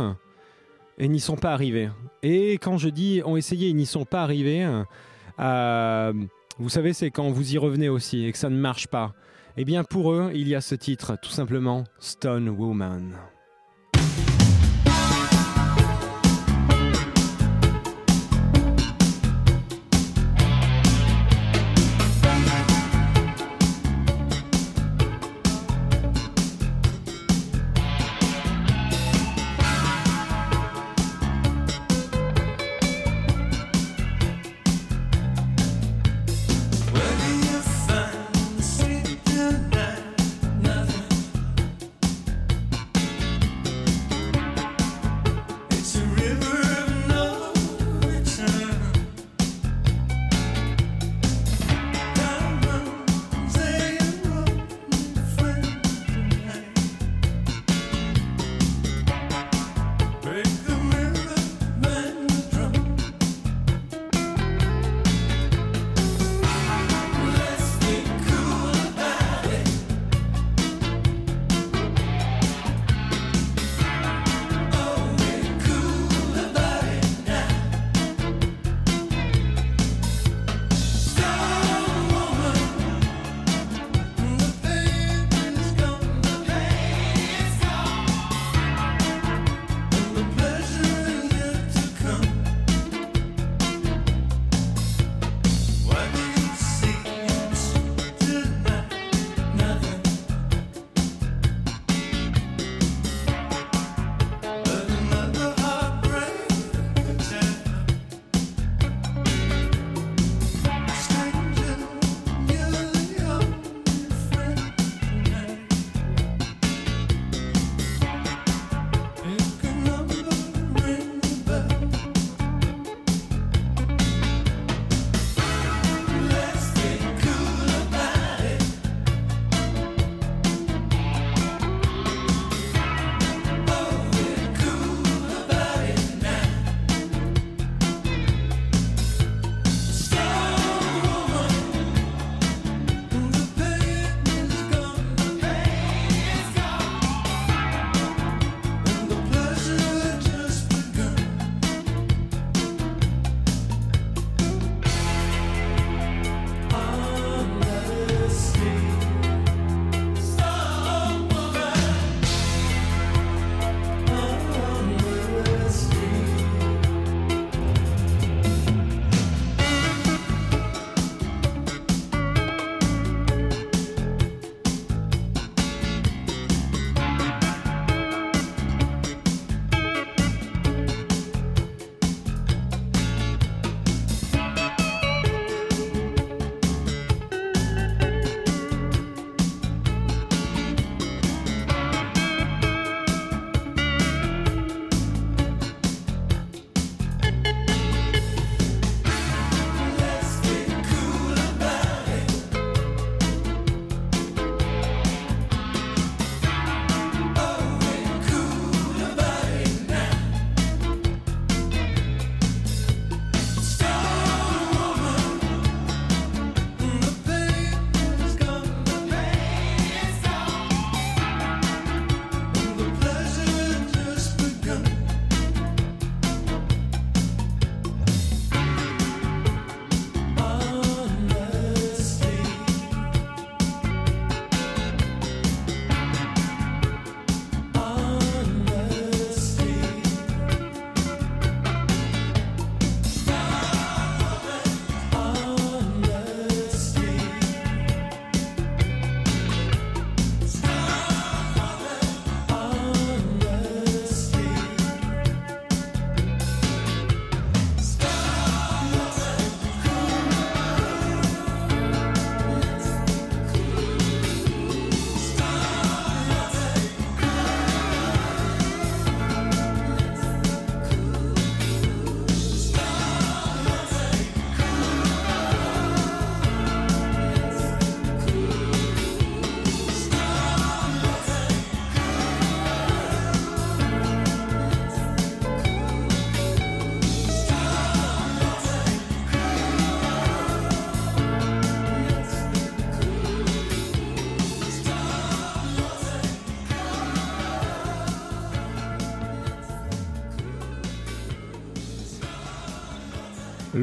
et 0.98 1.08
n'y 1.08 1.20
sont 1.20 1.36
pas 1.36 1.52
arrivés. 1.52 1.90
Et 2.22 2.54
quand 2.54 2.78
je 2.78 2.88
dis 2.88 3.22
ont 3.24 3.36
essayé 3.36 3.68
et 3.68 3.72
n'y 3.72 3.86
sont 3.86 4.04
pas 4.04 4.22
arrivés, 4.22 4.68
euh, 5.40 6.12
vous 6.58 6.68
savez, 6.68 6.92
c'est 6.92 7.10
quand 7.10 7.30
vous 7.30 7.54
y 7.54 7.58
revenez 7.58 7.88
aussi 7.88 8.24
et 8.24 8.32
que 8.32 8.38
ça 8.38 8.50
ne 8.50 8.56
marche 8.56 8.86
pas. 8.86 9.12
Eh 9.56 9.64
bien, 9.64 9.84
pour 9.84 10.12
eux, 10.12 10.30
il 10.34 10.48
y 10.48 10.54
a 10.54 10.60
ce 10.60 10.74
titre, 10.74 11.16
tout 11.20 11.30
simplement 11.30 11.84
Stone 11.98 12.48
Woman. 12.48 13.14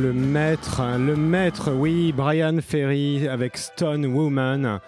Le 0.01 0.13
maître, 0.13 0.81
le 0.97 1.15
maître, 1.15 1.71
oui, 1.71 2.11
Brian 2.11 2.57
Ferry 2.59 3.27
avec 3.27 3.55
Stone 3.55 4.07
Woman. 4.07 4.79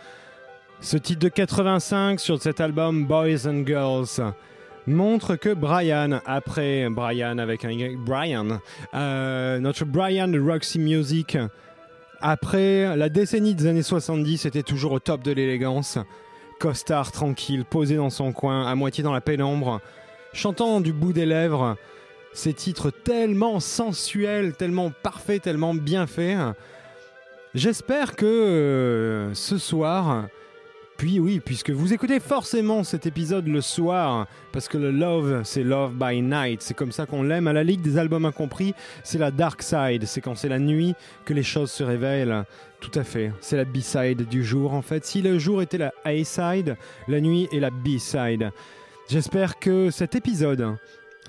Ce 0.82 0.98
titre 0.98 1.20
de 1.20 1.30
85 1.30 2.20
sur 2.20 2.42
cet 2.42 2.60
album 2.60 3.06
Boys 3.06 3.48
and 3.48 3.64
Girls 3.64 4.34
montre 4.88 5.36
que 5.36 5.54
Brian, 5.54 6.20
après 6.26 6.88
Brian 6.90 7.38
avec 7.38 7.64
un 7.64 7.96
Brian, 7.96 8.60
euh, 8.96 9.60
notre 9.60 9.86
Brian 9.86 10.30
de 10.30 10.40
Roxy 10.40 10.80
Music, 10.80 11.38
après 12.20 12.98
la 12.98 13.10
décennie 13.10 13.54
des 13.54 13.68
années 13.68 13.84
70, 13.84 14.48
était 14.48 14.64
toujours 14.64 14.94
au 14.94 15.00
top 15.00 15.22
de 15.22 15.32
l'élégance. 15.32 16.00
Costard 16.60 17.12
tranquille, 17.12 17.66
posé 17.66 17.98
dans 17.98 18.10
son 18.10 18.32
coin, 18.32 18.66
à 18.66 18.74
moitié 18.74 19.04
dans 19.04 19.14
la 19.14 19.22
pénombre, 19.22 19.80
chantant 20.34 20.82
du 20.82 20.92
bout 20.92 21.14
des 21.14 21.28
lèvres 21.28 21.78
ces 22.34 22.54
titres 22.54 22.92
tellement 22.92 23.60
sensuels, 23.60 24.54
tellement 24.54 24.92
parfaits, 24.92 25.42
tellement 25.42 25.74
bien 25.74 26.08
faits. 26.08 26.38
J'espère 27.54 28.16
que 28.16 28.26
euh, 28.26 29.34
ce 29.36 29.60
soir, 29.60 30.28
puis 30.98 31.20
oui, 31.20 31.40
puisque 31.40 31.70
vous 31.70 31.94
écoutez 31.94 32.20
forcément 32.20 32.84
cet 32.84 33.06
épisode 33.06 33.48
le 33.48 33.62
soir, 33.62 34.28
parce 34.52 34.68
que 34.68 34.78
le 34.78 34.90
love, 34.90 35.42
c'est 35.44 35.64
love 35.64 35.94
by 35.94 36.22
night, 36.22 36.62
c'est 36.62 36.74
comme 36.74 36.92
ça 36.92 37.06
qu'on 37.06 37.22
l'aime 37.22 37.48
à 37.48 37.54
la 37.54 37.64
Ligue 37.64 37.82
des 37.82 37.98
albums 37.98 38.26
incompris, 38.26 38.74
c'est 39.04 39.20
la 39.20 39.30
dark 39.30 39.62
side, 39.62 40.06
c'est 40.06 40.22
quand 40.22 40.36
c'est 40.36 40.50
la 40.50 40.60
nuit 40.60 40.96
que 41.26 41.34
les 41.34 41.44
choses 41.44 41.72
se 41.72 41.84
révèlent. 41.84 42.46
Tout 42.80 42.98
à 42.98 43.04
fait, 43.04 43.32
c'est 43.40 43.58
la 43.58 43.66
B-side 43.66 44.28
du 44.28 44.44
jour 44.44 44.74
en 44.74 44.82
fait. 44.82 45.06
Si 45.06 45.22
le 45.22 45.38
jour 45.38 45.62
était 45.62 45.78
la 45.78 45.94
A-side, 46.06 46.76
la 47.08 47.22
nuit 47.22 47.48
est 47.52 47.60
la 47.60 47.70
B-side. 47.70 48.52
J'espère 49.10 49.60
que 49.60 49.92
cet 49.92 50.16
épisode 50.16 50.76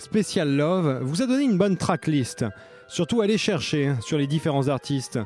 spécial 0.04 0.54
love 0.54 1.00
vous 1.02 1.22
a 1.22 1.26
donné 1.26 1.44
une 1.44 1.56
bonne 1.56 1.76
tracklist. 1.76 2.44
Surtout 2.86 3.22
allez 3.22 3.38
chercher 3.38 3.94
sur 4.00 4.18
les 4.18 4.26
différents 4.26 4.68
artistes 4.68 5.18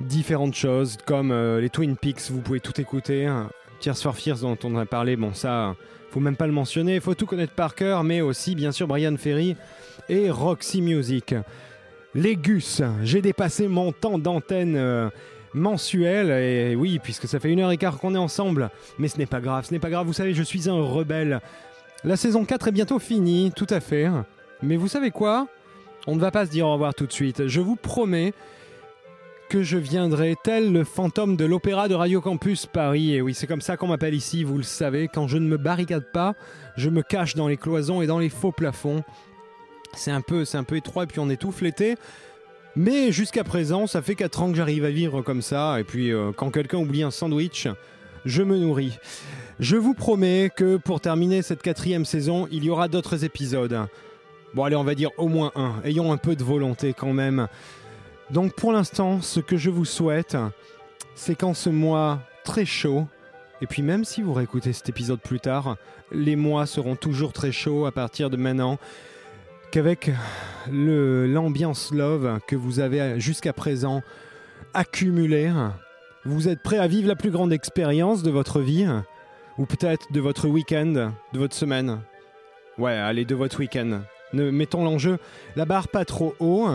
différentes 0.00 0.54
choses 0.54 0.96
comme 1.06 1.30
euh, 1.32 1.60
les 1.60 1.70
Twin 1.70 1.96
Peaks, 1.96 2.30
vous 2.30 2.40
pouvez 2.40 2.60
tout 2.60 2.80
écouter. 2.80 3.28
Tears 3.80 3.96
for 3.96 4.16
Fears 4.16 4.38
dont 4.40 4.58
on 4.64 4.76
a 4.76 4.86
parlé, 4.86 5.16
bon 5.16 5.32
ça, 5.32 5.74
faut 6.10 6.20
même 6.20 6.36
pas 6.36 6.46
le 6.46 6.52
mentionner, 6.52 7.00
faut 7.00 7.14
tout 7.14 7.26
connaître 7.26 7.54
par 7.54 7.74
cœur, 7.74 8.04
mais 8.04 8.20
aussi 8.20 8.54
bien 8.54 8.72
sûr 8.72 8.88
Brian 8.88 9.16
Ferry 9.16 9.56
et 10.08 10.30
Roxy 10.30 10.82
Music. 10.82 11.34
Les 12.14 12.36
Gus, 12.36 12.82
j'ai 13.02 13.22
dépassé 13.22 13.68
mon 13.68 13.92
temps 13.92 14.18
d'antenne 14.18 14.76
euh, 14.76 15.08
mensuel, 15.54 16.30
et 16.30 16.74
oui, 16.74 16.98
puisque 17.02 17.28
ça 17.28 17.38
fait 17.38 17.50
une 17.50 17.60
heure 17.60 17.70
et 17.70 17.76
quart 17.76 17.98
qu'on 17.98 18.14
est 18.14 18.18
ensemble, 18.18 18.70
mais 18.98 19.08
ce 19.08 19.18
n'est 19.18 19.26
pas 19.26 19.40
grave, 19.40 19.66
ce 19.66 19.72
n'est 19.72 19.78
pas 19.78 19.90
grave, 19.90 20.06
vous 20.06 20.12
savez, 20.12 20.34
je 20.34 20.42
suis 20.42 20.68
un 20.68 20.80
rebelle. 20.80 21.40
La 22.04 22.16
saison 22.16 22.44
4 22.44 22.68
est 22.68 22.72
bientôt 22.72 22.98
finie, 23.00 23.52
tout 23.54 23.66
à 23.70 23.80
fait. 23.80 24.08
Mais 24.62 24.76
vous 24.76 24.88
savez 24.88 25.10
quoi? 25.10 25.48
On 26.06 26.14
ne 26.14 26.20
va 26.20 26.30
pas 26.30 26.46
se 26.46 26.50
dire 26.50 26.66
au 26.66 26.72
revoir 26.72 26.94
tout 26.94 27.06
de 27.06 27.12
suite. 27.12 27.48
Je 27.48 27.60
vous 27.60 27.74
promets 27.74 28.32
que 29.48 29.62
je 29.62 29.78
viendrai 29.78 30.36
tel 30.44 30.72
le 30.72 30.84
fantôme 30.84 31.36
de 31.36 31.44
l'opéra 31.44 31.88
de 31.88 31.94
Radio 31.94 32.20
Campus 32.20 32.66
Paris. 32.66 33.14
Et 33.14 33.20
oui, 33.20 33.34
c'est 33.34 33.46
comme 33.46 33.60
ça 33.60 33.76
qu'on 33.76 33.88
m'appelle 33.88 34.14
ici, 34.14 34.44
vous 34.44 34.58
le 34.58 34.62
savez. 34.62 35.08
Quand 35.08 35.26
je 35.26 35.38
ne 35.38 35.48
me 35.48 35.56
barricade 35.56 36.12
pas, 36.12 36.34
je 36.76 36.88
me 36.88 37.02
cache 37.02 37.34
dans 37.34 37.48
les 37.48 37.56
cloisons 37.56 38.00
et 38.00 38.06
dans 38.06 38.20
les 38.20 38.28
faux 38.28 38.52
plafonds. 38.52 39.02
C'est 39.94 40.12
un 40.12 40.20
peu, 40.20 40.44
c'est 40.44 40.58
un 40.58 40.64
peu 40.64 40.76
étroit 40.76 41.04
et 41.04 41.06
puis 41.06 41.18
on 41.18 41.30
est 41.30 41.36
tout 41.36 41.50
flété. 41.50 41.96
Mais 42.76 43.10
jusqu'à 43.10 43.42
présent, 43.42 43.88
ça 43.88 44.02
fait 44.02 44.14
4 44.14 44.42
ans 44.42 44.50
que 44.50 44.56
j'arrive 44.56 44.84
à 44.84 44.90
vivre 44.90 45.22
comme 45.22 45.42
ça. 45.42 45.80
Et 45.80 45.84
puis, 45.84 46.12
euh, 46.12 46.30
quand 46.30 46.50
quelqu'un 46.50 46.78
oublie 46.78 47.02
un 47.02 47.10
sandwich, 47.10 47.66
je 48.24 48.42
me 48.42 48.56
nourris. 48.56 48.98
Je 49.60 49.74
vous 49.74 49.92
promets 49.92 50.52
que 50.54 50.76
pour 50.76 51.00
terminer 51.00 51.42
cette 51.42 51.62
quatrième 51.62 52.04
saison, 52.04 52.46
il 52.52 52.62
y 52.62 52.70
aura 52.70 52.86
d'autres 52.86 53.24
épisodes. 53.24 53.88
Bon, 54.54 54.62
allez, 54.62 54.76
on 54.76 54.84
va 54.84 54.94
dire 54.94 55.10
au 55.18 55.26
moins 55.26 55.50
un. 55.56 55.74
Ayons 55.82 56.12
un 56.12 56.16
peu 56.16 56.36
de 56.36 56.44
volonté 56.44 56.94
quand 56.94 57.12
même. 57.12 57.48
Donc, 58.30 58.54
pour 58.54 58.70
l'instant, 58.70 59.20
ce 59.20 59.40
que 59.40 59.56
je 59.56 59.70
vous 59.70 59.84
souhaite, 59.84 60.36
c'est 61.16 61.34
qu'en 61.34 61.54
ce 61.54 61.70
mois 61.70 62.20
très 62.44 62.64
chaud, 62.64 63.08
et 63.60 63.66
puis 63.66 63.82
même 63.82 64.04
si 64.04 64.22
vous 64.22 64.32
réécoutez 64.32 64.72
cet 64.72 64.90
épisode 64.90 65.18
plus 65.20 65.40
tard, 65.40 65.76
les 66.12 66.36
mois 66.36 66.66
seront 66.66 66.94
toujours 66.94 67.32
très 67.32 67.50
chauds 67.50 67.84
à 67.84 67.90
partir 67.90 68.30
de 68.30 68.36
maintenant, 68.36 68.78
qu'avec 69.72 70.12
l'ambiance 70.70 71.92
love 71.92 72.38
que 72.46 72.54
vous 72.54 72.78
avez 72.78 73.18
jusqu'à 73.18 73.52
présent 73.52 74.02
accumulée, 74.72 75.50
vous 76.24 76.46
êtes 76.46 76.62
prêt 76.62 76.78
à 76.78 76.86
vivre 76.86 77.08
la 77.08 77.16
plus 77.16 77.32
grande 77.32 77.52
expérience 77.52 78.22
de 78.22 78.30
votre 78.30 78.60
vie 78.60 78.86
ou 79.58 79.66
peut-être 79.66 80.12
de 80.12 80.20
votre 80.20 80.48
week-end, 80.48 81.12
de 81.32 81.38
votre 81.38 81.54
semaine. 81.54 82.00
Ouais, 82.78 82.92
allez, 82.92 83.24
de 83.24 83.34
votre 83.34 83.58
week-end. 83.58 84.02
Ne 84.32 84.50
mettons 84.50 84.84
l'enjeu, 84.84 85.18
la 85.56 85.64
barre 85.64 85.88
pas 85.88 86.04
trop 86.04 86.34
haut. 86.38 86.68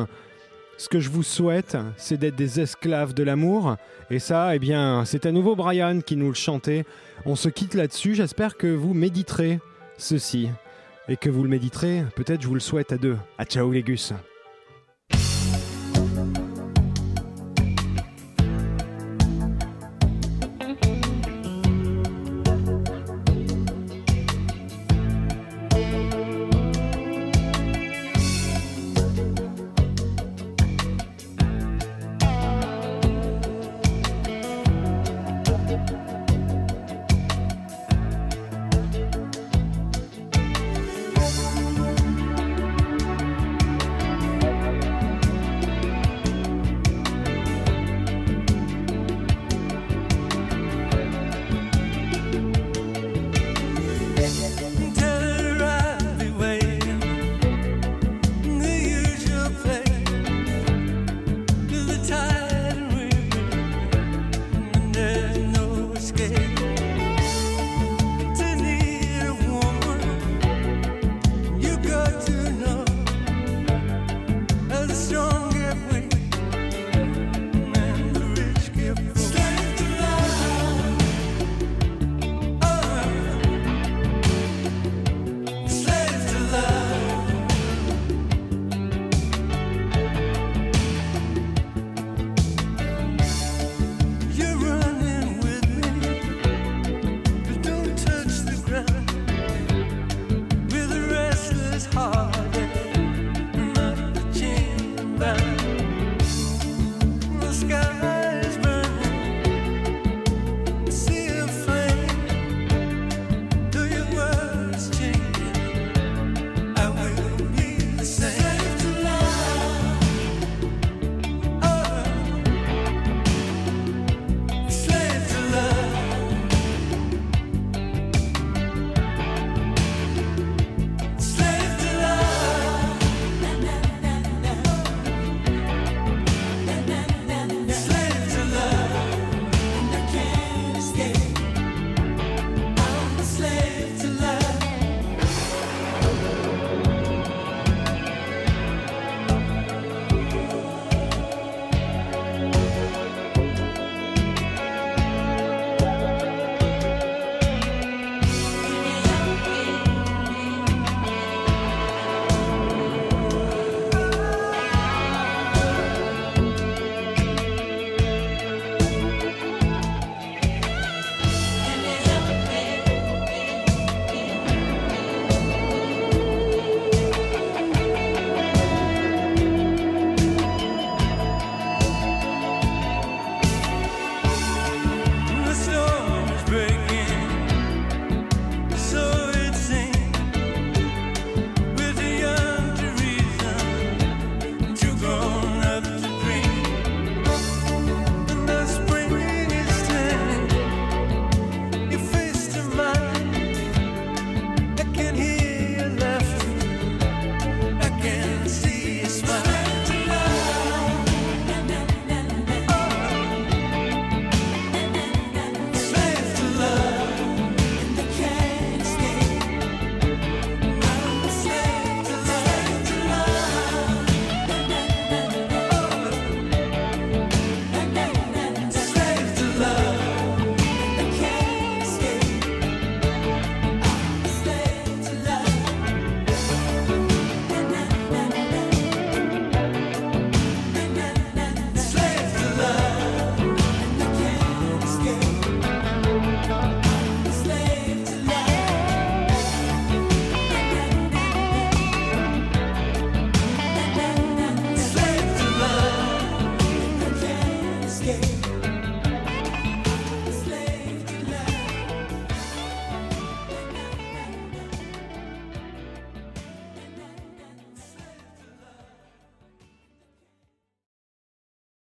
Ce 0.77 0.89
que 0.89 0.99
je 0.99 1.09
vous 1.09 1.23
souhaite, 1.23 1.77
c'est 1.97 2.17
d'être 2.17 2.35
des 2.35 2.59
esclaves 2.59 3.13
de 3.13 3.23
l'amour. 3.23 3.77
Et 4.09 4.19
ça, 4.19 4.55
eh 4.55 4.59
bien, 4.59 5.05
c'est 5.05 5.25
à 5.25 5.31
nouveau 5.31 5.55
Brian 5.55 6.01
qui 6.01 6.17
nous 6.17 6.27
le 6.27 6.33
chantait. 6.33 6.83
On 7.25 7.35
se 7.35 7.47
quitte 7.49 7.75
là-dessus. 7.75 8.15
J'espère 8.15 8.57
que 8.57 8.67
vous 8.67 8.93
méditerez 8.93 9.59
ceci. 9.97 10.49
Et 11.07 11.15
que 11.15 11.29
vous 11.29 11.43
le 11.43 11.49
méditerez, 11.49 12.03
peut-être 12.15 12.41
je 12.41 12.47
vous 12.47 12.53
le 12.53 12.59
souhaite 12.59 12.91
à 12.91 12.97
deux. 12.97 13.17
À 13.37 13.45
ciao 13.45 13.71
les 13.71 13.83
gus. 13.83 14.13